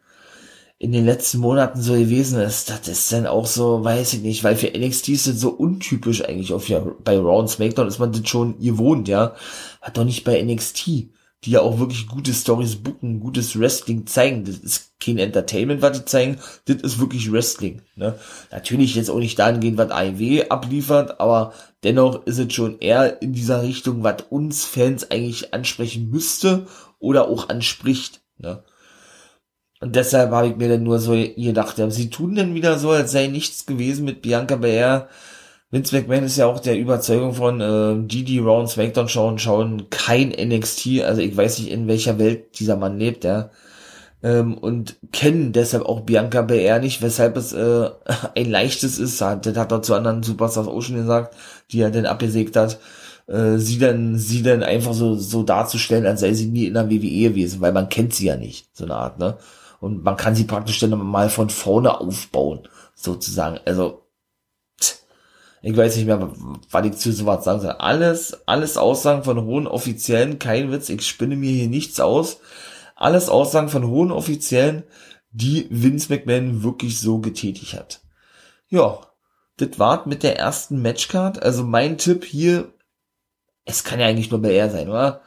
in 0.78 0.92
den 0.92 1.06
letzten 1.06 1.40
Monaten 1.40 1.82
so 1.82 1.94
gewesen 1.94 2.40
ist, 2.40 2.70
das 2.70 2.88
ist 2.88 3.12
dann 3.12 3.26
auch 3.26 3.48
so, 3.48 3.84
weiß 3.84 4.14
ich 4.14 4.22
nicht, 4.22 4.44
weil 4.44 4.56
für 4.56 4.68
NXT 4.68 5.10
ist 5.10 5.28
das 5.28 5.40
so 5.40 5.50
untypisch 5.50 6.24
eigentlich 6.24 6.54
auf 6.54 6.70
ja, 6.70 6.86
bei 7.04 7.18
Raw 7.18 7.40
und 7.40 7.50
SmackDown 7.50 7.88
ist 7.88 8.00
man 8.00 8.12
das 8.12 8.28
schon 8.28 8.60
gewohnt, 8.60 9.08
ja. 9.08 9.34
Hat 9.82 9.98
doch 9.98 10.06
nicht 10.06 10.24
bei 10.24 10.40
NXT 10.44 11.10
die 11.44 11.52
ja 11.52 11.62
auch 11.62 11.80
wirklich 11.80 12.08
gute 12.08 12.34
Stories 12.34 12.76
booken, 12.78 13.20
gutes 13.20 13.58
Wrestling 13.58 14.06
zeigen. 14.06 14.44
Das 14.44 14.58
ist 14.58 15.00
kein 15.00 15.18
Entertainment, 15.18 15.82
was 15.82 15.98
die 15.98 16.06
zeigen, 16.06 16.40
das 16.66 16.78
ist 16.78 17.00
wirklich 17.00 17.32
Wrestling. 17.32 17.82
Ne? 17.96 18.20
Natürlich 18.52 18.96
jetzt 18.96 19.10
auch 19.10 19.20
nicht 19.20 19.40
dahingehend, 19.40 19.78
was 19.78 19.92
AEW 19.92 20.50
abliefert, 20.50 21.22
aber 21.22 21.54
dennoch 21.84 22.26
ist 22.26 22.40
es 22.40 22.54
schon 22.54 22.80
eher 22.80 23.22
in 23.22 23.32
dieser 23.32 23.62
Richtung, 23.62 24.04
was 24.04 24.24
uns 24.30 24.66
Fans 24.66 25.10
eigentlich 25.12 25.54
ansprechen 25.54 26.10
müsste 26.10 26.68
oder 27.00 27.30
auch 27.30 27.48
anspricht. 27.48 28.22
Ne? 28.38 28.64
Und 29.80 29.96
deshalb 29.96 30.32
habe 30.32 30.50
ich 30.50 30.58
mir 30.58 30.68
dann 30.68 30.84
nur 30.84 31.00
so 31.00 31.14
gedacht, 31.14 31.78
ja, 31.78 31.90
sie 31.90 32.10
tun 32.10 32.36
denn 32.36 32.54
wieder 32.54 32.78
so, 32.78 32.90
als 32.90 33.14
sei 33.14 33.28
nichts 33.28 33.66
gewesen 33.66 34.04
mit 34.04 34.22
Bianca 34.22 34.58
Belair 34.58 35.08
Vince 35.72 35.96
McMahon 35.96 36.24
ist 36.24 36.38
ja 36.38 36.48
auch 36.48 36.60
der 36.60 36.80
Überzeugung 36.80 37.34
von 37.34 37.62
äh, 37.62 38.08
die, 38.08 38.24
die 38.24 38.40
Round 38.40 38.70
SmackDown 38.70 39.08
schauen, 39.08 39.38
schauen 39.38 39.90
kein 39.92 40.30
NXT. 40.30 41.04
Also 41.04 41.22
ich 41.22 41.36
weiß 41.38 41.60
nicht, 41.60 41.70
in 41.72 41.88
welcher 41.88 42.18
Welt 42.18 42.60
dieser 42.60 42.76
Mann 42.76 42.98
lebt, 42.98 43.24
ja. 43.24 43.52
Ähm, 44.22 44.58
und 44.58 44.98
kennen 45.12 45.54
deshalb 45.54 45.86
auch 45.86 46.02
Bianca 46.02 46.42
Belair 46.42 46.80
nicht, 46.80 47.02
weshalb 47.02 47.38
es 47.38 47.54
äh, 47.54 47.90
ein 48.36 48.50
leichtes 48.50 49.00
ist, 49.00 49.22
das 49.22 49.56
hat 49.56 49.72
er 49.72 49.82
zu 49.82 49.94
anderen 49.94 50.24
Superstars 50.24 50.68
auch 50.68 50.82
schon 50.82 50.96
gesagt, 50.98 51.36
die 51.72 51.82
er 51.82 51.92
dann 51.92 52.06
abgesägt 52.06 52.56
hat, 52.56 52.80
äh, 53.28 53.58
sie 53.58 53.78
dann, 53.80 54.18
sie 54.18 54.44
dann 54.44 54.64
einfach 54.64 54.94
so, 54.94 55.16
so 55.16 55.44
darzustellen, 55.44 56.06
als 56.06 56.22
sei 56.22 56.34
sie 56.34 56.48
nie 56.48 56.66
in 56.66 56.74
der 56.74 56.90
WWE 56.90 57.30
gewesen, 57.30 57.62
weil 57.62 57.72
man 57.72 57.90
kennt 57.90 58.14
sie 58.14 58.26
ja 58.26 58.36
nicht, 58.36 58.76
so 58.76 58.86
eine 58.86 58.96
Art, 58.96 59.20
ne? 59.20 59.38
Und 59.80 60.04
man 60.04 60.18
kann 60.18 60.36
sie 60.36 60.44
praktisch 60.44 60.80
dann 60.80 60.98
mal 60.98 61.30
von 61.30 61.50
vorne 61.50 62.02
aufbauen, 62.02 62.68
sozusagen. 62.96 63.60
Also 63.66 64.09
ich 65.62 65.76
weiß 65.76 65.98
nicht 65.98 66.06
mehr, 66.06 66.32
was 66.72 66.86
ich 66.86 66.94
zu 66.94 67.12
sowas 67.12 67.44
sagen 67.44 67.62
soll. 67.62 67.72
Alles, 67.72 68.48
alles 68.48 68.78
Aussagen 68.78 69.24
von 69.24 69.44
hohen 69.44 69.68
Offiziellen, 69.68 70.40
kein 70.40 70.72
Witz, 70.72 70.90
ich 70.90 71.06
spinne 71.06 71.36
mir 71.36 71.52
hier 71.52 71.68
nichts 71.68 72.00
aus. 72.00 72.40
Alles 72.96 73.30
Aussagen 73.30 73.70
von 73.70 73.88
hohen 73.88 74.12
Offiziellen, 74.12 74.84
die 75.32 75.68
Vince 75.70 76.12
McMahon 76.12 76.64
wirklich 76.64 77.00
so 77.00 77.20
getätigt 77.20 77.74
hat. 77.74 78.02
Ja, 78.70 79.00
das 79.58 79.80
war 79.80 80.08
mit 80.08 80.24
der 80.24 80.38
ersten 80.38 80.82
Matchcard. 80.82 81.42
Also 81.42 81.64
mein 81.64 81.98
Tipp 81.98 82.24
hier, 82.26 82.74
es 83.66 83.84
kann 83.84 84.00
ja 84.00 84.08
eigentlich 84.08 84.32
nur 84.32 84.42
Belair 84.42 84.70
sein, 84.70 84.90
oder? 84.90 85.22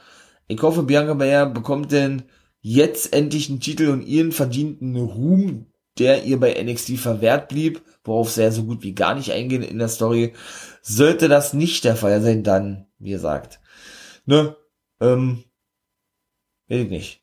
Ich 0.48 0.60
hoffe, 0.62 0.82
Bianca 0.82 1.14
Belair 1.14 1.46
bekommt 1.46 1.92
denn 1.92 2.24
jetzt 2.60 3.12
endlich 3.12 3.48
einen 3.48 3.60
Titel 3.60 3.88
und 3.88 4.02
ihren 4.02 4.32
verdienten 4.32 4.96
Ruhm, 4.96 5.66
der 5.98 6.24
ihr 6.24 6.40
bei 6.40 6.62
NXT 6.62 6.98
verwehrt 6.98 7.48
blieb, 7.48 7.82
worauf 8.04 8.36
ja 8.36 8.50
so 8.50 8.64
gut 8.64 8.82
wie 8.82 8.94
gar 8.94 9.14
nicht 9.14 9.32
eingehen 9.32 9.62
in 9.62 9.78
der 9.78 9.88
Story. 9.88 10.34
Sollte 10.82 11.28
das 11.28 11.52
nicht 11.52 11.84
der 11.84 11.96
Fall 11.96 12.20
sein, 12.22 12.42
dann, 12.42 12.86
wie 12.98 13.10
gesagt, 13.10 13.60
ne, 14.26 14.56
ähm, 15.00 15.44
weiß 16.68 16.80
ich 16.80 16.90
nicht. 16.90 17.22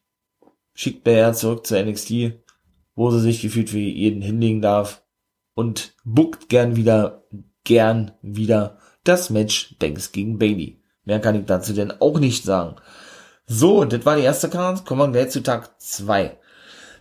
Schickt 0.74 1.04
Belair 1.04 1.34
zurück 1.34 1.68
zu 1.68 1.82
NXT, 1.82 2.40
wo 2.96 3.12
sie 3.12 3.20
sich 3.20 3.42
gefühlt 3.42 3.70
für 3.70 3.80
jeden 3.80 4.22
hinlegen 4.22 4.62
darf 4.62 5.04
und 5.54 5.94
buckt 6.06 6.48
gern 6.48 6.76
wieder, 6.76 7.26
gern 7.64 8.12
wieder 8.22 8.78
das 9.04 9.30
Match 9.30 9.76
Banks 9.80 10.12
gegen 10.12 10.38
Bailey. 10.38 10.82
Mehr 11.04 11.20
kann 11.20 11.36
ich 11.36 11.46
dazu 11.46 11.74
denn 11.74 11.92
auch 12.00 12.20
nicht 12.20 12.44
sagen. 12.44 12.76
So, 13.46 13.84
das 13.84 14.06
war 14.06 14.16
die 14.16 14.24
erste 14.24 14.50
Karte. 14.50 14.84
Kommen 14.84 15.02
wir 15.02 15.20
gleich 15.20 15.32
zu 15.32 15.42
Tag 15.42 15.82
2. 15.82 16.38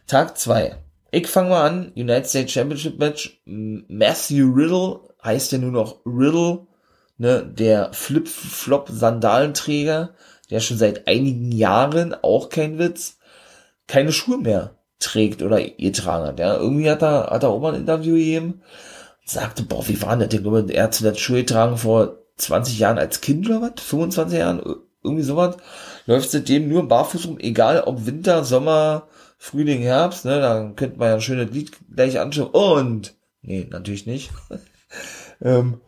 Tag 0.06 0.38
2. 0.38 0.78
Ich 1.10 1.26
fange 1.26 1.48
mal 1.50 1.66
an. 1.66 1.92
United 1.96 2.28
States 2.28 2.52
Championship 2.52 2.98
Match. 2.98 3.40
Matthew 3.46 4.52
Riddle 4.52 5.00
heißt 5.24 5.52
ja 5.52 5.58
nur 5.58 5.72
noch 5.72 6.00
Riddle, 6.04 6.66
ne, 7.16 7.42
der 7.44 7.92
Flip-Flop-Sandalenträger, 7.92 10.14
der 10.50 10.60
schon 10.60 10.78
seit 10.78 11.08
einigen 11.08 11.52
Jahren, 11.52 12.14
auch 12.22 12.48
kein 12.48 12.78
Witz, 12.78 13.18
keine 13.86 14.12
Schuhe 14.12 14.38
mehr 14.38 14.76
trägt 14.98 15.42
oder 15.42 15.62
getragen 15.62 16.26
hat. 16.26 16.38
Ja. 16.38 16.56
Irgendwie 16.56 16.90
hat 16.90 17.02
er, 17.02 17.28
hat 17.30 17.42
er 17.42 17.50
auch 17.50 17.60
mal 17.60 17.74
ein 17.74 17.80
Interview 17.80 18.14
gegeben 18.14 18.62
sagte, 19.30 19.62
boah, 19.62 19.86
wie 19.88 20.00
war 20.02 20.16
denn? 20.16 20.70
er 20.70 20.84
hat 20.84 20.94
zuletzt 20.94 21.20
Schuhe 21.20 21.40
getragen 21.40 21.76
vor 21.76 22.18
20 22.36 22.78
Jahren 22.78 22.98
als 22.98 23.20
Kind 23.20 23.48
oder 23.48 23.62
was? 23.62 23.82
25 23.82 24.38
Jahren? 24.38 24.62
Irgendwie 25.02 25.22
sowas. 25.22 25.56
Läuft 26.06 26.30
seitdem 26.30 26.68
nur 26.68 26.88
barfuß 26.88 27.26
rum, 27.26 27.38
egal 27.38 27.82
ob 27.82 28.06
Winter, 28.06 28.44
Sommer, 28.44 29.08
Frühling, 29.38 29.82
Herbst, 29.82 30.24
ne? 30.24 30.40
Dann 30.40 30.76
könnte 30.76 30.98
man 30.98 31.08
ja 31.08 31.14
ein 31.14 31.20
schönes 31.20 31.50
Lied 31.52 31.72
gleich 31.94 32.18
anschauen. 32.20 32.50
Und, 32.50 33.14
nee, 33.40 33.66
natürlich 33.70 34.06
nicht. 34.06 34.30
ähm, 35.40 35.80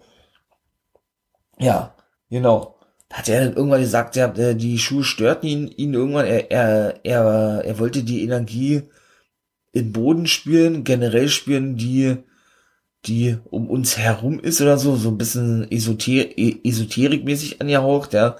ja, 1.59 1.95
genau. 2.31 2.79
Hat 3.13 3.29
er 3.29 3.45
dann 3.45 3.57
irgendwann 3.57 3.81
gesagt, 3.81 4.15
ja, 4.17 4.29
die 4.29 4.79
Schuhe 4.79 5.03
störten 5.03 5.49
ihn, 5.49 5.69
ihn 5.69 5.95
irgendwann, 5.95 6.27
er, 6.27 6.51
er, 6.51 7.05
er, 7.05 7.65
er 7.65 7.79
wollte 7.81 8.05
die 8.05 8.23
Energie 8.23 8.83
in 9.73 9.93
Boden 9.93 10.27
spüren, 10.27 10.85
generell 10.85 11.29
spüren, 11.29 11.77
die 11.77 12.19
die 13.07 13.39
um 13.51 13.71
uns 13.71 13.97
herum 13.97 14.41
ist 14.41 14.61
oder 14.61 14.77
so, 14.79 14.97
so 14.97 15.09
ein 15.09 15.19
bisschen 15.19 15.71
esoter 15.71 16.37
e-, 16.37 16.61
esoterikmäßig 16.65 17.61
angehaucht, 17.61 18.13
ja. 18.13 18.37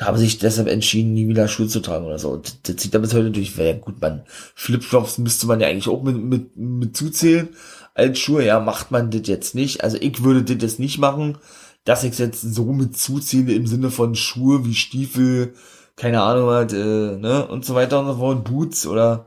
Haben 0.00 0.18
sich 0.18 0.38
deshalb 0.38 0.68
entschieden, 0.68 1.14
nie 1.14 1.26
wieder 1.26 1.48
Schuhe 1.48 1.68
zu 1.68 1.80
tragen 1.80 2.04
oder 2.04 2.18
so. 2.18 2.30
Und 2.30 2.68
das 2.68 2.76
zieht 2.76 2.94
da 2.94 2.98
bis 2.98 3.14
heute 3.14 3.30
durch. 3.30 3.56
Weil, 3.56 3.66
ja, 3.66 3.72
gut, 3.74 4.00
man, 4.00 4.24
Flipflops 4.54 5.18
müsste 5.18 5.46
man 5.46 5.60
ja 5.60 5.68
eigentlich 5.68 5.88
auch 5.88 6.02
mit, 6.02 6.16
mit, 6.16 6.56
mit 6.56 6.96
zuzählen 6.96 7.48
als 7.94 8.18
Schuhe. 8.18 8.44
Ja, 8.44 8.60
macht 8.60 8.90
man 8.90 9.10
das 9.10 9.22
jetzt 9.24 9.54
nicht. 9.54 9.82
Also 9.82 9.96
ich 9.98 10.22
würde 10.22 10.42
das 10.42 10.62
jetzt 10.62 10.80
nicht 10.80 10.98
machen, 10.98 11.38
dass 11.86 12.04
ich 12.04 12.18
jetzt 12.18 12.42
so 12.42 12.72
mit 12.72 12.98
zuzähle 12.98 13.54
im 13.54 13.66
Sinne 13.66 13.90
von 13.90 14.14
Schuhe 14.14 14.66
wie 14.66 14.74
Stiefel, 14.74 15.54
keine 15.94 16.20
Ahnung 16.20 16.50
halt, 16.50 16.72
äh, 16.72 17.16
ne, 17.16 17.46
und 17.46 17.64
so 17.64 17.74
weiter 17.74 18.00
und 18.00 18.06
so 18.06 18.16
fort, 18.16 18.44
Boots 18.44 18.86
oder, 18.86 19.26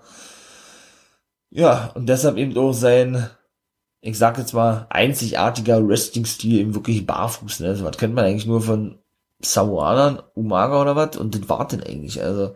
ja, 1.50 1.92
und 1.96 2.08
deshalb 2.08 2.38
eben 2.38 2.56
auch 2.58 2.74
sein, 2.74 3.30
ich 4.02 4.18
sag 4.18 4.38
jetzt 4.38 4.54
mal, 4.54 4.88
einzigartiger 4.90 5.86
Wrestling-Stil 5.88 6.60
im 6.60 6.76
wirklich 6.76 7.06
barfuß, 7.08 7.62
ne? 7.62 7.70
Also, 7.70 7.86
was 7.86 7.98
kennt 7.98 8.14
man 8.14 8.26
eigentlich 8.26 8.46
nur 8.46 8.62
von 8.62 9.00
Samoanern, 9.42 10.22
Umaga 10.36 10.82
oder 10.82 10.96
was? 10.96 11.18
Und 11.18 11.36
das 11.36 11.50
war 11.50 11.68
denn 11.68 11.84
eigentlich, 11.84 12.22
also. 12.22 12.54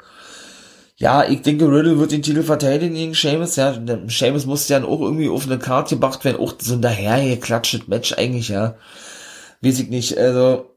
Ja, 0.96 1.26
ich 1.28 1.42
denke, 1.42 1.66
Riddle 1.66 1.98
wird 2.00 2.12
den 2.12 2.22
Titel 2.22 2.44
verteidigen 2.44 2.94
gegen 2.94 3.14
Seamus, 3.14 3.56
ja. 3.56 3.74
Seamus 4.08 4.46
musste 4.46 4.74
ja 4.74 4.84
auch 4.84 5.02
irgendwie 5.02 5.30
auf 5.30 5.46
eine 5.46 5.60
Karte 5.60 5.96
gebracht 5.96 6.24
werden, 6.24 6.40
auch 6.40 6.54
so 6.60 6.76
ein 6.76 6.82
dahergeklatschtes 6.82 7.88
Match 7.88 8.14
eigentlich, 8.14 8.50
ja. 8.50 8.76
Weiß 9.62 9.80
ich 9.80 9.90
nicht, 9.90 10.18
also. 10.18 10.70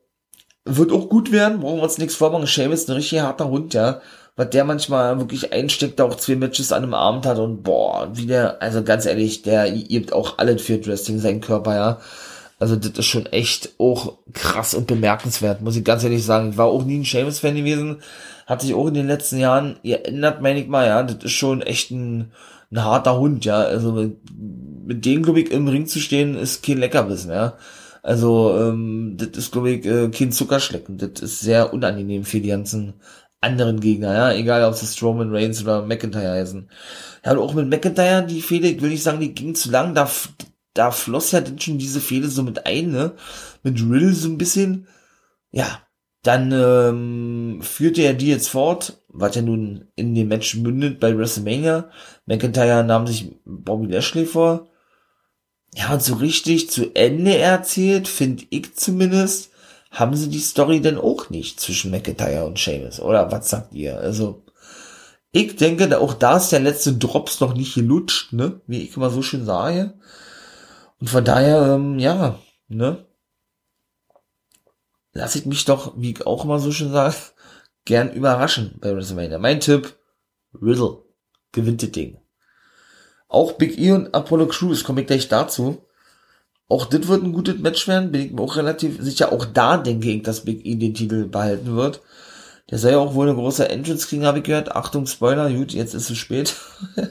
Wird 0.68 0.90
auch 0.90 1.08
gut 1.08 1.30
werden, 1.30 1.60
brauchen 1.60 1.76
wir 1.76 1.84
uns 1.84 1.98
nichts 1.98 2.16
vormachen. 2.16 2.46
Seamus 2.46 2.80
ist 2.80 2.90
ein 2.90 2.96
richtig 2.96 3.20
harter 3.20 3.48
Hund, 3.48 3.72
ja 3.74 4.00
was 4.36 4.50
der 4.50 4.64
manchmal 4.64 5.18
wirklich 5.18 5.52
einsteckt, 5.52 6.00
auch 6.00 6.14
zwei 6.16 6.36
Matches 6.36 6.70
an 6.70 6.84
einem 6.84 6.94
Abend 6.94 7.24
hat 7.26 7.38
und 7.38 7.62
boah, 7.62 8.10
wie 8.12 8.26
der, 8.26 8.60
also 8.62 8.84
ganz 8.84 9.06
ehrlich, 9.06 9.42
der 9.42 9.70
gibt 9.70 10.12
auch 10.12 10.38
alles 10.38 10.62
für 10.62 10.84
Wrestling, 10.86 11.18
sein 11.18 11.40
Körper, 11.40 11.74
ja. 11.74 12.00
Also 12.58 12.76
das 12.76 12.92
ist 12.92 13.06
schon 13.06 13.26
echt 13.26 13.74
auch 13.78 14.18
krass 14.32 14.74
und 14.74 14.86
bemerkenswert, 14.86 15.60
muss 15.60 15.76
ich 15.76 15.84
ganz 15.84 16.04
ehrlich 16.04 16.24
sagen. 16.24 16.50
Ich 16.50 16.56
war 16.56 16.66
auch 16.66 16.84
nie 16.84 16.98
ein 16.98 17.04
Seamus-Fan 17.04 17.54
gewesen, 17.54 17.98
hat 18.46 18.62
sich 18.62 18.72
auch 18.74 18.86
in 18.86 18.94
den 18.94 19.06
letzten 19.06 19.38
Jahren 19.38 19.76
geändert, 19.82 20.40
meine 20.40 20.60
ich 20.60 20.68
mal, 20.68 20.86
ja. 20.86 21.02
Das 21.02 21.22
ist 21.24 21.32
schon 21.32 21.60
echt 21.60 21.90
ein, 21.90 22.32
ein 22.70 22.82
harter 22.82 23.18
Hund, 23.18 23.44
ja. 23.44 23.58
Also 23.58 23.92
mit, 23.92 24.16
mit 24.86 25.04
dem, 25.04 25.22
glaube 25.22 25.40
ich, 25.40 25.50
im 25.50 25.68
Ring 25.68 25.86
zu 25.86 26.00
stehen, 26.00 26.34
ist 26.34 26.64
kein 26.64 26.78
Leckerbissen, 26.78 27.30
ja. 27.30 27.54
Also, 28.02 28.56
ähm, 28.58 29.16
das 29.18 29.36
ist, 29.36 29.52
glaube 29.52 29.72
ich, 29.72 29.84
äh, 29.84 30.08
kein 30.10 30.32
Zuckerschlecken. 30.32 30.96
Das 30.96 31.20
ist 31.20 31.40
sehr 31.40 31.74
unangenehm 31.74 32.24
für 32.24 32.40
die 32.40 32.48
ganzen 32.48 32.94
anderen 33.40 33.80
Gegner, 33.80 34.14
ja, 34.14 34.32
egal 34.32 34.64
ob 34.64 34.74
es 34.74 34.94
Strowman, 34.94 35.34
Reigns 35.34 35.62
oder 35.62 35.82
McIntyre 35.82 36.32
heißen. 36.32 36.68
Ja, 37.24 37.32
und 37.32 37.38
auch 37.38 37.54
mit 37.54 37.68
McIntyre, 37.68 38.24
die 38.24 38.40
Fehde, 38.40 38.68
ich 38.68 38.80
will 38.80 38.90
nicht 38.90 39.02
sagen, 39.02 39.20
die 39.20 39.34
ging 39.34 39.54
zu 39.54 39.70
lang, 39.70 39.94
da, 39.94 40.08
da 40.76 40.90
floss 40.90 41.32
ja 41.32 41.40
dann 41.40 41.58
schon 41.58 41.78
diese 41.78 42.00
Fehde 42.00 42.28
so 42.28 42.42
mit 42.42 42.66
ein, 42.66 42.90
ne, 42.90 43.14
mit 43.62 43.80
Riddle 43.80 44.14
so 44.14 44.28
ein 44.28 44.38
bisschen, 44.38 44.86
ja, 45.50 45.86
dann 46.22 46.52
ähm, 46.52 47.60
führte 47.62 48.02
er 48.02 48.14
die 48.14 48.28
jetzt 48.28 48.48
fort, 48.48 49.00
was 49.08 49.36
ja 49.36 49.42
nun 49.42 49.88
in 49.94 50.14
dem 50.14 50.28
Match 50.28 50.56
mündet 50.56 50.98
bei 50.98 51.16
WrestleMania. 51.16 51.88
McIntyre 52.26 52.82
nahm 52.82 53.06
sich 53.06 53.32
Bobby 53.44 53.86
Lashley 53.86 54.26
vor. 54.26 54.68
Ja, 55.74 55.92
und 55.92 56.02
so 56.02 56.14
richtig 56.14 56.70
zu 56.70 56.94
Ende 56.94 57.36
erzählt, 57.36 58.08
finde 58.08 58.44
ich 58.50 58.74
zumindest, 58.74 59.50
haben 59.90 60.16
sie 60.16 60.28
die 60.28 60.40
Story 60.40 60.80
denn 60.80 60.98
auch 60.98 61.30
nicht 61.30 61.60
zwischen 61.60 61.90
McIntyre 61.90 62.44
und 62.44 62.58
Seamus? 62.58 62.98
Oder 62.98 63.30
was 63.30 63.48
sagt 63.48 63.72
ihr? 63.72 63.98
Also, 63.98 64.42
ich 65.32 65.56
denke, 65.56 66.00
auch 66.00 66.14
da 66.14 66.38
ist 66.38 66.50
der 66.50 66.60
letzte 66.60 66.94
Drops 66.94 67.40
noch 67.40 67.54
nicht 67.54 67.74
gelutscht, 67.74 68.32
ne? 68.32 68.60
Wie 68.66 68.82
ich 68.82 68.96
immer 68.96 69.10
so 69.10 69.22
schön 69.22 69.44
sage. 69.44 69.94
Und 71.00 71.10
von 71.10 71.24
daher, 71.24 71.74
ähm, 71.74 71.98
ja, 71.98 72.38
ne? 72.68 73.04
Lass 75.12 75.34
ich 75.34 75.46
mich 75.46 75.64
doch, 75.64 75.94
wie 75.96 76.12
ich 76.12 76.26
auch 76.26 76.44
immer 76.44 76.58
so 76.58 76.72
schön 76.72 76.92
sage, 76.92 77.14
gern 77.84 78.12
überraschen 78.12 78.76
bei 78.80 78.94
WrestleMania. 78.94 79.38
Mein 79.38 79.60
Tipp, 79.60 79.96
Riddle 80.60 81.02
gewinnt 81.52 81.82
das 81.82 81.92
Ding. 81.92 82.18
Auch 83.28 83.52
Big 83.52 83.78
E 83.78 83.92
und 83.92 84.14
Apollo 84.14 84.48
Crews, 84.48 84.84
komme 84.84 85.00
ich 85.00 85.06
gleich 85.06 85.28
dazu. 85.28 85.82
Auch 86.68 86.86
das 86.86 87.06
wird 87.08 87.22
ein 87.22 87.32
gutes 87.32 87.58
Match 87.58 87.86
werden, 87.86 88.12
bin 88.12 88.22
ich 88.22 88.32
mir 88.32 88.42
auch 88.42 88.56
relativ 88.56 89.00
sicher. 89.00 89.32
Auch 89.32 89.44
da 89.44 89.76
denke 89.76 90.10
ich, 90.10 90.22
dass 90.22 90.44
Big 90.44 90.66
E 90.66 90.74
den 90.74 90.94
Titel 90.94 91.26
behalten 91.26 91.76
wird. 91.76 92.00
Der 92.70 92.78
soll 92.78 92.92
ja 92.92 92.98
auch 92.98 93.14
wohl 93.14 93.28
eine 93.28 93.36
große 93.36 93.68
Entrance 93.68 94.08
kriegen, 94.08 94.26
habe 94.26 94.38
ich 94.38 94.44
gehört. 94.44 94.74
Achtung, 94.74 95.06
Spoiler, 95.06 95.50
gut, 95.50 95.72
jetzt 95.72 95.94
ist 95.94 96.10
es 96.10 96.18
spät. 96.18 96.56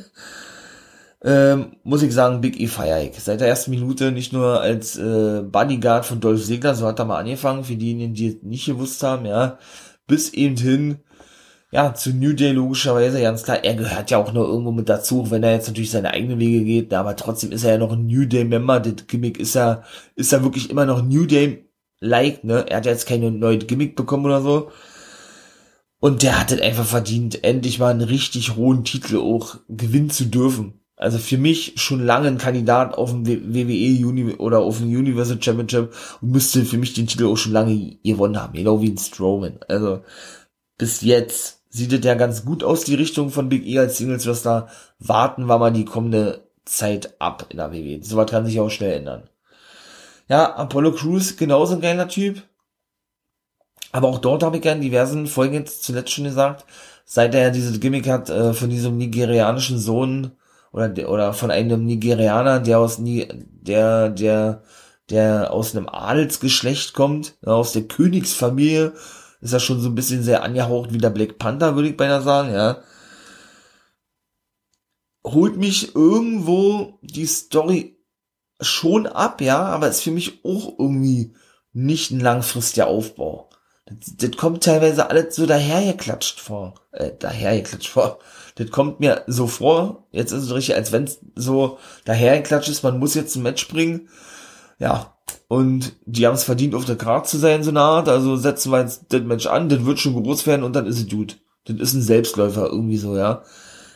ähm, 1.23 1.77
muss 1.83 2.03
ich 2.03 2.13
sagen, 2.13 2.41
Big 2.41 2.59
E 2.59 2.67
feier 2.67 3.01
ich. 3.01 3.19
Seit 3.19 3.41
der 3.41 3.47
ersten 3.47 3.71
Minute 3.71 4.11
nicht 4.11 4.33
nur 4.33 4.61
als 4.61 4.97
äh, 4.97 5.41
Bodyguard 5.41 6.05
von 6.05 6.19
Dolph 6.19 6.45
Ziggler, 6.45 6.75
so 6.75 6.85
hat 6.85 6.99
er 6.99 7.05
mal 7.05 7.19
angefangen, 7.19 7.63
für 7.63 7.75
diejenigen, 7.75 8.13
die 8.13 8.27
es 8.27 8.43
nicht 8.43 8.65
gewusst 8.65 9.01
haben, 9.03 9.25
ja, 9.25 9.57
bis 10.07 10.33
eben 10.33 10.57
hin 10.57 10.99
ja, 11.71 11.93
zu 11.93 12.11
New 12.11 12.33
Day 12.33 12.53
logischerweise, 12.53 13.21
ganz 13.21 13.43
klar. 13.43 13.63
Er 13.65 13.75
gehört 13.75 14.09
ja 14.09 14.17
auch 14.17 14.31
nur 14.31 14.47
irgendwo 14.47 14.71
mit 14.71 14.87
dazu, 14.87 15.29
wenn 15.29 15.43
er 15.43 15.53
jetzt 15.53 15.67
natürlich 15.67 15.91
seine 15.91 16.11
eigenen 16.11 16.39
Wege 16.39 16.63
geht, 16.63 16.93
aber 16.93 17.17
trotzdem 17.17 17.51
ist 17.51 17.65
er 17.65 17.71
ja 17.73 17.77
noch 17.77 17.91
ein 17.91 18.05
New 18.05 18.25
Day 18.25 18.45
Member. 18.45 18.79
Das 18.79 19.07
Gimmick 19.07 19.39
ist 19.39 19.55
ja, 19.55 19.83
ist 20.15 20.31
ja 20.31 20.41
wirklich 20.41 20.69
immer 20.69 20.85
noch 20.85 21.03
New 21.03 21.25
Day 21.25 21.69
like, 21.99 22.45
ne? 22.45 22.65
Er 22.69 22.77
hat 22.77 22.85
ja 22.85 22.93
jetzt 22.93 23.07
keine 23.07 23.29
neue 23.31 23.57
Gimmick 23.57 23.95
bekommen 23.97 24.25
oder 24.25 24.41
so. 24.41 24.71
Und 25.99 26.23
der 26.23 26.39
hat 26.39 26.51
es 26.51 26.61
einfach 26.61 26.85
verdient, 26.85 27.43
endlich 27.43 27.79
mal 27.79 27.91
einen 27.91 28.01
richtig 28.01 28.55
hohen 28.55 28.85
Titel 28.85 29.17
auch 29.17 29.57
gewinnen 29.67 30.09
zu 30.09 30.25
dürfen. 30.25 30.84
Also 30.97 31.17
für 31.17 31.37
mich 31.37 31.73
schon 31.75 32.05
lange 32.05 32.27
ein 32.29 32.37
Kandidat 32.37 32.97
auf 32.97 33.11
dem 33.11 33.25
WWE 33.27 34.07
Uni 34.07 34.33
oder 34.35 34.59
auf 34.59 34.77
dem 34.77 34.87
Universal 34.87 35.41
Championship 35.41 35.93
und 36.21 36.31
müsste 36.31 36.63
für 36.63 36.77
mich 36.77 36.93
den 36.93 37.07
Titel 37.07 37.25
auch 37.25 37.35
schon 37.35 37.51
lange 37.51 37.97
gewonnen 38.03 38.41
haben, 38.41 38.53
genau 38.53 38.81
wie 38.81 38.91
ein 38.91 38.97
Strowman. 38.97 39.59
Also 39.67 40.03
bis 40.77 41.01
jetzt 41.01 41.63
sieht 41.69 41.91
es 41.91 42.05
ja 42.05 42.15
ganz 42.15 42.45
gut 42.45 42.63
aus, 42.63 42.85
die 42.85 42.95
Richtung 42.95 43.29
von 43.29 43.49
Big 43.49 43.65
E 43.65 43.79
als 43.79 43.97
Singles 43.97 44.25
Wrestler. 44.25 44.69
Warten 44.99 45.45
wir 45.47 45.57
mal 45.57 45.73
die 45.73 45.83
kommende 45.83 46.47
Zeit 46.63 47.19
ab 47.19 47.47
in 47.49 47.57
der 47.57 47.73
WWE. 47.73 48.01
Sowas 48.01 48.31
kann 48.31 48.45
sich 48.45 48.59
auch 48.61 48.69
schnell 48.69 48.93
ändern. 48.93 49.23
Ja, 50.29 50.55
Apollo 50.55 50.93
Crews, 50.93 51.35
genauso 51.35 51.75
ein 51.75 51.81
geiler 51.81 52.07
Typ. 52.07 52.41
Aber 53.91 54.07
auch 54.07 54.19
dort 54.19 54.43
habe 54.43 54.57
ich 54.57 54.65
ja 54.65 54.71
in 54.71 54.81
diversen 54.81 55.27
Folgen 55.27 55.53
jetzt 55.53 55.83
zuletzt 55.83 56.11
schon 56.11 56.23
gesagt, 56.23 56.65
seit 57.05 57.35
er 57.35 57.41
ja 57.41 57.49
diese 57.49 57.77
Gimmick 57.79 58.07
hat 58.07 58.29
äh, 58.29 58.53
von 58.53 58.69
diesem 58.69 58.97
nigerianischen 58.97 59.77
Sohn 59.77 60.31
oder 60.75 61.09
oder 61.09 61.33
von 61.33 61.51
einem 61.51 61.85
Nigerianer, 61.85 62.59
der 62.59 62.79
aus 62.79 62.99
Ni 62.99 63.27
der 63.31 64.09
der 64.09 64.63
der 65.09 65.53
aus 65.53 65.75
einem 65.75 65.87
Adelsgeschlecht 65.87 66.93
kommt, 66.93 67.35
aus 67.45 67.71
der 67.73 67.83
Königsfamilie 67.83 68.93
ist 69.41 69.53
ja 69.53 69.59
schon 69.59 69.79
so 69.79 69.89
ein 69.89 69.95
bisschen 69.95 70.23
sehr 70.23 70.43
angehaucht 70.43 70.91
wie 70.91 70.97
der 70.97 71.11
Black 71.11 71.37
Panther, 71.37 71.75
würde 71.75 71.89
ich 71.89 71.97
beinahe 71.97 72.21
sagen, 72.21 72.51
ja. 72.53 72.81
Holt 75.23 75.57
mich 75.57 75.95
irgendwo 75.95 76.99
die 77.01 77.25
Story 77.25 77.97
schon 78.59 79.07
ab, 79.07 79.41
ja, 79.41 79.63
aber 79.63 79.87
ist 79.87 80.01
für 80.01 80.11
mich 80.11 80.43
auch 80.43 80.77
irgendwie 80.79 81.35
nicht 81.73 82.11
ein 82.11 82.19
langfristiger 82.19 82.87
Aufbau. 82.87 83.49
Das, 83.85 84.15
das 84.17 84.31
kommt 84.31 84.63
teilweise 84.63 85.09
alles 85.09 85.35
so 85.35 85.45
dahergeklatscht 85.45 86.39
vor. 86.39 86.75
Äh, 86.91 87.11
dahergeklatscht 87.17 87.89
vor. 87.89 88.19
Das 88.55 88.69
kommt 88.71 89.01
mir 89.01 89.23
so 89.27 89.47
vor, 89.47 90.07
jetzt 90.11 90.31
ist 90.31 90.43
es 90.43 90.53
richtig, 90.53 90.75
als 90.75 90.91
wenn 90.91 91.03
es 91.03 91.19
so 91.35 91.77
dahergeklatscht 92.05 92.69
ist, 92.69 92.83
man 92.83 92.99
muss 92.99 93.13
jetzt 93.13 93.35
ein 93.35 93.43
Match 93.43 93.67
bringen. 93.67 94.09
Ja, 94.79 95.15
und 95.47 95.93
die 96.05 96.25
haben 96.25 96.35
es 96.35 96.43
verdient, 96.43 96.73
auf 96.73 96.85
der 96.85 96.97
Karte 96.97 97.29
zu 97.29 97.37
sein, 97.37 97.63
so 97.63 97.69
eine 97.69 97.81
Art. 97.81 98.09
Also 98.09 98.35
setzen 98.37 98.71
wir 98.71 98.81
jetzt 98.81 99.05
das 99.09 99.21
Match 99.21 99.45
an, 99.45 99.69
das 99.69 99.85
wird 99.85 99.99
schon 99.99 100.21
groß 100.21 100.47
werden 100.47 100.63
und 100.63 100.73
dann 100.75 100.87
ist 100.87 100.99
es 100.99 101.09
gut. 101.09 101.37
Das 101.65 101.77
ist 101.77 101.93
ein 101.93 102.01
Selbstläufer 102.01 102.67
irgendwie 102.67 102.97
so, 102.97 103.17
ja. 103.17 103.43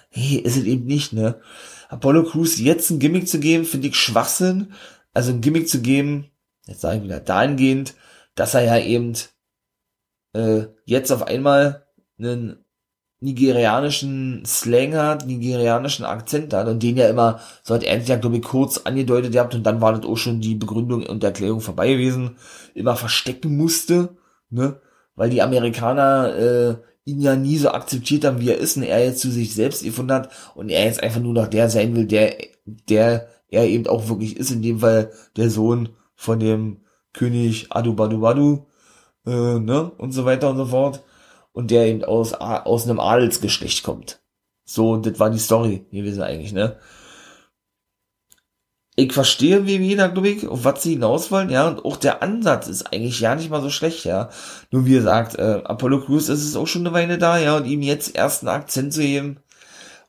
Hey, 0.09 0.37
ist 0.37 0.57
es 0.57 0.63
eben 0.63 0.85
nicht, 0.85 1.13
ne? 1.13 1.39
Apollo 1.87 2.23
Crews 2.25 2.59
jetzt 2.59 2.89
ein 2.89 2.99
Gimmick 2.99 3.27
zu 3.27 3.39
geben, 3.39 3.65
finde 3.65 3.87
ich 3.87 3.95
Schwachsinn. 3.95 4.73
Also 5.13 5.31
ein 5.31 5.41
Gimmick 5.41 5.69
zu 5.69 5.81
geben, 5.81 6.29
jetzt 6.67 6.81
sage 6.81 6.97
ich 6.97 7.03
wieder 7.03 7.19
dahingehend, 7.19 7.95
dass 8.35 8.53
er 8.53 8.63
ja 8.63 8.77
eben 8.77 9.13
äh, 10.33 10.65
jetzt 10.85 11.11
auf 11.11 11.23
einmal 11.23 11.87
einen 12.19 12.63
nigerianischen 13.21 14.43
Slang 14.45 14.95
hat, 14.95 15.27
nigerianischen 15.27 16.05
Akzent 16.05 16.53
hat 16.53 16.67
und 16.67 16.81
den 16.81 16.95
ja 16.95 17.09
immer, 17.09 17.39
so 17.63 17.75
hat 17.75 17.83
er 17.83 17.99
ja, 17.99 18.15
glaube 18.15 18.37
ich, 18.37 18.43
kurz 18.43 18.77
angedeutet 18.79 19.33
gehabt 19.33 19.53
und 19.55 19.63
dann 19.63 19.81
war 19.81 19.93
das 19.93 20.09
auch 20.09 20.15
schon 20.15 20.39
die 20.39 20.55
Begründung 20.55 21.05
und 21.05 21.23
Erklärung 21.23 21.59
vorbei 21.59 21.91
gewesen, 21.93 22.37
immer 22.73 22.95
verstecken 22.95 23.57
musste, 23.57 24.15
ne, 24.49 24.79
weil 25.15 25.29
die 25.29 25.41
Amerikaner 25.41 26.35
äh, 26.35 26.75
ihn 27.03 27.19
ja 27.19 27.35
nie 27.35 27.57
so 27.57 27.71
akzeptiert 27.71 28.23
haben, 28.23 28.39
wie 28.39 28.51
er 28.51 28.57
ist 28.57 28.77
und 28.77 28.83
er 28.83 29.03
jetzt 29.03 29.19
zu 29.19 29.31
sich 29.31 29.53
selbst 29.53 29.83
gefunden 29.83 30.13
hat 30.13 30.29
und 30.55 30.69
er 30.69 30.85
jetzt 30.85 31.03
einfach 31.03 31.19
nur 31.19 31.33
noch 31.33 31.47
der 31.47 31.69
sein 31.69 31.95
will, 31.95 32.05
der, 32.05 32.37
der 32.65 33.27
er 33.49 33.65
eben 33.65 33.87
auch 33.87 34.07
wirklich 34.07 34.37
ist, 34.37 34.51
in 34.51 34.61
dem 34.61 34.79
Fall 34.79 35.11
der 35.35 35.49
Sohn 35.49 35.89
von 36.15 36.39
dem 36.39 36.77
König 37.13 37.67
Adubadubadu, 37.71 38.65
äh, 39.25 39.59
ne, 39.59 39.91
und 39.97 40.11
so 40.13 40.23
weiter 40.25 40.49
und 40.49 40.57
so 40.57 40.65
fort. 40.65 41.03
Und 41.51 41.71
der 41.71 41.87
eben 41.87 42.03
aus, 42.03 42.33
aus 42.33 42.85
einem 42.85 42.99
Adelsgeschlecht 42.99 43.83
kommt. 43.83 44.21
So, 44.65 44.97
das 44.97 45.19
war 45.19 45.29
die 45.31 45.39
Story 45.39 45.85
gewesen 45.91 46.21
eigentlich, 46.21 46.53
ne. 46.53 46.77
Ich 48.95 49.13
verstehe, 49.13 49.65
wie 49.65 49.77
jeder, 49.77 50.09
glaube 50.09 50.27
ich, 50.27 50.45
auf 50.47 50.65
was 50.65 50.83
sie 50.83 50.91
hinaus 50.91 51.31
wollen, 51.31 51.49
ja, 51.49 51.67
und 51.69 51.85
auch 51.85 51.95
der 51.95 52.21
Ansatz 52.21 52.67
ist 52.67 52.93
eigentlich 52.93 53.19
ja 53.21 53.33
nicht 53.33 53.49
mal 53.49 53.61
so 53.61 53.69
schlecht, 53.69 54.03
ja. 54.03 54.29
Nur 54.71 54.85
wie 54.85 54.91
gesagt, 54.91 55.39
äh, 55.39 55.61
Apollo 55.63 56.01
Crews 56.01 56.29
ist 56.29 56.45
es 56.45 56.55
auch 56.55 56.67
schon 56.67 56.85
eine 56.85 56.93
Weile 56.93 57.17
da, 57.17 57.39
ja, 57.39 57.55
und 57.57 57.65
ihm 57.65 57.81
jetzt 57.81 58.15
erst 58.15 58.43
einen 58.43 58.49
Akzent 58.49 58.93
zu 58.93 59.01
geben 59.01 59.39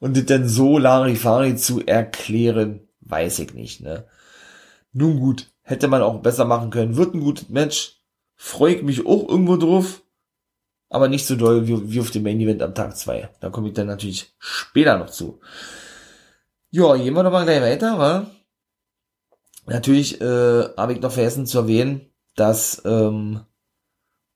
und 0.01 0.17
das 0.17 0.27
dann 0.27 0.49
so 0.49 0.77
Larifari 0.77 1.57
zu 1.57 1.87
erklären, 1.87 2.81
weiß 3.01 3.39
ich 3.39 3.55
nicht, 3.55 3.81
ne. 3.81 4.07
Nun 4.93 5.21
gut, 5.21 5.47
hätte 5.63 5.87
man 5.89 6.03
auch 6.03 6.21
besser 6.21 6.45
machen 6.45 6.71
können, 6.71 6.97
wird 6.97 7.15
ein 7.15 7.21
gutes 7.21 7.49
Match, 7.49 8.01
freue 8.35 8.75
ich 8.75 8.83
mich 8.83 9.07
auch 9.07 9.29
irgendwo 9.29 9.57
drauf, 9.57 10.03
aber 10.91 11.09
nicht 11.09 11.27
so 11.27 11.37
doll 11.37 11.67
wie, 11.67 11.93
wie 11.93 12.01
auf 12.01 12.11
dem 12.11 12.25
Main 12.25 12.41
Event 12.41 12.63
am 12.63 12.75
Tag 12.75 12.97
zwei. 12.97 13.31
Da 13.41 13.49
komme 13.49 13.69
ich 13.69 13.75
dann 13.75 13.87
natürlich 13.87 14.35
später 14.39 14.99
noch 14.99 15.09
zu. 15.11 15.41
Ja, 16.71 16.95
gehen 16.97 17.15
wir 17.15 17.23
doch 17.23 17.33
mal 17.33 17.45
gleich 17.45 17.63
weiter, 17.63 17.99
wa? 17.99 18.27
Natürlich 19.67 20.21
äh, 20.21 20.65
habe 20.77 20.93
ich 20.93 21.01
noch 21.01 21.13
vergessen 21.13 21.47
zu 21.47 21.59
erwähnen, 21.59 22.03
dass 22.35 22.83
ähm, 22.85 23.41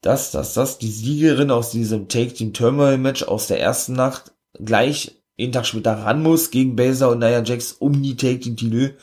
dass, 0.04 0.30
dass, 0.30 0.52
dass 0.52 0.78
die 0.78 0.90
Siegerin 0.90 1.50
aus 1.50 1.70
diesem 1.70 2.08
Take 2.08 2.34
Team 2.34 2.52
Turmoil 2.52 2.98
Match 2.98 3.22
aus 3.22 3.46
der 3.46 3.60
ersten 3.60 3.94
Nacht 3.94 4.32
gleich 4.52 5.16
jeden 5.36 5.52
Tag 5.52 5.66
später 5.66 5.94
ran 5.94 6.22
muss 6.22 6.50
gegen 6.50 6.76
Baser 6.76 7.10
und 7.10 7.20
Nia 7.20 7.42
Jax 7.42 7.72
um 7.72 8.02
die 8.02 8.14
Take 8.14 8.40
Team 8.40 8.56
Titel. 8.56 8.96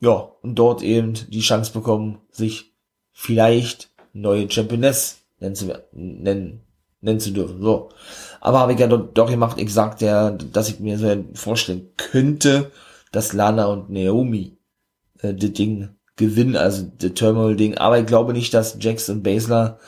Ja, 0.00 0.32
und 0.42 0.56
dort 0.56 0.82
eben 0.82 1.14
die 1.30 1.40
Chance 1.40 1.72
bekommen, 1.72 2.18
sich 2.30 2.72
vielleicht 3.12 3.90
neue 4.12 4.50
Championess 4.50 5.18
nennen 5.38 5.54
zu, 5.54 5.84
nennen, 5.92 6.65
nennen 7.00 7.20
zu 7.20 7.30
dürfen. 7.30 7.62
So. 7.62 7.90
Aber 8.40 8.60
habe 8.60 8.74
ich 8.74 8.78
ja 8.78 8.86
doch, 8.86 9.30
gemacht, 9.30 9.58
ich 9.58 9.72
sagte 9.72 10.06
ja, 10.06 10.30
dass 10.30 10.68
ich 10.68 10.80
mir 10.80 10.98
so 10.98 11.24
vorstellen 11.34 11.90
könnte, 11.96 12.70
dass 13.12 13.32
Lana 13.32 13.66
und 13.66 13.90
Naomi 13.90 14.58
äh, 15.20 15.34
das 15.34 15.52
Ding 15.52 15.88
gewinnen, 16.16 16.56
also 16.56 16.90
das 16.98 17.14
Terminal-Ding. 17.14 17.78
Aber 17.78 17.98
ich 17.98 18.06
glaube 18.06 18.32
nicht, 18.32 18.54
dass 18.54 18.76
Jax 18.80 19.08
und 19.08 19.22
Basler 19.22 19.78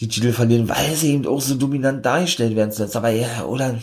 die 0.00 0.08
Titel 0.08 0.32
verlieren, 0.32 0.68
weil 0.68 0.94
sie 0.94 1.12
eben 1.12 1.26
auch 1.26 1.40
so 1.40 1.54
dominant 1.54 2.04
dargestellt 2.04 2.54
werden 2.54 2.70
zuletzt. 2.70 2.96
Aber 2.96 3.10
ja, 3.10 3.44
oder? 3.44 3.78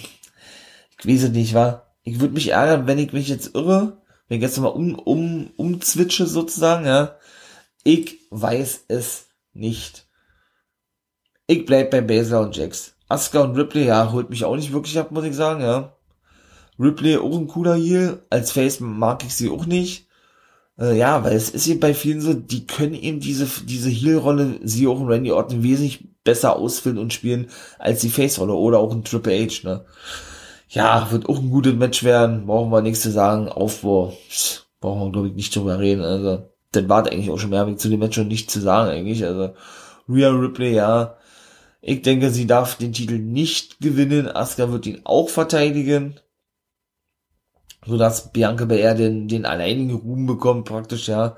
Ich 1.00 1.08
weiß 1.08 1.24
es 1.24 1.32
nicht, 1.32 1.54
war. 1.54 1.94
Ich 2.04 2.20
würde 2.20 2.34
mich 2.34 2.50
ärgern, 2.50 2.88
wenn 2.88 3.00
ich 3.00 3.12
mich 3.14 3.28
jetzt 3.28 3.56
irre, 3.56 3.98
wenn 4.28 4.38
ich 4.38 4.44
jetzt 4.44 4.60
mal 4.60 4.68
um, 4.68 4.96
um, 4.96 5.52
umzwitsche 5.58 6.28
sozusagen, 6.28 6.86
ja. 6.86 7.16
Ich 7.84 8.20
weiß 8.30 8.86
es 8.88 9.28
nicht. 9.54 10.05
Ich 11.48 11.66
bleib 11.66 11.92
bei 11.92 12.02
Basler 12.02 12.42
und 12.42 12.56
Jax. 12.56 12.96
Asuka 13.08 13.42
und 13.42 13.56
Ripley, 13.56 13.86
ja, 13.86 14.12
holt 14.12 14.32
mich 14.32 14.46
auch 14.46 14.56
nicht 14.56 14.74
wirklich 14.74 14.98
ab, 14.98 15.12
muss 15.12 15.26
ich 15.26 15.36
sagen, 15.36 15.62
ja. 15.62 15.94
Ripley 16.80 17.18
auch 17.18 17.38
ein 17.38 17.48
cooler 17.48 17.76
hier. 17.76 18.24
Als 18.32 18.52
Face 18.52 18.80
mag 18.80 19.24
ich 19.24 19.36
sie 19.36 19.50
auch 19.50 19.68
nicht. 19.68 20.08
Äh, 20.80 20.98
ja, 20.98 21.24
weil 21.24 21.36
es 21.36 21.52
ist 21.52 21.68
eben 21.68 21.80
bei 21.80 21.94
vielen 21.94 22.20
so, 22.20 22.34
die 22.34 22.66
können 22.66 22.96
eben 22.96 23.20
diese, 23.20 23.48
diese 23.64 23.90
Heel-Rolle, 23.90 24.60
sie 24.64 24.88
auch 24.88 25.00
in 25.00 25.08
Randy 25.08 25.32
Orton 25.32 25.62
wesentlich 25.62 26.08
besser 26.24 26.56
ausfüllen 26.56 26.98
und 26.98 27.14
spielen 27.14 27.48
als 27.78 28.02
die 28.02 28.10
Face-Rolle 28.10 28.54
oder 28.54 28.80
auch 28.80 28.92
ein 28.92 29.04
Triple 29.04 29.34
H, 29.34 29.68
ne. 29.68 29.86
Ja, 30.70 31.10
wird 31.12 31.30
auch 31.30 31.40
ein 31.40 31.52
gutes 31.52 31.76
Match 31.76 32.04
werden, 32.04 32.48
brauchen 32.48 32.72
wir 32.72 32.82
nichts 32.82 33.02
zu 33.02 33.12
sagen. 33.12 33.50
Aufbau, 33.50 34.18
brauchen 34.82 35.02
wir, 35.02 35.12
glaube 35.12 35.28
ich, 35.28 35.36
nicht 35.36 35.56
drüber 35.56 35.80
reden, 35.80 36.02
also 36.04 36.50
dann 36.72 36.90
war 36.90 37.06
eigentlich 37.06 37.30
auch 37.30 37.40
schon 37.40 37.52
mehr 37.52 37.78
zu 37.78 37.88
dem 37.90 38.00
Match 38.00 38.16
schon 38.16 38.28
nicht 38.28 38.52
zu 38.52 38.60
sagen 38.60 38.90
eigentlich. 38.90 39.24
Also 39.24 39.54
Rhea 40.10 40.30
Ripley, 40.30 40.74
ja. 40.74 41.16
Ich 41.88 42.02
denke, 42.02 42.32
sie 42.32 42.48
darf 42.48 42.80
den 42.80 42.94
Titel 42.94 43.20
nicht 43.20 43.80
gewinnen. 43.80 44.28
Asuka 44.28 44.72
wird 44.72 44.88
ihn 44.88 45.02
auch 45.04 45.30
verteidigen. 45.30 46.20
Sodass 47.86 48.32
Bianca 48.32 48.66
Belair 48.66 48.96
den, 48.96 49.28
den 49.28 49.46
alleinigen 49.46 49.94
Ruhm 49.94 50.26
bekommt, 50.26 50.66
praktisch, 50.66 51.08
ja, 51.08 51.38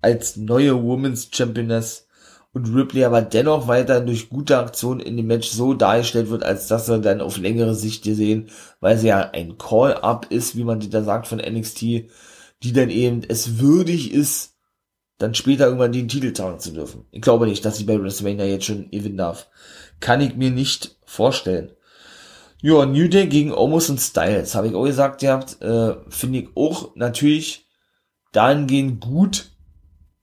als 0.00 0.36
neue 0.36 0.80
Women's 0.80 1.30
Championess. 1.32 2.06
Und 2.52 2.72
Ripley 2.72 3.02
aber 3.02 3.22
dennoch 3.22 3.66
weiter 3.66 4.00
durch 4.00 4.28
gute 4.28 4.58
Aktionen 4.58 5.00
in 5.00 5.16
dem 5.16 5.26
Match 5.26 5.48
so 5.48 5.74
dargestellt 5.74 6.30
wird, 6.30 6.44
als 6.44 6.68
dass 6.68 6.88
wir 6.88 6.98
dann 6.98 7.20
auf 7.20 7.36
längere 7.36 7.74
Sicht 7.74 8.04
sehen, 8.04 8.50
weil 8.78 8.98
sie 8.98 9.08
ja 9.08 9.30
ein 9.32 9.58
Call-Up 9.58 10.26
ist, 10.30 10.54
wie 10.54 10.62
man 10.62 10.78
da 10.78 11.02
sagt 11.02 11.26
von 11.26 11.38
NXT, 11.38 11.80
die 11.82 12.72
dann 12.72 12.90
eben 12.90 13.22
es 13.28 13.58
würdig 13.58 14.14
ist, 14.14 14.57
dann 15.18 15.34
später 15.34 15.66
irgendwann 15.66 15.92
den 15.92 16.08
Titel 16.08 16.32
tragen 16.32 16.60
zu 16.60 16.72
dürfen. 16.72 17.04
Ich 17.10 17.20
glaube 17.20 17.46
nicht, 17.46 17.64
dass 17.64 17.76
sie 17.76 17.84
bei 17.84 18.00
WrestleMania 18.00 18.46
jetzt 18.46 18.66
schon 18.66 18.90
gewinnen 18.90 19.16
darf. 19.16 19.48
Kann 20.00 20.20
ich 20.20 20.36
mir 20.36 20.50
nicht 20.50 20.96
vorstellen. 21.04 21.72
Ja, 22.60 22.86
New 22.86 23.08
Day 23.08 23.26
gegen 23.26 23.52
Omos 23.52 23.90
und 23.90 24.00
Styles, 24.00 24.54
habe 24.54 24.68
ich 24.68 24.74
auch 24.74 24.84
gesagt, 24.84 25.22
ihr 25.22 25.32
habt, 25.32 25.60
äh, 25.62 25.94
finde 26.08 26.40
ich 26.40 26.48
auch 26.56 26.94
natürlich 26.96 27.68
dahingehend 28.32 29.00
gut, 29.00 29.50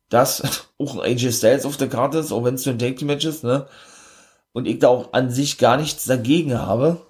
dass 0.09 0.67
auch 0.79 0.95
ein 0.95 1.11
AJ 1.11 1.31
Styles 1.31 1.65
auf 1.65 1.77
der 1.77 1.89
Karte 1.89 2.17
ist, 2.17 2.31
auch 2.31 2.43
wenn 2.43 2.55
es 2.55 2.65
nur 2.65 2.75
ein 2.75 2.79
Take 2.79 3.05
Match 3.05 3.25
ist, 3.25 3.43
ne? 3.43 3.67
Und 4.51 4.67
ich 4.67 4.79
da 4.79 4.87
auch 4.87 5.11
an 5.11 5.29
sich 5.29 5.57
gar 5.57 5.75
nichts 5.75 6.05
dagegen 6.05 6.57
habe. 6.57 7.05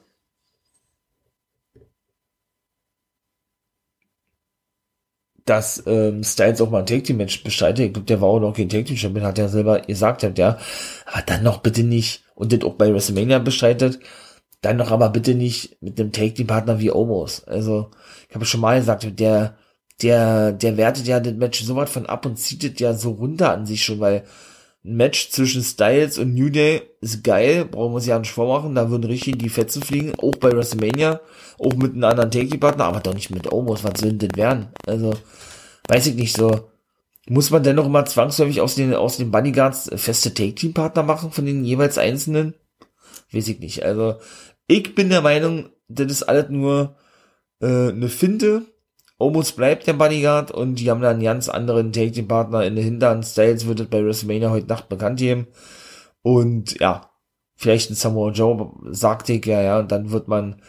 Dass 5.46 5.84
ähm, 5.86 6.24
Styles 6.24 6.60
auch 6.62 6.70
mal 6.72 6.80
ein 6.80 6.86
Take 6.86 7.04
Team 7.04 7.18
Match 7.18 7.44
bestreitet. 7.44 7.98
Ich 7.98 8.06
der 8.06 8.22
war 8.22 8.30
auch 8.30 8.40
noch 8.40 8.54
kein 8.54 8.70
Take 8.70 8.86
Team 8.86 8.98
Champion, 8.98 9.26
hat 9.26 9.40
er 9.40 9.50
selber 9.50 9.80
gesagt, 9.82 10.24
hat 10.24 10.38
ja. 10.38 10.58
Aber 11.06 11.22
dann 11.24 11.44
noch 11.44 11.60
bitte 11.60 11.84
nicht 11.84 12.24
und 12.36 12.52
das 12.52 12.64
auch 12.64 12.74
bei 12.76 12.92
WrestleMania 12.94 13.40
bestreitet. 13.40 14.00
Dann 14.62 14.78
noch 14.78 14.92
aber 14.92 15.10
bitte 15.10 15.36
nicht 15.36 15.82
mit 15.82 16.00
einem 16.00 16.12
Take 16.12 16.34
Team 16.34 16.48
Partner 16.48 16.80
wie 16.80 16.92
Omos. 16.92 17.44
Also 17.46 17.92
ich 18.30 18.36
habe 18.36 18.46
schon 18.46 18.62
mal 18.62 18.80
gesagt, 18.80 19.20
der 19.20 19.58
der 20.02 20.52
der 20.52 20.78
wertet 20.78 21.08
ja 21.08 21.20
das 21.20 21.34
Match 21.34 21.64
so 21.64 21.76
weit 21.76 21.90
von 21.90 22.06
ab 22.08 22.26
und 22.26 22.38
zieht 22.38 22.64
es 22.64 22.80
ja 22.80 22.94
so 22.94 23.12
runter 23.12 23.52
an 23.52 23.66
sich 23.66 23.84
schon, 23.84 24.00
weil 24.00 24.26
ein 24.86 24.96
Match 24.96 25.30
zwischen 25.30 25.64
Styles 25.64 26.18
und 26.18 26.34
New 26.34 26.50
Day 26.50 26.84
ist 27.02 27.24
geil, 27.24 27.66
brauchen 27.66 27.92
wir 27.92 27.96
uns 27.96 28.06
ja 28.06 28.20
nicht 28.20 28.32
vormachen, 28.32 28.76
da 28.76 28.90
würden 28.90 29.06
richtig 29.06 29.40
die 29.40 29.50
Fetzen 29.50 29.82
fliegen, 29.82 30.14
auch 30.20 30.36
bei 30.36 30.52
WrestleMania, 30.52 31.22
auch 31.60 31.74
mit 31.74 31.94
einem 31.94 32.04
anderen 32.04 32.32
Take-Partner, 32.32 32.86
aber 32.86 33.00
doch 33.00 33.14
nicht 33.14 33.32
mit 33.32 33.52
Omos, 33.52 33.84
was 33.84 34.00
soll 34.00 34.14
denn 34.14 34.36
werden? 34.36 34.68
Also, 34.86 35.14
weiß 35.88 36.08
ich 36.08 36.16
nicht 36.16 36.36
so. 36.36 36.70
Muss 37.28 37.50
man 37.50 37.64
denn 37.64 37.76
noch 37.76 37.90
mal 37.90 38.06
zwangsläufig 38.06 38.62
aus 38.62 38.76
den, 38.76 38.94
aus 38.94 39.18
den 39.18 39.32
Bodyguards 39.32 39.90
feste 39.96 40.34
Take-Team-Partner 40.34 41.02
machen 41.02 41.32
von 41.32 41.46
den 41.46 41.66
jeweils 41.66 41.98
Einzelnen? 41.98 42.54
Weiß 43.32 43.48
ich 43.48 43.60
nicht. 43.60 43.84
Also, 43.84 44.16
ich 44.68 44.94
bin 44.94 45.10
der 45.10 45.22
Meinung, 45.22 45.70
das 45.88 46.12
ist 46.12 46.24
alles 46.24 46.50
nur 46.50 46.96
äh, 47.62 47.90
eine 47.90 48.10
Finte, 48.10 48.66
Omos 49.18 49.54
bleibt 49.54 49.88
der 49.88 49.94
Bodyguard 49.94 50.52
und 50.52 50.76
die 50.76 50.92
haben 50.92 51.02
dann 51.02 51.16
einen 51.16 51.24
ganz 51.24 51.48
anderen 51.48 51.94
Take-Team-Partner 51.94 52.66
in 52.66 52.76
der 52.76 52.84
Hintern. 52.84 53.24
Styles 53.24 53.66
wird 53.66 53.80
es 53.80 53.88
bei 53.88 54.04
WrestleMania 54.04 54.50
heute 54.50 54.68
Nacht 54.68 54.90
bekannt 54.90 55.20
geben. 55.20 55.48
Und 56.22 56.80
ja, 56.80 57.10
vielleicht 57.56 57.90
ein 57.90 57.96
Samoa 57.96 58.32
Joe, 58.32 58.72
sagte 58.92 59.34
ich 59.34 59.46
ja, 59.46 59.62
ja, 59.62 59.80
und 59.80 59.92
dann 59.92 60.12
wird 60.12 60.28
man 60.28 60.62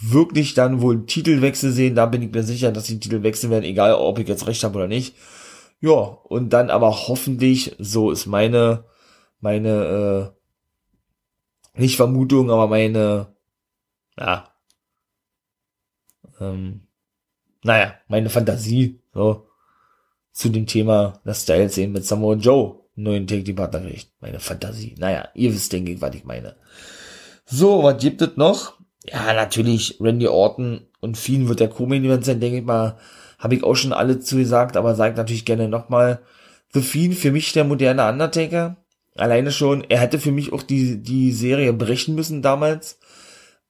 wirklich 0.00 0.54
dann 0.54 0.82
wohl 0.82 0.94
einen 0.94 1.06
Titelwechsel 1.06 1.72
sehen, 1.72 1.94
da 1.94 2.06
bin 2.06 2.22
ich 2.22 2.32
mir 2.32 2.42
sicher, 2.42 2.72
dass 2.72 2.84
die 2.84 3.00
Titel 3.00 3.22
wechseln 3.22 3.50
werden, 3.50 3.64
egal 3.64 3.94
ob 3.94 4.18
ich 4.18 4.28
jetzt 4.28 4.46
recht 4.46 4.64
habe 4.64 4.76
oder 4.76 4.88
nicht. 4.88 5.16
Ja, 5.80 5.90
und 5.92 6.50
dann 6.52 6.70
aber 6.70 6.90
hoffentlich, 7.08 7.76
so 7.78 8.10
ist 8.10 8.26
meine, 8.26 8.84
meine, 9.40 10.34
äh, 11.76 11.80
nicht 11.80 11.96
Vermutung, 11.96 12.50
aber 12.50 12.68
meine, 12.68 13.34
ja, 14.18 14.48
ähm, 16.40 16.83
naja, 17.64 17.94
meine 18.08 18.30
Fantasie, 18.30 19.00
so, 19.12 19.46
zu 20.32 20.48
dem 20.48 20.66
Thema, 20.66 21.20
das 21.24 21.42
Styles 21.42 21.78
eben 21.78 21.92
mit 21.92 22.04
Samoa 22.04 22.34
Joe 22.36 22.84
neuen 22.96 23.26
Take 23.26 23.44
Team 23.44 23.56
Partner 23.56 23.80
kriegt. 23.80 24.08
Meine 24.20 24.40
Fantasie. 24.40 24.94
Naja, 24.98 25.28
ihr 25.34 25.52
wisst, 25.52 25.72
denke 25.72 25.92
ich, 25.92 26.00
was 26.00 26.14
ich 26.14 26.24
meine. 26.24 26.56
So, 27.44 27.82
was 27.82 28.00
gibt 28.00 28.22
es 28.22 28.36
noch? 28.36 28.74
Ja, 29.04 29.34
natürlich, 29.34 29.98
Randy 30.00 30.28
Orton 30.28 30.86
und 31.00 31.18
Fiend 31.18 31.48
wird 31.48 31.60
der 31.60 31.68
Co-Main-Event 31.68 32.24
sein, 32.24 32.40
denke 32.40 32.58
ich 32.58 32.64
mal. 32.64 32.96
Habe 33.38 33.54
ich 33.56 33.64
auch 33.64 33.74
schon 33.74 33.92
alle 33.92 34.20
zugesagt, 34.20 34.76
aber 34.76 34.94
sage 34.94 35.16
natürlich 35.16 35.44
gerne 35.44 35.68
nochmal. 35.68 36.22
The 36.72 36.80
Fiend 36.80 37.14
für 37.14 37.30
mich 37.30 37.52
der 37.52 37.64
moderne 37.64 38.08
Undertaker. 38.08 38.76
Alleine 39.16 39.52
schon, 39.52 39.84
er 39.88 40.00
hätte 40.00 40.18
für 40.18 40.32
mich 40.32 40.52
auch 40.52 40.62
die, 40.62 41.02
die 41.02 41.32
Serie 41.32 41.72
brechen 41.72 42.14
müssen 42.14 42.42
damals. 42.42 42.98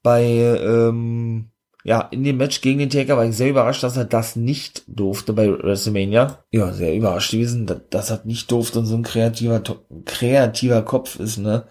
Bei, 0.03 0.22
ähm, 0.22 1.51
ja, 1.85 2.01
in 2.01 2.24
dem 2.24 2.39
Match 2.39 2.61
gegen 2.62 2.78
den 2.80 2.91
Taker 2.91 3.16
war 3.16 3.26
ich 3.26 3.37
sehr 3.37 3.51
überrascht, 3.51 3.82
dass 3.82 3.97
er 3.97 4.07
das 4.07 4.37
nicht 4.37 4.82
durfte 4.87 5.32
bei 5.32 5.49
WrestleMania. 5.49 6.45
Ja, 6.51 6.72
sehr 6.72 6.95
überrascht 6.95 7.32
gewesen, 7.32 7.70
dass, 7.91 8.11
er 8.11 8.22
nicht 8.24 8.51
durfte 8.51 8.80
und 8.80 8.87
so 8.87 8.97
ein 8.97 9.03
kreativer, 9.03 9.62
kreativer 10.07 10.82
Kopf 10.82 11.20
ist, 11.20 11.39
ne 11.39 11.64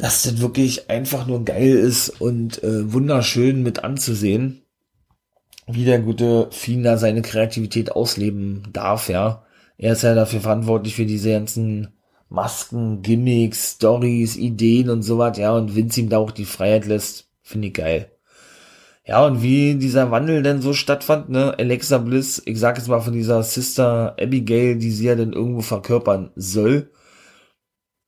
dass 0.00 0.22
das 0.22 0.40
wirklich 0.40 0.88
einfach 0.88 1.26
nur 1.26 1.44
geil 1.44 1.72
ist 1.72 2.08
und 2.20 2.62
äh, 2.62 2.92
wunderschön 2.92 3.62
mit 3.62 3.84
anzusehen, 3.84 4.62
wie 5.66 5.84
der 5.84 6.00
gute 6.00 6.48
Fiender 6.50 6.96
seine 6.96 7.22
Kreativität 7.22 7.92
ausleben 7.92 8.62
darf, 8.72 9.08
ja. 9.08 9.44
Er 9.76 9.92
ist 9.92 10.02
ja 10.02 10.14
dafür 10.14 10.40
verantwortlich 10.40 10.94
für 10.94 11.06
diese 11.06 11.32
ganzen 11.32 11.88
Masken, 12.28 13.02
Gimmicks, 13.02 13.74
Stories, 13.74 14.36
Ideen 14.36 14.88
und 14.88 15.02
sowas, 15.02 15.36
ja, 15.36 15.52
und 15.52 15.76
Vince 15.76 16.00
ihm 16.00 16.08
da 16.08 16.18
auch 16.18 16.30
die 16.30 16.44
Freiheit 16.46 16.86
lässt, 16.86 17.28
finde 17.42 17.68
ich 17.68 17.74
geil. 17.74 18.10
Ja, 19.10 19.26
und 19.26 19.42
wie 19.42 19.74
dieser 19.74 20.12
Wandel 20.12 20.44
denn 20.44 20.62
so 20.62 20.72
stattfand, 20.72 21.30
ne, 21.30 21.52
Alexa 21.58 21.98
Bliss, 21.98 22.40
ich 22.46 22.60
sag 22.60 22.78
jetzt 22.78 22.86
mal 22.86 23.00
von 23.00 23.12
dieser 23.12 23.42
Sister 23.42 24.14
Abigail, 24.20 24.76
die 24.78 24.92
sie 24.92 25.06
ja 25.06 25.16
dann 25.16 25.32
irgendwo 25.32 25.62
verkörpern 25.62 26.30
soll, 26.36 26.92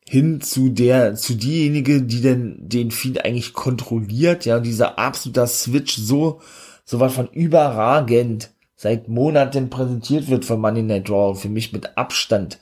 hin 0.07 0.41
zu 0.41 0.69
der, 0.69 1.17
zu 1.17 1.35
diejenige, 1.35 2.03
die 2.03 2.21
denn 2.21 2.57
den 2.61 2.93
Feed 2.93 3.25
eigentlich 3.25 3.53
kontrolliert, 3.53 4.45
ja, 4.45 4.61
dieser 4.61 4.97
absoluter 5.01 5.49
Switch 5.49 5.97
so, 5.97 6.41
so 6.85 7.01
was 7.01 7.15
von 7.15 7.27
überragend 7.33 8.53
seit 8.77 9.09
Monaten 9.09 9.71
präsentiert 9.71 10.29
wird 10.29 10.45
von 10.45 10.61
Money 10.61 10.85
Night 10.85 11.11
Raw, 11.11 11.35
für 11.35 11.49
mich 11.49 11.73
mit 11.73 11.99
Abstand. 11.99 12.61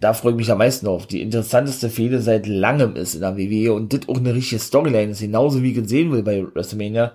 Da 0.00 0.12
freue 0.12 0.32
ich 0.32 0.38
mich 0.38 0.50
am 0.50 0.58
meisten 0.58 0.86
auf. 0.86 1.06
Die 1.06 1.22
interessanteste 1.22 1.90
Fehde 1.90 2.20
seit 2.20 2.46
langem 2.46 2.96
ist 2.96 3.14
in 3.14 3.20
der 3.20 3.36
WWE 3.36 3.72
und 3.72 3.92
das 3.92 4.08
auch 4.08 4.18
eine 4.18 4.34
richtige 4.34 4.60
Storyline 4.60 5.12
ist, 5.12 5.20
genauso 5.20 5.62
wie 5.62 5.72
gesehen 5.72 6.12
will 6.12 6.22
bei 6.22 6.44
WrestleMania, 6.54 7.12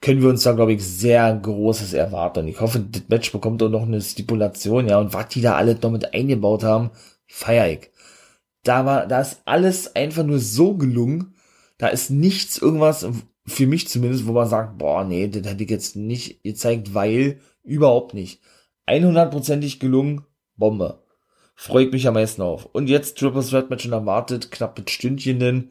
können 0.00 0.22
wir 0.22 0.30
uns 0.30 0.44
da, 0.44 0.52
glaube 0.52 0.72
ich, 0.72 0.84
sehr 0.84 1.34
Großes 1.34 1.92
erwarten. 1.92 2.48
Ich 2.48 2.60
hoffe, 2.60 2.80
das 2.80 3.02
Match 3.08 3.32
bekommt 3.32 3.62
auch 3.62 3.68
noch 3.68 3.82
eine 3.82 4.00
Stipulation, 4.00 4.88
ja, 4.88 4.98
und 4.98 5.12
was 5.12 5.28
die 5.28 5.42
da 5.42 5.56
alle 5.56 5.76
noch 5.82 5.90
mit 5.90 6.14
eingebaut 6.14 6.64
haben, 6.64 6.90
feier 7.26 7.68
ich 7.68 7.90
da 8.62 8.84
war, 8.84 9.06
da 9.06 9.20
ist 9.20 9.40
alles 9.44 9.94
einfach 9.96 10.24
nur 10.24 10.38
so 10.38 10.74
gelungen. 10.74 11.34
Da 11.78 11.88
ist 11.88 12.10
nichts 12.10 12.58
irgendwas, 12.58 13.06
für 13.46 13.66
mich 13.66 13.88
zumindest, 13.88 14.26
wo 14.26 14.32
man 14.32 14.48
sagt, 14.48 14.78
boah, 14.78 15.04
nee, 15.04 15.28
das 15.28 15.46
hätte 15.46 15.64
ich 15.64 15.70
jetzt 15.70 15.96
nicht 15.96 16.42
gezeigt, 16.42 16.94
weil 16.94 17.40
überhaupt 17.62 18.14
nicht. 18.14 18.40
100%ig 18.86 19.78
gelungen, 19.78 20.24
Bombe. 20.56 21.02
Freut 21.62 21.92
mich 21.92 22.08
am 22.08 22.14
meisten 22.14 22.40
auf. 22.40 22.64
Und 22.72 22.88
jetzt 22.88 23.18
Triple 23.18 23.44
Threat 23.44 23.68
Match 23.68 23.84
und 23.84 23.92
erwartet, 23.92 24.50
knapp 24.50 24.78
mit 24.78 24.88
Stündchen 24.88 25.68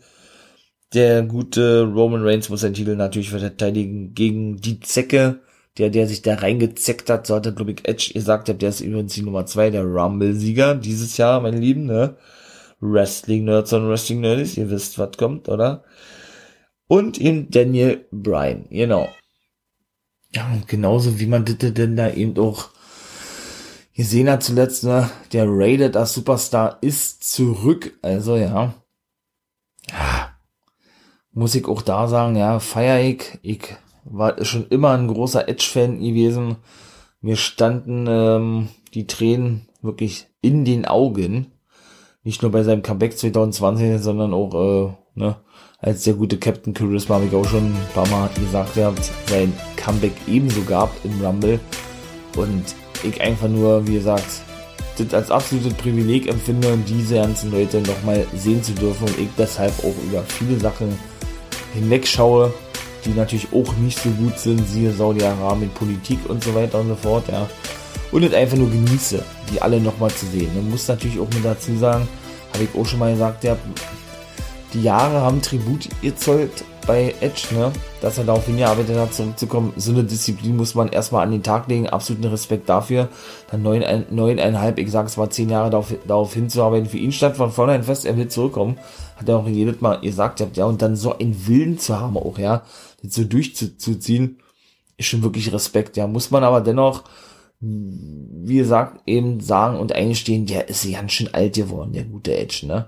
Der 0.93 1.23
gute 1.23 1.81
Roman 1.81 2.21
Reigns 2.21 2.47
muss 2.49 2.61
seinen 2.61 2.75
Titel 2.75 2.95
natürlich 2.95 3.31
verteidigen 3.31 4.13
gegen 4.13 4.57
die 4.57 4.81
Zecke. 4.81 5.39
Der, 5.79 5.89
der 5.89 6.05
sich 6.05 6.21
da 6.21 6.35
reingezeckt 6.35 7.09
hat, 7.09 7.25
so 7.25 7.33
hat 7.33 7.47
er, 7.47 7.53
glaube 7.53 7.71
ich, 7.71 7.87
Edge 7.87 8.11
gesagt, 8.13 8.49
der 8.49 8.69
ist 8.69 8.81
übrigens 8.81 9.13
die 9.13 9.23
Nummer 9.23 9.47
zwei, 9.47 9.71
der 9.71 9.83
Rumble-Sieger 9.83 10.75
dieses 10.75 11.17
Jahr, 11.17 11.41
meine 11.41 11.57
Lieben, 11.57 11.85
ne? 11.85 12.17
Wrestling-Nerds 12.81 13.73
und 13.73 13.89
Wrestling-Nerds, 13.89 14.57
ihr 14.57 14.69
wisst, 14.69 14.99
was 14.99 15.17
kommt, 15.17 15.49
oder? 15.49 15.83
Und 16.87 17.19
eben 17.19 17.49
Daniel 17.49 18.05
Bryan, 18.11 18.67
genau. 18.69 19.09
Ja, 20.35 20.51
und 20.53 20.67
genauso 20.67 21.19
wie 21.19 21.25
man 21.25 21.45
das 21.45 21.57
denn 21.73 21.95
da 21.95 22.11
eben 22.11 22.37
auch 22.37 22.69
gesehen 23.99 24.29
hat 24.29 24.43
zuletzt, 24.43 24.85
ne, 24.85 25.09
der 25.33 25.43
Rated 25.45 25.97
als 25.97 26.13
Superstar 26.13 26.77
ist 26.79 27.21
zurück, 27.29 27.99
also 28.01 28.37
ja. 28.37 28.73
ja. 29.89 30.29
Muss 31.33 31.53
ich 31.53 31.67
auch 31.67 31.81
da 31.81 32.07
sagen, 32.07 32.37
ja, 32.37 32.59
feier 32.59 33.01
ich. 33.01 33.37
Ich 33.41 33.75
war 34.05 34.45
schon 34.45 34.67
immer 34.69 34.91
ein 34.91 35.09
großer 35.09 35.49
Edge-Fan 35.49 35.99
gewesen. 35.99 36.55
Mir 37.19 37.35
standen 37.35 38.07
ähm, 38.07 38.69
die 38.93 39.05
Tränen 39.05 39.67
wirklich 39.81 40.27
in 40.39 40.63
den 40.63 40.85
Augen 40.85 41.51
nicht 42.23 42.41
nur 42.41 42.51
bei 42.51 42.63
seinem 42.63 42.83
Comeback 42.83 43.17
2020, 43.17 44.01
sondern 44.01 44.33
auch, 44.33 44.53
äh, 44.53 45.19
ne, 45.19 45.35
als 45.79 46.05
der 46.05 46.13
gute 46.13 46.37
Captain 46.37 46.73
Charisma, 46.73 47.15
habe 47.15 47.25
ich 47.25 47.33
auch 47.33 47.45
schon 47.45 47.65
ein 47.65 47.87
paar 47.93 48.07
Mal 48.07 48.29
gesagt 48.29 48.75
gehabt, 48.75 49.11
sein 49.27 49.51
Comeback 49.75 50.13
ebenso 50.25 50.61
gab 50.61 50.89
im 51.03 51.19
Rumble. 51.19 51.59
Und 52.37 52.63
ich 53.03 53.19
einfach 53.21 53.47
nur, 53.47 53.85
wie 53.87 53.93
gesagt, 53.93 54.25
das 54.97 55.13
als 55.13 55.31
absolutes 55.31 55.73
Privileg 55.75 56.27
empfinde, 56.27 56.77
diese 56.87 57.15
ganzen 57.15 57.51
Leute 57.51 57.81
nochmal 57.81 58.25
sehen 58.35 58.61
zu 58.61 58.73
dürfen 58.73 59.07
und 59.07 59.17
ich 59.17 59.29
deshalb 59.37 59.73
auch 59.79 59.95
über 60.03 60.23
viele 60.23 60.59
Sachen 60.59 60.97
hinwegschaue, 61.73 62.53
die 63.05 63.11
natürlich 63.11 63.47
auch 63.53 63.73
nicht 63.77 63.99
so 63.99 64.09
gut 64.09 64.37
sind, 64.37 64.67
siehe 64.67 64.91
Saudi-Arabien, 64.91 65.69
Politik 65.71 66.19
und 66.27 66.43
so 66.43 66.53
weiter 66.53 66.79
und 66.79 66.89
so 66.89 66.95
fort, 66.95 67.27
ja 67.29 67.47
und 68.11 68.23
es 68.23 68.33
einfach 68.33 68.57
nur 68.57 68.69
genieße, 68.69 69.23
die 69.51 69.61
alle 69.61 69.79
nochmal 69.79 70.11
zu 70.11 70.25
sehen. 70.27 70.49
Man 70.55 70.69
muss 70.69 70.87
natürlich 70.87 71.19
auch 71.19 71.29
mit 71.33 71.45
dazu 71.45 71.75
sagen, 71.77 72.07
habe 72.53 72.63
ich 72.63 72.69
auch 72.79 72.85
schon 72.85 72.99
mal 72.99 73.11
gesagt, 73.11 73.43
ja, 73.43 73.55
die 74.73 74.83
Jahre 74.83 75.21
haben 75.21 75.41
Tribut 75.41 75.87
gezollt 76.01 76.63
bei 76.89 77.13
Edge, 77.21 77.53
ne? 77.53 77.71
dass 78.01 78.17
er 78.17 78.23
darauf 78.23 78.47
hingearbeitet 78.47 78.97
hat, 78.97 79.13
zurückzukommen. 79.13 79.73
So 79.77 79.91
eine 79.91 80.03
Disziplin 80.03 80.57
muss 80.57 80.73
man 80.73 80.89
erstmal 80.89 81.23
an 81.23 81.29
den 81.31 81.43
Tag 81.43 81.67
legen, 81.67 81.87
absoluten 81.87 82.25
Respekt 82.25 82.67
dafür. 82.67 83.09
Dann 83.51 83.61
neun, 83.61 83.83
neuneinhalb, 84.09 84.79
ich 84.79 84.89
sage 84.89 85.05
es 85.05 85.15
mal 85.15 85.29
zehn 85.29 85.51
Jahre 85.51 85.69
darauf, 85.69 85.93
darauf 86.07 86.33
hinzuarbeiten. 86.33 86.89
Für 86.89 86.97
ihn 86.97 87.11
stand 87.11 87.37
von 87.37 87.51
vornherein 87.51 87.83
fest, 87.83 88.07
er 88.07 88.17
will 88.17 88.27
zurückkommen. 88.27 88.79
Hat 89.17 89.29
er 89.29 89.37
auch 89.37 89.47
jedes 89.47 89.81
Mal 89.81 90.01
gesagt, 90.01 90.43
ja, 90.57 90.65
und 90.65 90.81
dann 90.81 90.95
so 90.95 91.15
einen 91.15 91.47
Willen 91.47 91.77
zu 91.77 91.99
haben 91.99 92.17
auch, 92.17 92.39
ja, 92.39 92.63
das 93.03 93.13
so 93.13 93.23
durchzuziehen, 93.23 94.39
ist 94.97 95.05
schon 95.05 95.21
wirklich 95.21 95.53
Respekt, 95.53 95.95
ja. 95.95 96.07
Muss 96.07 96.31
man 96.31 96.43
aber 96.43 96.59
dennoch 96.59 97.03
wie 97.61 98.55
gesagt, 98.55 99.01
eben 99.05 99.41
sagen 99.41 99.77
und 99.77 99.91
eingestehen, 99.91 100.47
der 100.47 100.69
ist 100.69 100.89
ganz 100.89 101.11
schön 101.11 101.33
alt 101.33 101.55
geworden, 101.55 101.91
der 101.91 102.05
gute 102.05 102.35
Edge, 102.35 102.65
ne? 102.65 102.87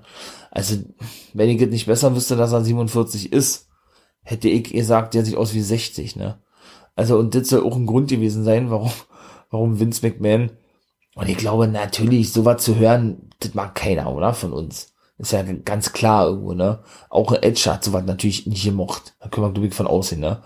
Also, 0.49 0.77
wenn 1.33 1.49
ich 1.49 1.59
jetzt 1.59 1.71
nicht 1.71 1.85
besser 1.85 2.15
wüsste, 2.15 2.35
dass 2.37 2.53
er 2.53 2.63
47 2.63 3.31
ist, 3.33 3.67
hätte 4.23 4.49
ich 4.49 4.65
gesagt, 4.65 5.13
der 5.13 5.25
sieht 5.25 5.35
aus 5.35 5.53
wie 5.53 5.61
60, 5.61 6.15
ne? 6.15 6.39
Also, 6.95 7.17
und 7.17 7.35
das 7.35 7.47
soll 7.47 7.63
auch 7.63 7.75
ein 7.75 7.85
Grund 7.85 8.09
gewesen 8.09 8.43
sein, 8.43 8.69
warum, 8.69 8.91
warum 9.49 9.79
Vince 9.79 10.05
McMahon, 10.05 10.51
und 11.15 11.29
ich 11.29 11.37
glaube 11.37 11.67
natürlich, 11.67 12.31
sowas 12.31 12.63
zu 12.63 12.77
hören, 12.77 13.29
das 13.39 13.53
mag 13.53 13.75
keiner, 13.75 14.13
oder? 14.13 14.33
Von 14.33 14.53
uns. 14.53 14.93
Ist 15.17 15.33
ja 15.33 15.43
ganz 15.43 15.93
klar 15.93 16.27
irgendwo, 16.27 16.53
ne? 16.53 16.79
Auch 17.09 17.31
Edge 17.33 17.69
hat 17.71 17.83
sowas 17.83 18.03
natürlich 18.05 18.47
nicht 18.47 18.63
gemocht. 18.63 19.13
Da 19.19 19.29
können 19.29 19.45
wir, 19.45 19.51
glaube 19.51 19.67
ich, 19.67 19.73
von 19.73 19.87
aussehen, 19.87 20.21
ne? 20.21 20.41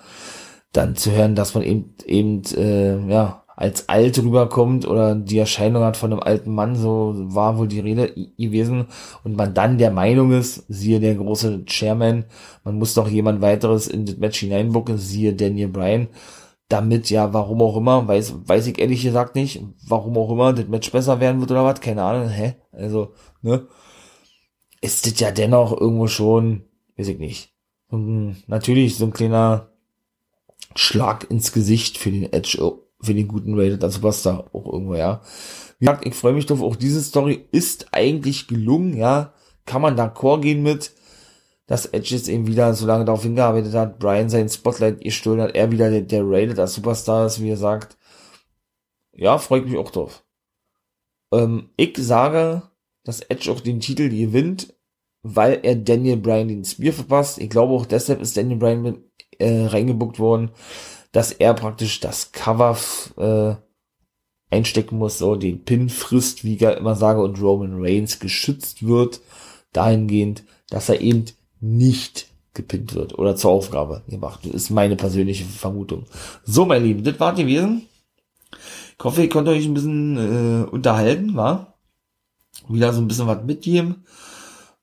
Dann 0.74 0.98
zu 0.98 1.12
hören, 1.12 1.36
dass 1.36 1.54
man 1.54 1.64
eben, 1.64 1.96
eben, 2.06 2.44
äh, 2.56 2.98
ja, 3.08 3.45
als 3.56 3.88
alt 3.88 4.18
rüberkommt 4.22 4.88
oder 4.88 5.16
die 5.16 5.38
Erscheinung 5.38 5.84
hat 5.84 5.98
von 5.98 6.12
einem 6.12 6.22
alten 6.22 6.54
Mann, 6.54 6.76
so 6.76 7.14
war 7.16 7.58
wohl 7.58 7.68
die 7.68 7.80
Rede 7.80 8.14
gewesen. 8.38 8.88
Und 9.24 9.38
man 9.38 9.54
dann 9.54 9.78
der 9.78 9.92
Meinung 9.92 10.32
ist, 10.34 10.66
siehe 10.68 11.00
der 11.00 11.16
große 11.16 11.66
Chairman, 11.66 12.26
man 12.64 12.78
muss 12.78 12.94
doch 12.94 13.08
jemand 13.08 13.42
weiteres 13.42 13.88
in 13.88 14.06
das 14.06 14.18
Match 14.18 14.40
hineinbucken, 14.40 14.98
siehe 14.98 15.34
Daniel 15.34 15.70
Bryan, 15.70 16.10
damit 16.68 17.10
ja, 17.10 17.34
warum 17.34 17.62
auch 17.62 17.78
immer, 17.78 18.08
weiß, 18.08 18.36
weiß 18.46 18.68
ich 18.68 18.80
ehrlich 18.80 19.04
gesagt 19.04 19.36
nicht, 19.36 19.62
warum 19.88 20.18
auch 20.18 20.32
immer 20.32 20.52
das 20.52 20.68
Match 20.68 20.92
besser 20.92 21.20
werden 21.20 21.40
wird 21.40 21.52
oder 21.52 21.64
was, 21.64 21.80
keine 21.80 22.04
Ahnung, 22.04 22.30
hä, 22.30 22.56
also, 22.72 23.14
ne, 23.42 23.68
ist 24.82 25.06
das 25.06 25.20
ja 25.20 25.32
dennoch 25.32 25.80
irgendwo 25.80 26.08
schon, 26.08 26.64
weiß 26.98 27.08
ich 27.08 27.20
nicht, 27.20 27.54
und 27.88 28.44
natürlich 28.48 28.98
so 28.98 29.06
ein 29.06 29.14
kleiner 29.14 29.70
Schlag 30.76 31.30
ins 31.30 31.54
Gesicht 31.54 31.98
für 31.98 32.12
den 32.12 32.34
Edge 32.34 32.58
für 33.02 33.14
den 33.14 33.28
guten 33.28 33.60
Rated 33.60 33.84
als 33.84 33.96
Superstar 33.96 34.50
auch 34.54 34.72
irgendwo, 34.72 34.96
ja. 34.96 35.22
Wie 35.80 35.86
gesagt, 35.86 36.06
ich 36.06 36.16
freue 36.16 36.34
mich 36.34 36.46
drauf, 36.46 36.62
auch 36.62 36.76
diese 36.76 37.02
Story 37.02 37.48
ist 37.52 37.88
eigentlich 37.92 38.48
gelungen, 38.48 38.96
ja. 38.96 39.34
kann 39.66 39.82
man 39.82 39.98
d'accord 39.98 40.42
gehen 40.42 40.64
mit, 40.64 40.94
dass 41.68 41.88
Edge 41.88 42.16
jetzt 42.16 42.30
eben 42.30 42.48
wieder 42.48 42.74
so 42.74 42.86
lange 42.86 43.06
darauf 43.06 43.24
hingearbeitet 43.24 43.74
hat, 43.74 44.00
Brian 44.00 44.30
sein 44.30 44.50
Spotlight 44.50 45.02
gestohlen 45.02 45.42
hat, 45.42 45.56
er 45.56 45.72
wieder 45.72 45.90
der, 45.90 46.02
der 46.02 46.24
Rated 46.24 46.60
als 46.60 46.76
Superstar 46.76 47.26
ist, 47.26 47.42
wie 47.42 47.50
er 47.50 47.58
sagt. 47.58 47.98
Ja, 49.14 49.38
freut 49.38 49.66
mich 49.66 49.78
auch 49.78 49.92
drauf. 49.92 50.24
Ähm, 51.32 51.70
ich 51.78 51.98
sage, 51.98 52.64
dass 53.04 53.22
Edge 53.22 53.52
auch 53.52 53.62
den 53.62 53.80
Titel 53.80 54.10
gewinnt, 54.10 54.74
weil 55.24 55.60
er 55.64 55.76
Daniel 55.76 56.18
Bryan 56.18 56.48
den 56.48 56.66
Spear 56.66 56.94
verpasst. 56.94 57.40
Ich 57.40 57.50
glaube 57.50 57.74
auch 57.74 57.86
deshalb 57.86 58.22
ist 58.22 58.38
Daniel 58.38 58.58
Bryan 58.58 58.82
mit, 58.82 58.98
äh, 59.40 59.66
reingebuckt 59.66 60.20
worden, 60.20 60.52
dass 61.16 61.32
er 61.32 61.54
praktisch 61.54 62.02
das 62.02 62.34
Cover 62.34 62.78
äh, 63.16 63.56
einstecken 64.54 64.98
muss, 64.98 65.18
so 65.18 65.38
den 65.38 65.64
Pin 65.64 65.88
frisst, 65.88 66.44
wie 66.44 66.56
ich 66.56 66.62
immer 66.62 66.96
sage, 66.96 67.22
und 67.22 67.42
Roman 67.42 67.82
Reigns 67.82 68.20
geschützt 68.20 68.86
wird, 68.86 69.22
dahingehend, 69.72 70.44
dass 70.70 70.90
er 70.90 71.00
eben 71.00 71.24
nicht 71.62 72.28
gepinnt 72.54 72.96
wird 72.96 73.18
oder 73.18 73.38
zur 73.38 73.52
Aufgabe 73.52 74.04
gemacht. 74.10 74.42
Das 74.44 74.54
ist 74.54 74.70
meine 74.72 74.98
persönliche 74.98 75.46
Vermutung. 75.46 76.04
So, 76.44 76.66
mein 76.66 76.84
Lieben, 76.84 77.06
das 77.06 77.18
war 77.18 77.34
gewesen. 77.34 77.88
Ich 78.98 79.04
hoffe, 79.06 79.22
ihr 79.22 79.30
konntet 79.30 79.56
euch 79.56 79.66
ein 79.66 79.74
bisschen 79.74 80.18
äh, 80.18 80.66
unterhalten, 80.66 81.38
war 81.38 81.78
wieder 82.68 82.92
so 82.92 83.00
ein 83.00 83.08
bisschen 83.08 83.28
was 83.28 83.42
mitgeben. 83.42 84.04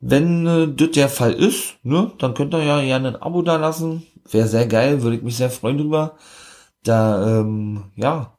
Wenn 0.05 0.46
äh, 0.48 0.68
das 0.68 0.90
der 0.90 1.09
Fall 1.09 1.32
ist, 1.32 1.76
ne, 1.84 2.11
dann 2.18 2.34
könnt 2.34 2.53
ihr 2.55 2.64
ja 2.64 2.82
gerne 2.82 3.09
ein 3.09 3.22
Abo 3.22 3.40
da 3.40 3.57
lassen. 3.57 4.03
Wäre 4.28 4.48
sehr 4.48 4.66
geil, 4.66 5.03
würde 5.03 5.16
ich 5.16 5.22
mich 5.22 5.36
sehr 5.36 5.50
freuen 5.50 5.78
drüber. 5.78 6.16
Da, 6.82 7.40
ähm, 7.40 7.84
ja, 7.94 8.36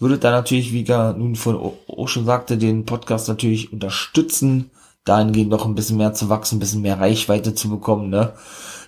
würde 0.00 0.18
da 0.18 0.32
natürlich, 0.32 0.72
wie 0.72 0.82
ich 0.82 0.88
nun 0.88 1.36
von 1.36 1.56
auch 1.56 2.08
schon 2.08 2.24
sagte, 2.24 2.58
den 2.58 2.84
Podcast 2.84 3.28
natürlich 3.28 3.72
unterstützen, 3.72 4.70
dahingehend 5.04 5.50
noch 5.50 5.66
ein 5.66 5.76
bisschen 5.76 5.98
mehr 5.98 6.14
zu 6.14 6.28
wachsen, 6.28 6.56
ein 6.56 6.60
bisschen 6.60 6.82
mehr 6.82 6.98
Reichweite 6.98 7.54
zu 7.54 7.70
bekommen, 7.70 8.10
ne? 8.10 8.32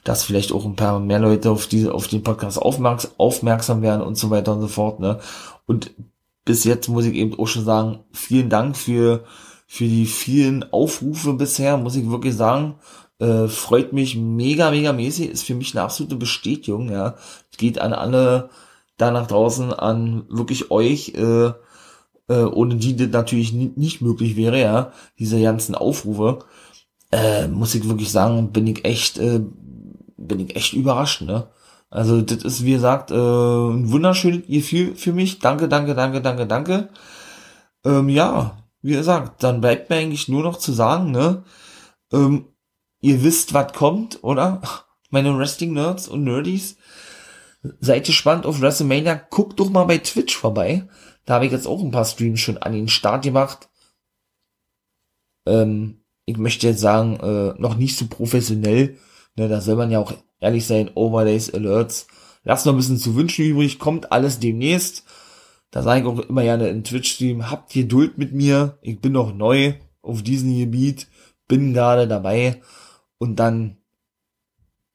Dass 0.03 0.25
vielleicht 0.25 0.51
auch 0.51 0.65
ein 0.65 0.77
paar 0.77 0.99
mehr 0.99 1.21
Leute 1.21 1.51
auf 1.51 1.69
diese, 1.69 1.95
auf 1.95 2.09
den 2.09 2.25
Podcast 2.25 2.61
aufmerksam, 2.61 3.13
aufmerksam 3.19 3.83
werden 3.83 4.03
und 4.03 4.17
so 4.17 4.31
weiter 4.31 4.53
und 4.53 4.63
so 4.63 4.69
fort, 4.69 4.99
ne? 4.99 5.21
Und 5.67 5.93
bis 6.45 6.65
jetzt 6.65 6.89
muss 6.89 7.05
ich 7.05 7.15
eben 7.15 7.39
auch 7.39 7.47
schon 7.47 7.65
sagen, 7.65 8.01
vielen 8.13 8.51
Dank 8.51 8.77
für, 8.77 9.25
für 9.73 9.85
die 9.85 10.07
vielen 10.07 10.73
Aufrufe 10.73 11.35
bisher, 11.35 11.77
muss 11.77 11.95
ich 11.95 12.11
wirklich 12.11 12.35
sagen. 12.35 12.75
Äh, 13.21 13.47
freut 13.47 13.93
mich 13.93 14.17
mega, 14.17 14.73
mega 14.73 14.93
mäßig, 14.93 15.31
ist 15.31 15.45
für 15.45 15.55
mich 15.55 15.77
eine 15.77 15.85
absolute 15.85 16.17
Bestätigung, 16.17 16.91
ja. 16.91 17.15
Geht 17.57 17.81
an 17.81 17.93
alle 17.93 18.51
da 18.97 19.13
nach 19.13 19.29
draußen, 19.29 19.73
an 19.73 20.25
wirklich 20.29 20.73
euch, 20.73 21.15
äh, 21.15 21.53
äh, 22.29 22.45
ohne 22.53 22.77
die 22.77 22.97
das 22.97 23.11
natürlich 23.11 23.53
nicht 23.53 24.03
möglich 24.03 24.35
wäre, 24.35 24.61
ja, 24.61 24.93
diese 25.21 25.41
ganzen 25.41 25.77
Aufrufe, 25.77 26.41
äh, 27.13 27.47
muss 27.47 27.77
ich 27.77 27.89
wirklich 27.89 28.11
sagen, 28.11 28.51
bin 28.51 28.67
ich 28.67 28.85
echt, 28.85 29.19
äh, 29.19 29.41
bin 30.17 30.41
ich 30.41 30.57
echt 30.57 30.73
überrascht, 30.73 31.23
ne? 31.23 31.47
Also 31.91 32.23
das 32.23 32.43
ist, 32.43 32.65
wie 32.65 32.73
gesagt, 32.73 33.13
äh, 33.13 33.15
ein 33.15 33.93
wunderschönes 33.93 34.49
Gefühl 34.49 34.97
für 34.97 35.13
mich. 35.13 35.39
Danke, 35.39 35.69
danke, 35.69 35.95
danke, 35.95 36.21
danke, 36.21 36.47
danke. 36.49 36.89
Ähm, 37.85 38.09
ja, 38.09 38.57
wie 38.83 38.93
gesagt, 38.93 39.43
dann 39.43 39.61
bleibt 39.61 39.91
mir 39.91 39.97
eigentlich 39.97 40.29
nur 40.29 40.43
noch 40.43 40.59
zu 40.59 40.73
sagen, 40.73 41.11
ne? 41.11 41.45
Ähm, 42.13 42.47
ihr 43.01 43.23
wisst, 43.23 43.55
was 43.55 43.73
kommt, 43.73 44.23
oder? 44.23 44.63
Meine 45.11 45.37
Wrestling-Nerds 45.37 46.09
und 46.09 46.25
Nerdies. 46.25 46.77
Seid 47.81 48.07
gespannt 48.07 48.47
auf 48.47 48.61
WrestleMania. 48.61 49.15
Guckt 49.29 49.61
doch 49.61 49.71
mal 49.71 49.85
bei 49.85 49.99
Twitch 49.99 50.37
vorbei. 50.37 50.89
Da 51.27 51.35
habe 51.35 51.47
ich 51.47 51.53
jetzt 51.53 51.67
auch 51.67 51.83
ein 51.83 51.91
paar 51.91 52.05
Streams 52.05 52.41
schon 52.41 52.59
an 52.59 52.73
den 52.73 52.89
Start 52.89 53.25
gemacht. 53.25 53.69
Ähm, 55.47 56.03
ich 56.25 56.39
möchte 56.39 56.69
jetzt 56.69 56.81
sagen, 56.81 57.19
äh, 57.21 57.61
noch 57.61 57.77
nicht 57.77 57.97
so 57.97 58.07
professionell. 58.07 58.97
Ne, 59.37 59.49
da 59.49 59.61
soll 59.61 59.77
man 59.77 59.91
ja 59.91 59.99
auch 59.99 60.15
ehrlich 60.41 60.67
sein. 60.67 60.91
Overlays, 60.95 61.53
Alerts. 61.53 62.07
Lasst 62.45 62.65
noch 62.65 62.73
ein 62.73 62.77
bisschen 62.77 62.99
zu 62.99 63.15
wünschen 63.15 63.45
übrig. 63.45 63.79
Kommt 63.79 64.13
alles 64.13 64.39
demnächst. 64.39 65.05
Da 65.71 65.83
sage 65.83 66.01
ich 66.01 66.07
auch 66.07 66.19
immer 66.29 66.43
gerne 66.43 66.69
in 66.69 66.85
Twitch-Stream, 66.85 67.51
habt 67.51 67.73
Geduld 67.73 68.19
mit 68.19 68.33
mir. 68.33 68.79
Ich 68.83 69.01
bin 69.01 69.13
noch 69.13 69.35
neu 69.35 69.75
auf 70.03 70.23
diesem 70.23 70.57
Gebiet. 70.57 71.07
Bin 71.47 71.73
gerade 71.73 72.09
dabei. 72.09 72.61
Und 73.19 73.37
dann, 73.37 73.77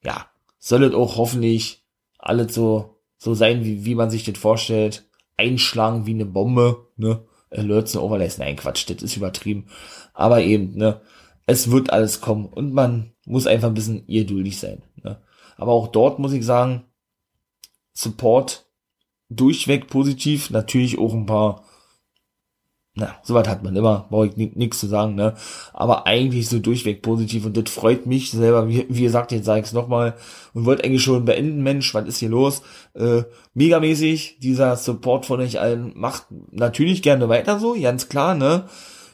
ja, 0.04 0.26
soll 0.58 0.84
es 0.84 0.94
auch 0.94 1.16
hoffentlich 1.16 1.84
alles 2.18 2.54
so, 2.54 2.98
so 3.16 3.34
sein, 3.34 3.64
wie, 3.64 3.84
wie 3.84 3.94
man 3.94 4.10
sich 4.10 4.24
das 4.24 4.38
vorstellt 4.38 5.08
einschlagen 5.36 6.06
wie 6.06 6.14
eine 6.14 6.26
Bombe, 6.26 6.88
ne? 6.96 7.24
Alerts 7.50 7.94
und 7.94 8.02
Overlays, 8.02 8.38
nein, 8.38 8.56
Quatsch, 8.56 8.88
das 8.90 9.02
ist 9.02 9.16
übertrieben. 9.16 9.66
Aber 10.12 10.42
eben, 10.42 10.76
ne? 10.76 11.00
Es 11.46 11.70
wird 11.70 11.90
alles 11.90 12.20
kommen 12.20 12.46
und 12.46 12.72
man 12.72 13.12
muss 13.24 13.46
einfach 13.46 13.68
ein 13.68 13.74
bisschen 13.74 14.06
geduldig 14.06 14.58
sein, 14.58 14.82
ne? 15.02 15.22
Aber 15.56 15.72
auch 15.72 15.88
dort 15.88 16.18
muss 16.18 16.32
ich 16.32 16.44
sagen, 16.44 16.84
Support 17.92 18.65
durchweg 19.28 19.88
positiv, 19.88 20.50
natürlich 20.50 20.98
auch 20.98 21.14
ein 21.14 21.26
paar 21.26 21.64
na, 22.98 23.14
soweit 23.22 23.46
hat 23.46 23.62
man 23.62 23.76
immer, 23.76 24.06
brauche 24.08 24.28
ich 24.28 24.36
nichts 24.36 24.80
zu 24.80 24.86
sagen, 24.86 25.16
ne? 25.16 25.34
Aber 25.74 26.06
eigentlich 26.06 26.48
so 26.48 26.58
durchweg 26.58 27.02
positiv 27.02 27.44
und 27.44 27.54
das 27.54 27.70
freut 27.70 28.06
mich 28.06 28.30
selber. 28.30 28.70
Wie, 28.70 28.86
wie 28.88 29.02
gesagt, 29.02 29.32
jetzt 29.32 29.44
sage 29.44 29.60
ich 29.60 29.66
es 29.66 29.74
nochmal 29.74 30.14
und 30.54 30.64
wollte 30.64 30.84
eigentlich 30.84 31.02
schon 31.02 31.26
beenden, 31.26 31.62
Mensch, 31.62 31.92
was 31.92 32.06
ist 32.06 32.16
hier 32.16 32.30
los? 32.30 32.62
Äh, 32.94 33.24
megamäßig, 33.52 34.38
dieser 34.40 34.76
Support 34.76 35.26
von 35.26 35.40
euch 35.40 35.60
allen 35.60 35.92
macht 35.94 36.24
natürlich 36.52 37.02
gerne 37.02 37.28
weiter 37.28 37.58
so, 37.58 37.76
ganz 37.78 38.08
klar, 38.08 38.34
ne? 38.34 38.64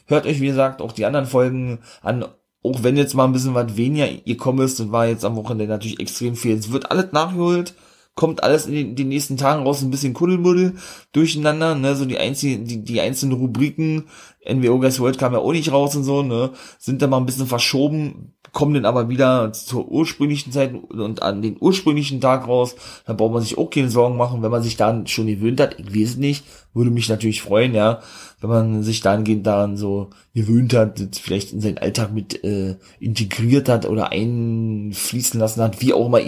Hört 0.05 0.27
euch, 0.27 0.39
wie 0.39 0.47
gesagt, 0.47 0.81
auch 0.81 0.93
die 0.93 1.05
anderen 1.05 1.25
Folgen 1.25 1.79
an, 2.01 2.23
auch 2.63 2.83
wenn 2.83 2.95
jetzt 2.95 3.15
mal 3.15 3.25
ein 3.25 3.33
bisschen 3.33 3.53
was 3.53 3.75
weniger 3.75 4.07
kommt 4.35 4.61
ist, 4.61 4.79
und 4.79 4.93
war 4.93 5.07
jetzt 5.07 5.25
am 5.25 5.35
Wochenende 5.35 5.67
natürlich 5.67 5.99
extrem 5.99 6.37
viel. 6.37 6.55
Es 6.57 6.71
wird 6.71 6.89
alles 6.89 7.11
nachgeholt 7.11 7.73
kommt 8.15 8.43
alles 8.43 8.67
in 8.67 8.73
den, 8.73 8.95
den 8.95 9.09
nächsten 9.09 9.37
Tagen 9.37 9.63
raus, 9.63 9.81
ein 9.81 9.89
bisschen 9.89 10.13
Kuddelmuddel 10.13 10.75
durcheinander, 11.13 11.73
ne, 11.75 11.95
so 11.95 12.05
die 12.05 12.19
einzigen, 12.19 12.65
die, 12.65 12.83
die 12.83 13.01
einzelnen 13.01 13.37
Rubriken, 13.37 14.05
NWO 14.47 14.79
Guys 14.79 14.99
World 14.99 15.17
kam 15.17 15.33
ja 15.33 15.39
auch 15.39 15.51
nicht 15.51 15.71
raus 15.71 15.95
und 15.95 16.03
so, 16.03 16.21
ne, 16.21 16.51
sind 16.77 17.01
da 17.01 17.07
mal 17.07 17.17
ein 17.17 17.25
bisschen 17.25 17.47
verschoben, 17.47 18.33
kommen 18.51 18.75
dann 18.75 18.85
aber 18.85 19.09
wieder 19.09 19.51
zur 19.51 19.87
ursprünglichen 19.87 20.51
Zeit 20.51 20.75
und 20.91 21.23
an 21.23 21.41
den 21.41 21.57
ursprünglichen 21.59 22.21
Tag 22.21 22.47
raus, 22.47 22.75
da 23.05 23.13
braucht 23.13 23.33
man 23.33 23.41
sich 23.41 23.57
auch 23.57 23.71
keine 23.71 23.89
Sorgen 23.89 24.15
machen, 24.15 24.43
wenn 24.43 24.51
man 24.51 24.61
sich 24.61 24.77
dann 24.77 25.07
schon 25.07 25.25
gewöhnt 25.25 25.59
hat, 25.59 25.79
ich 25.79 25.95
weiß 25.95 26.17
nicht, 26.17 26.45
würde 26.75 26.91
mich 26.91 27.09
natürlich 27.09 27.41
freuen, 27.41 27.73
ja, 27.73 28.01
wenn 28.41 28.49
man 28.49 28.83
sich 28.83 29.01
dahingehend 29.01 29.47
daran 29.47 29.75
so 29.75 30.11
gewöhnt 30.35 30.75
hat, 30.75 30.99
vielleicht 31.19 31.53
in 31.53 31.61
seinen 31.61 31.79
Alltag 31.79 32.13
mit 32.13 32.43
äh, 32.43 32.75
integriert 32.99 33.69
hat 33.69 33.87
oder 33.87 34.11
einfließen 34.11 35.39
lassen 35.39 35.61
hat, 35.63 35.81
wie 35.81 35.93
auch 35.93 36.07
immer 36.07 36.19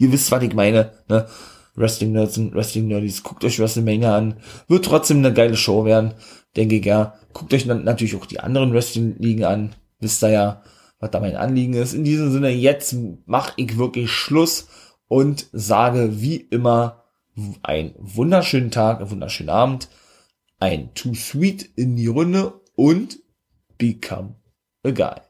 Ihr 0.00 0.10
wisst, 0.12 0.32
was 0.32 0.42
ich 0.42 0.54
meine, 0.54 0.92
ne? 1.08 1.26
Wrestling 1.76 2.12
Nerds 2.12 2.36
und 2.38 2.54
Wrestling 2.54 2.88
Nerdies, 2.88 3.22
guckt 3.22 3.44
euch 3.44 3.58
WrestleMania 3.58 4.16
an. 4.16 4.36
Wird 4.66 4.86
trotzdem 4.86 5.18
eine 5.18 5.32
geile 5.32 5.56
Show 5.56 5.84
werden, 5.84 6.14
denke 6.56 6.76
ich, 6.76 6.84
ja. 6.84 7.14
Guckt 7.32 7.54
euch 7.54 7.66
natürlich 7.66 8.16
auch 8.16 8.26
die 8.26 8.40
anderen 8.40 8.72
Wrestling-Ligen 8.72 9.44
an. 9.44 9.74
Wisst 10.00 10.24
ihr 10.24 10.30
ja, 10.30 10.62
was 10.98 11.10
da 11.10 11.20
mein 11.20 11.36
Anliegen 11.36 11.74
ist. 11.74 11.92
In 11.92 12.04
diesem 12.04 12.32
Sinne, 12.32 12.50
jetzt 12.50 12.96
mache 13.26 13.52
ich 13.56 13.78
wirklich 13.78 14.10
Schluss 14.10 14.68
und 15.06 15.46
sage 15.52 16.20
wie 16.20 16.36
immer 16.36 17.04
einen 17.62 17.94
wunderschönen 17.98 18.70
Tag, 18.70 19.00
einen 19.00 19.10
wunderschönen 19.10 19.50
Abend, 19.50 19.88
ein 20.58 20.94
Too 20.94 21.14
Sweet 21.14 21.70
in 21.76 21.94
die 21.96 22.06
Runde 22.06 22.60
und 22.74 23.18
Become 23.78 24.36
a 24.82 24.90
Guy. 24.90 25.29